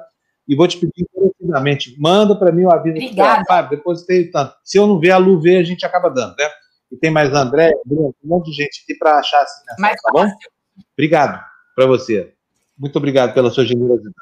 [0.47, 2.95] e vou te pedir encarecidamente, manda para mim o aviso.
[2.95, 3.43] Obrigada.
[3.47, 4.55] Fábio, depositei tanto.
[4.63, 6.49] Se eu não ver, a Lu vê, a gente acaba dando, né?
[6.91, 9.93] E tem mais André, um monte de gente aqui para achar assim, né?
[10.03, 10.27] tá bom?
[10.93, 11.43] Obrigado
[11.75, 12.33] para você.
[12.77, 14.15] Muito obrigado pela sua generosidade.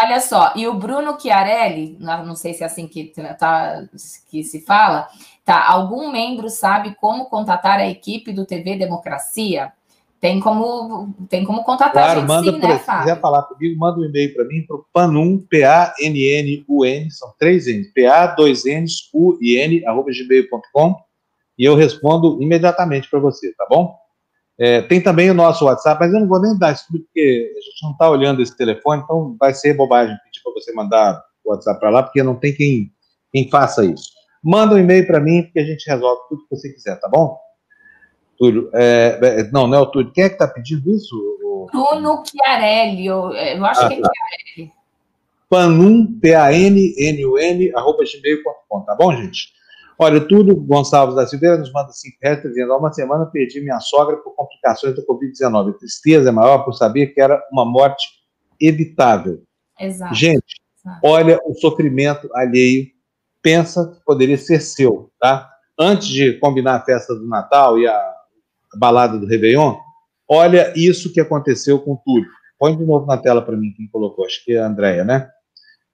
[0.00, 3.84] Olha só, e o Bruno Chiarelli, não sei se é assim que, tá,
[4.30, 5.08] que se fala,
[5.44, 5.68] tá?
[5.68, 9.72] Algum membro sabe como contatar a equipe do TV Democracia?
[10.20, 13.78] Tem como, tem como contatar claro, a gente manda sim, né, Se quiser falar comigo,
[13.78, 19.10] manda um e-mail para mim, para o PANUM, P-A-N-N-U-N, são três N's, P-A, dois N's,
[19.12, 20.96] U-I-N, arroba gmail.com,
[21.58, 23.98] e eu respondo imediatamente para você, tá bom?
[24.58, 27.60] É, tem também o nosso WhatsApp, mas eu não vou nem dar isso porque a
[27.60, 31.50] gente não está olhando esse telefone, então vai ser bobagem pedir para você mandar o
[31.50, 32.92] WhatsApp para lá, porque não tem quem,
[33.32, 34.10] quem faça isso.
[34.42, 37.38] Manda um e-mail para mim, que a gente resolve tudo que você quiser, tá bom?
[38.36, 40.12] Túlio, é, é, não, não é o Túlio.
[40.12, 41.16] Quem é que está pedindo isso?
[41.72, 44.10] Bruno Chiarelli, eu, eu acho ah, que é tá.
[44.14, 44.72] Chiarelli.
[45.48, 49.57] Panum, P-A-N-N-U-N, arroba gmail.com, tá bom, gente?
[50.00, 53.60] Olha, o Túlio Gonçalves da Silveira nos manda 5 reais, dizendo, há uma semana perdi
[53.60, 55.70] minha sogra por complicações da Covid-19.
[55.70, 58.06] A tristeza é maior por saber que era uma morte
[58.60, 59.42] evitável.
[59.78, 60.14] Exato.
[60.14, 61.00] Gente, Exato.
[61.02, 62.86] olha o sofrimento alheio,
[63.42, 65.50] pensa que poderia ser seu, tá?
[65.76, 68.14] Antes de combinar a festa do Natal e a
[68.76, 69.76] balada do Réveillon,
[70.28, 72.28] olha isso que aconteceu com o Túlio.
[72.56, 75.28] Põe de novo na tela para mim quem colocou, acho que é a Andréia, né?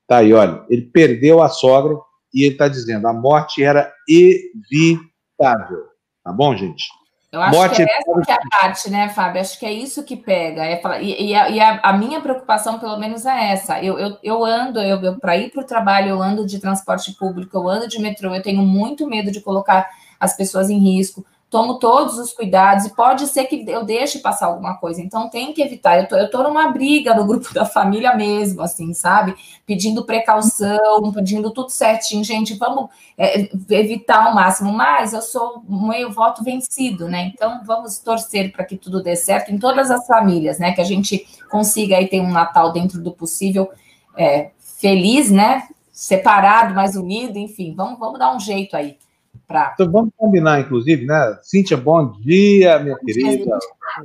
[0.07, 0.63] Tá aí, olha.
[0.69, 1.97] Ele perdeu a sogra
[2.35, 5.85] e ele está dizendo a morte era evitável.
[6.25, 6.85] Tá bom, gente?
[7.31, 9.41] Eu acho morte que é essa que é a parte, né, Fábio?
[9.41, 10.65] Acho que é isso que pega.
[10.65, 13.83] É falar, e, e, a, e a, a, minha preocupação, pelo menos, é essa.
[13.83, 17.13] Eu, eu, eu ando, eu, eu para ir para o trabalho, eu ando de transporte
[17.15, 19.89] público, eu ando de metrô, eu tenho muito medo de colocar
[20.21, 24.47] as pessoas em risco tomo todos os cuidados e pode ser que eu deixe passar
[24.47, 25.01] alguma coisa.
[25.01, 26.01] Então tem que evitar.
[26.01, 29.37] Eu tô, eu tô numa briga no grupo da família mesmo, assim, sabe?
[29.65, 34.73] Pedindo precaução, pedindo tudo certinho, gente, vamos é, evitar ao máximo.
[34.73, 37.31] Mas eu sou meio voto vencido, né?
[37.33, 40.73] Então vamos torcer para que tudo dê certo em todas as famílias, né?
[40.73, 43.71] Que a gente consiga aí ter um Natal dentro do possível
[44.17, 45.69] é, feliz, né?
[45.93, 48.97] Separado, mas unido, enfim, vamos, vamos dar um jeito aí.
[49.47, 49.73] Pra...
[49.75, 51.39] Então vamos combinar, inclusive, né?
[51.43, 53.45] Cíntia, bom dia, minha bom querida.
[53.45, 53.59] Dia,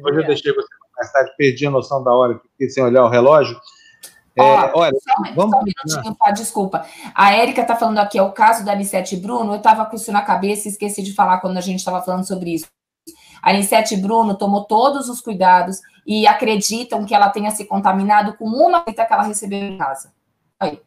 [0.03, 3.09] Hoje eu deixei você mais tarde, perdi a noção da hora, fiquei sem olhar o
[3.09, 3.59] relógio.
[4.35, 5.73] É, olha, só, vamos...
[6.17, 6.31] tá?
[6.31, 6.85] Desculpa.
[7.13, 9.53] A Érica está falando aqui, é o caso da Anissete Bruno.
[9.53, 12.25] Eu estava com isso na cabeça e esqueci de falar quando a gente estava falando
[12.25, 12.67] sobre isso.
[13.41, 18.45] A Anissete Bruno tomou todos os cuidados e acreditam que ela tenha se contaminado com
[18.45, 20.13] uma feita que ela recebeu em casa.
[20.59, 20.81] Aí.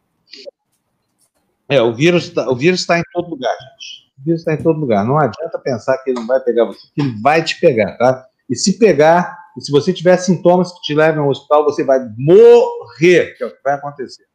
[1.69, 5.05] É, o vírus tá, está em todo lugar, gente vírus está em todo lugar.
[5.05, 8.27] Não adianta pensar que ele não vai pegar você, que ele vai te pegar, tá?
[8.49, 11.99] E se pegar, e se você tiver sintomas que te levem ao hospital, você vai
[12.17, 14.25] morrer, que é o que vai acontecer.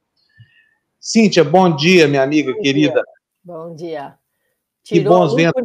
[1.01, 2.94] Cíntia, bom dia, minha amiga bom querida.
[2.94, 3.05] Dia.
[3.44, 4.19] Bom dia.
[4.82, 5.62] Tirou que bons ventos.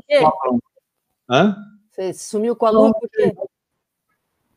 [1.30, 1.56] Hã?
[1.92, 3.34] Você sumiu com a lua por quê?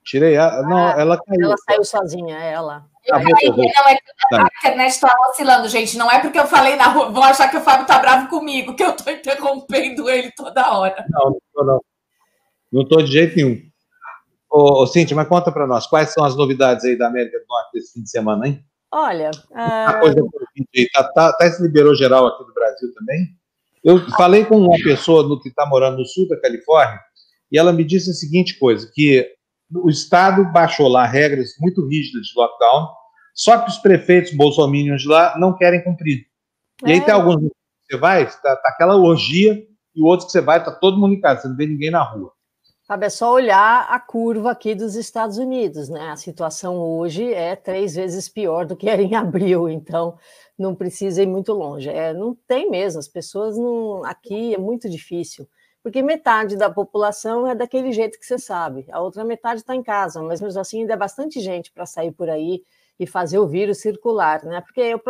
[0.05, 0.63] Tirei a.
[0.63, 1.45] Não, ah, ela caiu.
[1.45, 2.89] Ela saiu sozinha, é ela.
[3.07, 3.99] Eu caí, não, é
[4.31, 4.43] tá.
[4.43, 5.97] a internet está oscilando, gente.
[5.97, 8.75] Não é porque eu falei na rua, vão achar que o Fábio está bravo comigo,
[8.75, 11.05] que eu estou interrompendo ele toda hora.
[11.09, 11.81] Não, não, não.
[12.73, 13.61] Não estou de jeito nenhum.
[14.51, 17.47] Ô, ô Cíntia, mas conta para nós, quais são as novidades aí da América do
[17.49, 18.65] Norte desse fim de semana, hein?
[18.91, 19.31] Olha.
[19.55, 20.17] A coisa
[20.93, 23.29] tá, tá, tá, se liberou geral aqui do Brasil também.
[23.85, 27.01] Eu falei com uma pessoa no, que está morando no sul da Califórnia
[27.51, 29.36] e ela me disse a seguinte coisa: que
[29.75, 32.89] o Estado baixou lá regras muito rígidas de lockdown,
[33.35, 36.27] só que os prefeitos bolsominions de lá não querem cumprir.
[36.85, 37.01] E aí é.
[37.01, 37.51] tem alguns que
[37.91, 39.63] você vai, está tá aquela orgia,
[39.95, 42.03] e outros que você vai, está todo mundo em casa, você não vê ninguém na
[42.03, 42.33] rua.
[42.87, 46.11] Sabe, é só olhar a curva aqui dos Estados Unidos, né?
[46.11, 50.17] A situação hoje é três vezes pior do que era em abril, então
[50.57, 51.89] não precisa ir muito longe.
[51.89, 54.05] É, não tem mesmo, as pessoas não.
[54.05, 55.49] Aqui é muito difícil,
[55.87, 59.85] porque metade da população é daquele jeito que você sabe, a outra metade está em
[59.85, 62.65] casa, mas mesmo assim ainda é bastante gente para sair por aí
[62.99, 64.61] e fazer o vírus circular, né?
[64.63, 65.01] Porque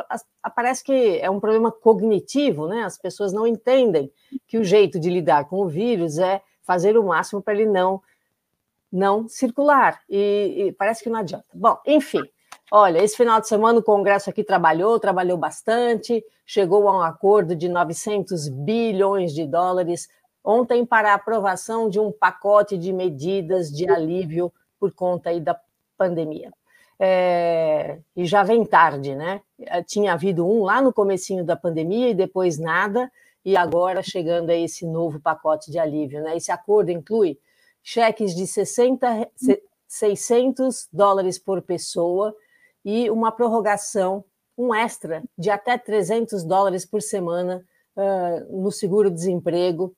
[0.55, 2.82] parece que é um problema cognitivo, né?
[2.82, 4.12] As pessoas não entendem
[4.47, 8.03] que o jeito de lidar com o vírus é fazer o máximo para ele não
[8.93, 10.03] não circular.
[10.11, 11.47] E, e, parece que não adianta.
[11.55, 12.23] Bom, enfim,
[12.70, 17.57] olha, esse final de semana o Congresso aqui trabalhou, trabalhou bastante, chegou a um acordo
[17.57, 20.07] de 900 bilhões de dólares
[20.47, 25.60] ontem para a aprovação de um pacote de medidas de alívio por conta aí da
[25.98, 26.52] pandemia.
[26.98, 29.43] É, e já vem tarde, né?
[29.86, 33.10] Tinha havido um lá no comecinho da pandemia e depois nada,
[33.44, 36.23] e agora chegando a esse novo pacote de alívio.
[36.23, 36.36] Né?
[36.36, 37.39] Esse acordo inclui
[37.82, 39.28] cheques de 60,
[39.86, 42.35] 600 dólares por pessoa
[42.85, 44.24] e uma prorrogação,
[44.56, 47.64] um extra de até 300 dólares por semana
[47.97, 49.94] uh, no seguro-desemprego,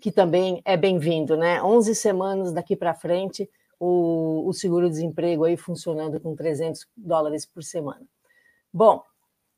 [0.00, 1.62] que também é bem-vindo, né?
[1.62, 3.48] 11 semanas daqui para frente,
[3.78, 8.02] o, o seguro-desemprego aí funcionando com 300 dólares por semana.
[8.72, 9.02] Bom,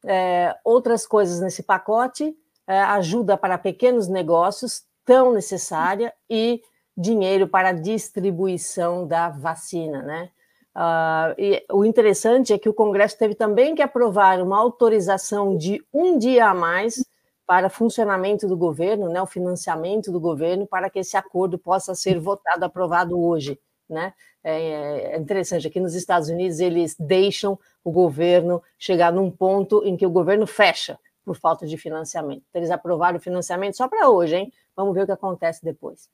[0.05, 2.37] é, outras coisas nesse pacote,
[2.67, 6.61] é, ajuda para pequenos negócios tão necessária e
[6.97, 10.31] dinheiro para distribuição da vacina, né?
[10.77, 15.85] Uh, e o interessante é que o Congresso teve também que aprovar uma autorização de
[15.93, 17.05] um dia a mais
[17.49, 22.21] para funcionamento do governo, né, o financiamento do governo, para que esse acordo possa ser
[22.21, 23.59] votado, aprovado hoje.
[23.89, 24.13] Né?
[24.45, 29.97] É, é interessante, aqui nos Estados Unidos eles deixam o governo chegar num ponto em
[29.97, 32.45] que o governo fecha por falta de financiamento.
[32.51, 34.53] Então, eles aprovaram o financiamento só para hoje, hein?
[34.77, 36.11] Vamos ver o que acontece depois.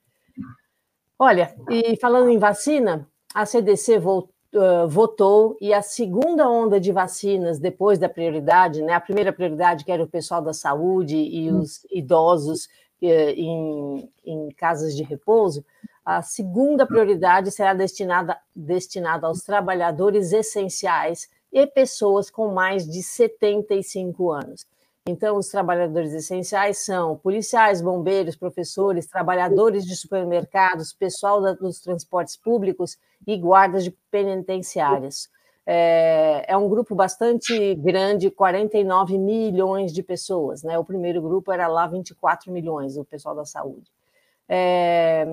[1.19, 3.99] Olha, e falando em vacina, a CDC
[4.87, 8.93] votou e a segunda onda de vacinas depois da prioridade, né?
[8.93, 11.59] A primeira prioridade que era o pessoal da saúde e hum.
[11.59, 12.69] os idosos
[13.01, 15.65] eh, em, em casas de repouso,
[16.05, 24.31] a segunda prioridade será destinada, destinada aos trabalhadores essenciais e pessoas com mais de 75
[24.31, 24.65] anos.
[25.07, 32.35] Então, os trabalhadores essenciais são policiais, bombeiros, professores, trabalhadores de supermercados, pessoal da, dos transportes
[32.35, 35.29] públicos e guardas de penitenciárias.
[35.63, 40.63] É, é, um grupo bastante grande, 49 milhões de pessoas.
[40.63, 40.75] Né?
[40.79, 43.91] O primeiro grupo era lá 24 milhões, o pessoal da saúde.
[44.49, 45.23] É,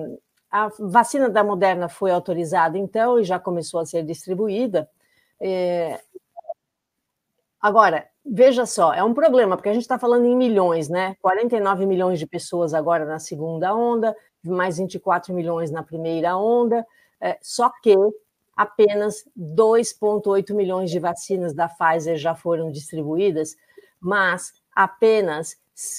[0.51, 4.87] a vacina da Moderna foi autorizada, então, e já começou a ser distribuída.
[5.39, 5.99] É,
[7.59, 11.15] agora, Veja só, é um problema, porque a gente está falando em milhões, né?
[11.21, 16.85] 49 milhões de pessoas agora na segunda onda, mais 24 milhões na primeira onda,
[17.21, 17.95] é, só que
[18.55, 23.55] apenas 2,8 milhões de vacinas da Pfizer já foram distribuídas,
[23.99, 25.57] mas apenas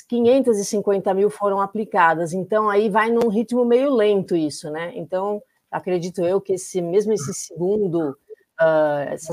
[0.09, 2.33] 550 mil foram aplicadas.
[2.33, 4.93] Então, aí vai num ritmo meio lento isso, né?
[4.95, 8.17] Então, acredito eu que esse, mesmo esse segundo
[8.61, 9.33] uh, essa,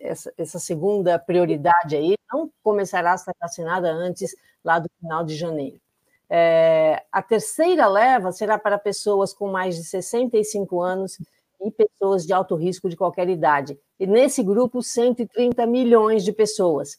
[0.00, 5.34] essa, essa, segunda prioridade aí não começará a ser vacinada antes lá do final de
[5.36, 5.80] janeiro.
[6.28, 11.18] É, a terceira leva será para pessoas com mais de 65 anos
[11.60, 13.78] e pessoas de alto risco de qualquer idade.
[14.00, 16.98] E nesse grupo, 130 milhões de pessoas.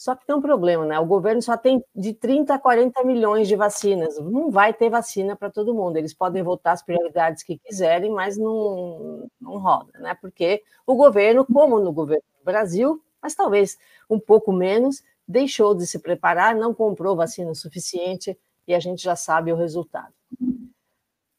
[0.00, 0.98] Só que tem um problema, né?
[0.98, 4.16] O governo só tem de 30 a 40 milhões de vacinas.
[4.18, 5.98] Não vai ter vacina para todo mundo.
[5.98, 10.16] Eles podem votar as prioridades que quiserem, mas não, não roda, né?
[10.18, 13.76] Porque o governo, como no governo do Brasil, mas talvez
[14.08, 18.34] um pouco menos, deixou de se preparar, não comprou vacina suficiente
[18.66, 20.14] e a gente já sabe o resultado.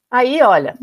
[0.08, 0.78] Aí, olha,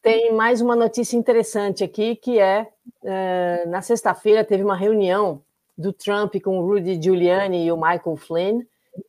[0.00, 2.70] tem mais uma notícia interessante aqui, que é,
[3.02, 5.42] é na sexta-feira teve uma reunião
[5.76, 8.60] do Trump com o Rudy Giuliani e o Michael Flynn,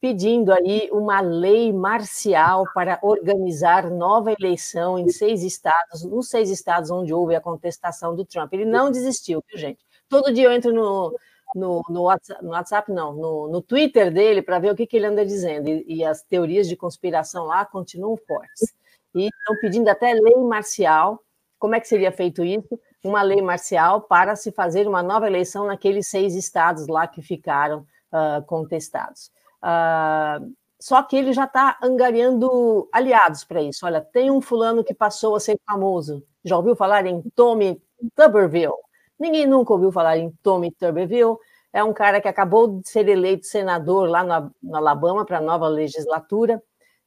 [0.01, 6.91] pedindo aí uma lei marcial para organizar nova eleição em seis estados, nos seis estados
[6.91, 8.53] onde houve a contestação do Trump.
[8.53, 9.85] Ele não desistiu, viu, gente?
[10.09, 11.17] Todo dia eu entro no,
[11.55, 14.97] no, no, WhatsApp, no WhatsApp, não, no, no Twitter dele para ver o que, que
[14.97, 15.69] ele anda dizendo.
[15.69, 18.73] E, e, as teorias de conspiração lá continuam fortes.
[19.15, 21.23] e estão pedindo até lei marcial.
[21.57, 22.79] Como é que seria feito isso?
[23.03, 27.85] Uma lei marcial para se fazer uma nova eleição naqueles seis estados lá que ficaram
[28.11, 29.31] uh, contestados.
[29.63, 33.85] Uh, só que ele já está angariando aliados para isso.
[33.85, 36.23] Olha, tem um fulano que passou a ser famoso.
[36.43, 37.81] Já ouviu falar em Tommy
[38.15, 38.73] Tuberville?
[39.19, 41.37] Ninguém nunca ouviu falar em Tommy Tuberville.
[41.73, 45.41] É um cara que acabou de ser eleito senador lá no, no Alabama para a
[45.41, 46.61] nova legislatura.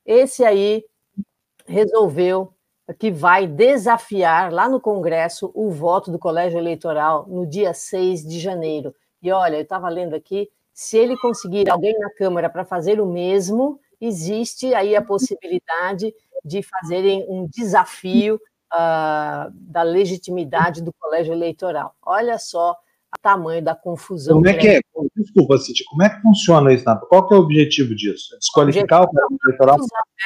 [0.05, 0.85] Esse aí
[1.67, 2.53] resolveu
[2.99, 8.39] que vai desafiar lá no Congresso o voto do colégio eleitoral no dia 6 de
[8.39, 8.95] janeiro.
[9.23, 13.07] E olha, eu estava lendo aqui, se ele conseguir alguém na Câmara para fazer o
[13.07, 16.15] mesmo, existe aí a possibilidade
[16.45, 18.41] de fazerem um desafio
[18.73, 21.95] uh, da legitimidade do colégio eleitoral.
[22.03, 22.75] Olha só
[23.19, 24.37] tamanho da confusão.
[24.37, 24.81] Como é que é?
[25.17, 27.07] Desculpa, City, como é que funciona isso, Nato?
[27.07, 28.37] Qual que é o objetivo disso?
[28.39, 29.79] Desqualificar o, o colégio eleitoral?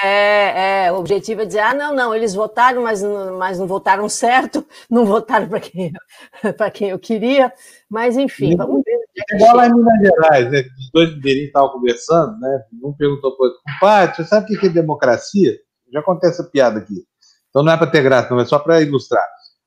[0.02, 3.02] É, é, o objetivo é dizer, ah, não, não, eles votaram, mas,
[3.39, 5.93] mas não votaram certo, não votaram para quem,
[6.74, 7.52] quem eu queria,
[7.89, 8.98] mas enfim, vamos ver.
[9.31, 10.61] É igual lá em Minas Gerais, né?
[10.78, 12.65] Os dois mineirinhos estavam conversando, né?
[12.82, 15.56] Um perguntou para o outro, compadre, você sabe o que é democracia?
[15.93, 17.05] Já acontece essa piada aqui.
[17.48, 19.24] Então não é para ter graça, não, é só para ilustrar.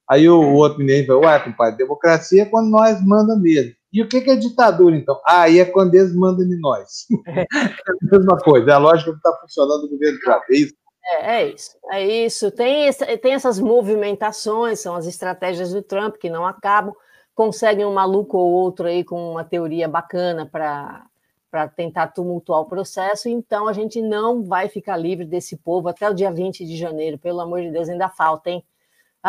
[0.10, 3.74] Aí o, o outro menino falou, ué, compadre, democracia é quando nós mandamos mesmo.
[3.92, 5.20] E o que, que é ditadura, então?
[5.26, 7.06] Ah, aí é quando eles mandam em nós.
[7.28, 7.42] É.
[7.42, 10.74] é a mesma coisa, é a lógica que está funcionando no governo Trump, é isso?
[11.06, 12.52] É, é, isso, é isso.
[12.52, 16.94] Tem, tem essas movimentações, são as estratégias do Trump que não acabam,
[17.34, 21.06] conseguem um maluco ou outro aí com uma teoria bacana para
[21.50, 26.10] para tentar tumultuar o processo, então a gente não vai ficar livre desse povo até
[26.10, 28.64] o dia 20 de janeiro, pelo amor de Deus, ainda falta, hein?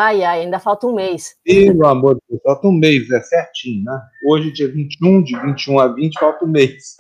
[0.01, 1.35] Ai, ai, ainda falta um mês.
[1.45, 4.01] Pelo amor de Deus, falta um mês, é certinho, né?
[4.25, 6.95] Hoje, dia 21, de 21 a 20, falta um mês.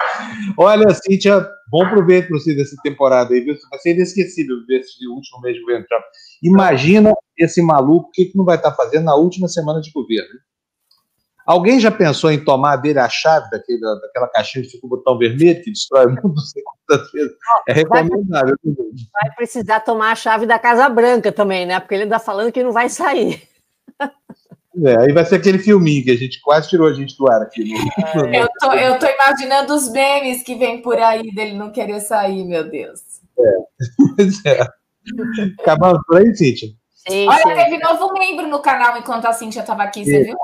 [0.58, 3.54] Olha, Cíntia, bom proveito para você dessa temporada aí, viu?
[3.70, 5.86] Vai ser inesquecível ver esse último mês de governo.
[6.42, 10.34] Imagina esse maluco, o que, que não vai estar fazendo na última semana de governo.
[11.48, 15.16] Alguém já pensou em tomar dele a chave daquele, daquela caixinha que fica o botão
[15.16, 16.34] vermelho, que destrói o mundo?
[16.34, 17.32] Não sei quantas vezes.
[17.66, 18.54] É recomendável.
[18.62, 21.80] Vai precisar tomar a chave da Casa Branca também, né?
[21.80, 23.48] Porque ele está falando que não vai sair.
[24.84, 27.40] É, aí vai ser aquele filminho que a gente quase tirou a gente do ar
[27.40, 27.64] aqui.
[27.64, 27.78] Né?
[28.36, 32.00] É, eu, tô, eu tô imaginando os memes que vem por aí dele não querer
[32.00, 33.00] sair, meu Deus.
[33.38, 33.56] É,
[34.16, 34.66] pois é.
[35.60, 36.68] Acabamos por aí, Cíntia?
[37.08, 37.54] Sim, Olha, sim.
[37.54, 40.36] teve novo membro no canal enquanto a Cíntia estava aqui, você viu?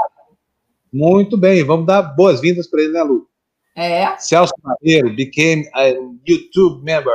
[0.94, 3.26] Muito bem, vamos dar boas-vindas para ele, né, Lu?
[3.74, 4.16] É.
[4.18, 5.88] Celso Madeiro became a
[6.24, 7.12] YouTube member.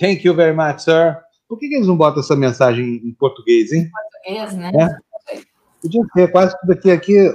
[0.00, 1.18] Thank you very much, sir.
[1.46, 3.90] Por que, que eles não botam essa mensagem em português, hein?
[4.24, 4.72] Em português, né?
[4.74, 5.40] É?
[5.82, 6.90] Podia ser quase tudo aqui.
[6.90, 7.30] aqui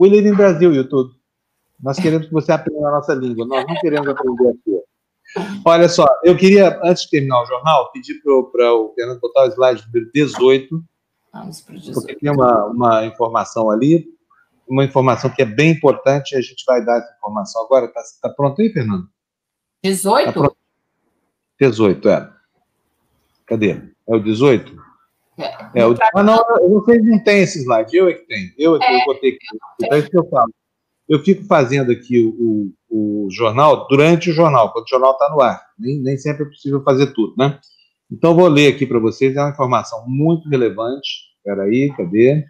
[0.00, 1.14] We live in Brasil, YouTube.
[1.80, 3.46] Nós queremos que você aprenda a nossa língua.
[3.46, 5.62] Nós não queremos aprender aqui.
[5.64, 9.52] Olha só, eu queria, antes de terminar o jornal, pedir para o Fernando botar o
[9.52, 10.82] slide número 18.
[11.32, 11.94] Vamos para o 18.
[12.00, 14.15] Porque tem uma, uma informação ali
[14.68, 17.86] uma informação que é bem importante e a gente vai dar essa informação agora.
[17.86, 19.08] Está tá pronto aí, Fernando?
[19.82, 20.32] 18?
[20.32, 20.50] Tá
[21.60, 22.32] 18, é.
[23.46, 23.80] Cadê?
[24.08, 24.76] É o 18?
[25.38, 25.94] É, é o...
[26.14, 28.52] Ah, não, vocês não têm esse slide, eu é que tenho.
[28.58, 29.46] Eu é que é, eu botei aqui.
[29.80, 30.52] Então é isso que eu falo.
[31.08, 35.30] Eu fico fazendo aqui o, o, o jornal durante o jornal, quando o jornal está
[35.30, 35.62] no ar.
[35.78, 37.60] Nem, nem sempre é possível fazer tudo, né?
[38.10, 41.08] Então, vou ler aqui para vocês, é uma informação muito relevante.
[41.38, 42.44] Espera aí, cadê?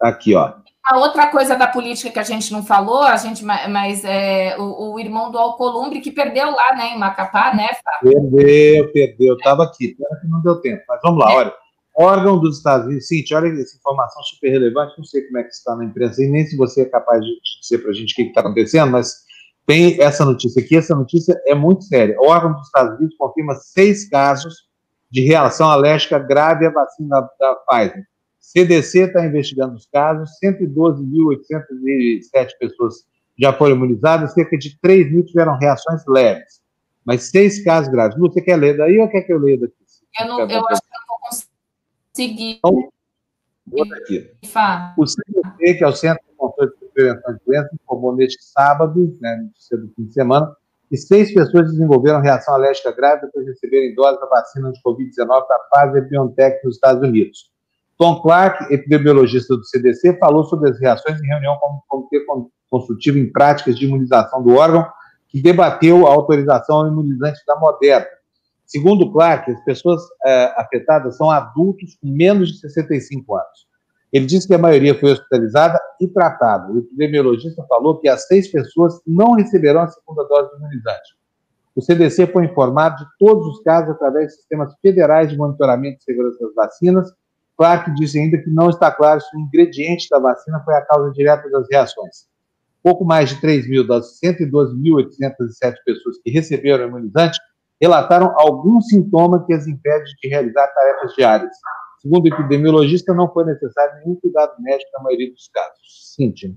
[0.00, 0.54] Aqui, ó.
[0.86, 4.94] A outra coisa da política que a gente não falou, a gente, mas é o,
[4.94, 8.30] o irmão do Alcolumbre que perdeu lá, né, em Macapá, né, Fábio?
[8.30, 10.82] Perdeu, perdeu, estava aqui, pena que não deu tempo.
[10.88, 11.36] Mas vamos lá, é.
[11.36, 11.54] olha.
[12.00, 15.48] Órgão dos Estados Unidos, Cintia, olha essa informação super relevante, não sei como é que
[15.48, 17.30] está na imprensa e nem se você é capaz de
[17.60, 19.26] dizer para a gente o que está acontecendo, mas
[19.66, 22.16] tem essa notícia aqui, essa notícia é muito séria.
[22.20, 24.54] O órgão dos Estados Unidos confirma seis casos
[25.10, 28.04] de reação alérgica grave à vacina da Pfizer.
[28.48, 33.06] CDC está investigando os casos, 112.807 pessoas
[33.38, 36.62] já foram imunizadas, cerca de 3 mil tiveram reações leves,
[37.04, 38.18] mas seis casos graves.
[38.18, 39.74] Lu, você quer ler daí ou quer que eu leia daqui?
[40.18, 42.56] Eu, não, eu acho que eu não vou conseguir.
[42.56, 42.90] Então,
[43.92, 44.32] aqui.
[44.96, 49.14] O CDC, que é o Centro de Controle de Prevenção de Doenças, informou neste sábado,
[49.20, 50.56] né, no fim de semana,
[50.88, 55.46] que seis pessoas desenvolveram reação alérgica grave depois de receberem dose da vacina de Covid-19
[55.46, 57.57] da Pfizer BioNTech nos Estados Unidos.
[57.98, 62.24] Tom Clark, epidemiologista do CDC, falou sobre as reações em reunião com o Comitê
[62.70, 64.86] Consultivo em Práticas de Imunização do órgão,
[65.28, 68.06] que debateu a autorização ao imunizante da Moderna.
[68.64, 73.66] Segundo Clark, as pessoas é, afetadas são adultos com menos de 65 anos.
[74.12, 76.72] Ele disse que a maioria foi hospitalizada e tratada.
[76.72, 81.18] O epidemiologista falou que as seis pessoas não receberão a segunda dose do imunizante.
[81.74, 86.04] O CDC foi informado de todos os casos através de sistemas federais de monitoramento de
[86.04, 87.12] segurança das vacinas.
[87.58, 91.10] Clark disse ainda que não está claro se o ingrediente da vacina foi a causa
[91.12, 92.28] direta das reações.
[92.80, 97.38] Pouco mais de 3 mil das 112.807 pessoas que receberam o imunizante
[97.80, 101.50] relataram algum sintoma que as impede de realizar tarefas diárias.
[102.00, 106.14] Segundo o epidemiologista, não foi necessário nenhum cuidado médico na maioria dos casos.
[106.14, 106.54] Cíntia,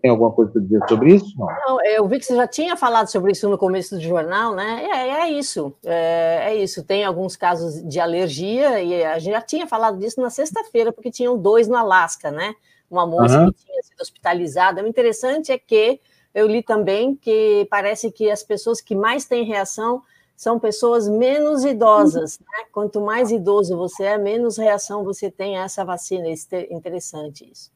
[0.00, 1.34] tem alguma coisa para dizer sobre isso?
[1.38, 1.46] Não.
[1.66, 1.84] não.
[1.84, 4.86] eu vi que você já tinha falado sobre isso no começo do jornal, né?
[4.90, 6.84] É, é isso, é, é, isso.
[6.84, 11.10] Tem alguns casos de alergia, e a gente já tinha falado disso na sexta-feira, porque
[11.10, 12.54] tinham dois no Alasca, né?
[12.90, 13.52] Uma moça uhum.
[13.52, 14.82] que tinha sido hospitalizada.
[14.82, 16.00] O interessante é que
[16.34, 20.02] eu li também que parece que as pessoas que mais têm reação
[20.36, 22.38] são pessoas menos idosas.
[22.38, 22.64] Né?
[22.72, 26.28] Quanto mais idoso você é, menos reação você tem a essa vacina.
[26.28, 27.70] É interessante isso.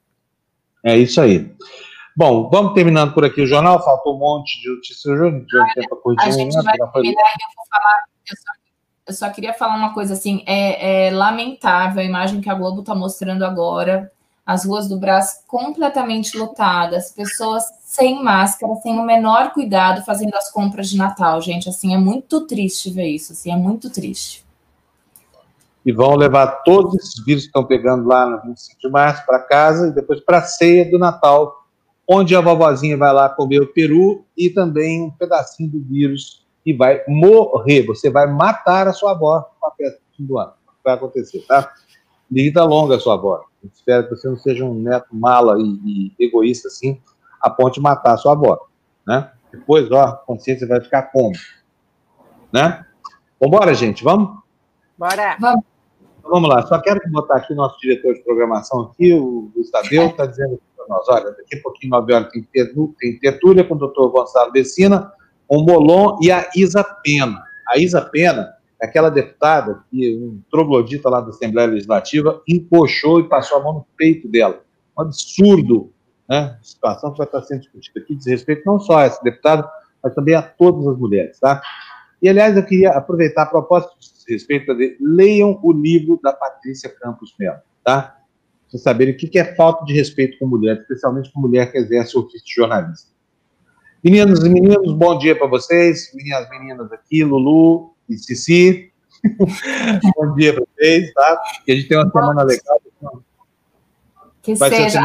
[0.83, 1.55] É isso aí.
[2.17, 3.83] Bom, vamos terminando por aqui o jornal.
[3.85, 6.63] Faltou um monte de notícias hoje, não tempo a A gente né?
[6.63, 8.05] vai terminar e eu vou falar.
[8.31, 8.53] Eu só,
[9.09, 12.81] eu só, queria falar uma coisa assim: é, é lamentável a imagem que a Globo
[12.81, 14.13] está mostrando agora.
[14.47, 20.53] As ruas do Brás completamente lotadas, pessoas sem máscara, sem o menor cuidado, fazendo as
[20.53, 21.69] compras de Natal, gente.
[21.69, 24.45] Assim, é muito triste ver isso, assim, é muito triste.
[25.85, 29.39] E vão levar todos esses vírus que estão pegando lá no 25 de março para
[29.39, 31.64] casa e depois para a ceia do Natal,
[32.09, 36.73] onde a vovozinha vai lá comer o peru e também um pedacinho do vírus e
[36.73, 37.83] vai morrer.
[37.87, 40.53] Você vai matar a sua avó com a festa do ano.
[40.85, 41.73] Vai acontecer, tá?
[42.31, 43.45] Vida longa a sua avó.
[43.73, 47.01] Espero que você não seja um neto mala e, e egoísta assim,
[47.41, 48.59] a ponto de matar a sua avó,
[49.07, 49.31] né?
[49.51, 51.33] Depois, ó, a consciência vai ficar como?
[52.53, 52.85] Né?
[53.41, 54.39] Vambora, gente, vamos?
[54.99, 55.37] Bora!
[55.41, 55.65] Vamos.
[56.19, 59.87] Então, vamos lá, só quero botar aqui o nosso diretor de programação aqui, o Gustavo,
[59.87, 62.43] está dizendo para nós, olha, daqui a pouquinho, 9 horas, tem,
[62.99, 65.13] tem tertúlia com o doutor Gonçalo Vecina,
[65.49, 67.43] o Molon e a Isa Pena.
[67.69, 73.29] A Isa Pena é aquela deputada que um troglodita lá da Assembleia Legislativa encoxou e
[73.29, 74.61] passou a mão no peito dela.
[74.97, 75.93] Um absurdo
[76.29, 79.69] né, situação que vai estar sendo discutida aqui diz respeito não só a esse deputado,
[80.03, 81.63] mas também a todas as mulheres, tá?
[82.23, 87.35] E, aliás, eu queria aproveitar a proposta de respeito leiam o livro da Patrícia Campos
[87.39, 88.17] Melo, tá?
[88.75, 92.19] Para saberem o que é falta de respeito com mulher, especialmente com mulher que exerce
[92.19, 93.09] o ofício de jornalista.
[94.03, 98.93] Meninos e meninos, bom dia para vocês, minhas meninas aqui, Lulu e Cici.
[100.17, 101.41] bom dia para vocês, tá?
[101.65, 102.81] Que a gente tem uma semana legal.
[104.43, 105.05] Que Vai seja.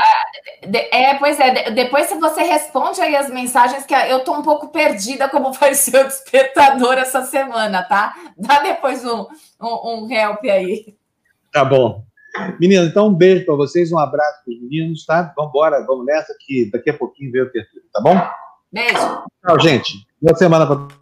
[0.63, 0.89] Ser...
[0.91, 4.69] É, pois é, depois se você responde aí as mensagens, que eu tô um pouco
[4.69, 8.15] perdida como vai ser o despertador essa semana, tá?
[8.35, 9.27] Dá depois um,
[9.61, 10.95] um, um help aí.
[11.51, 12.08] Tá bom.
[12.59, 15.33] Meninas, então um beijo para vocês, um abraço para os meninos, tá?
[15.35, 18.15] Vamos embora, vamos nessa, que daqui a pouquinho vem o terceiro, tá bom?
[18.71, 19.23] Beijo.
[19.45, 20.07] Tchau, gente.
[20.21, 20.98] Boa semana para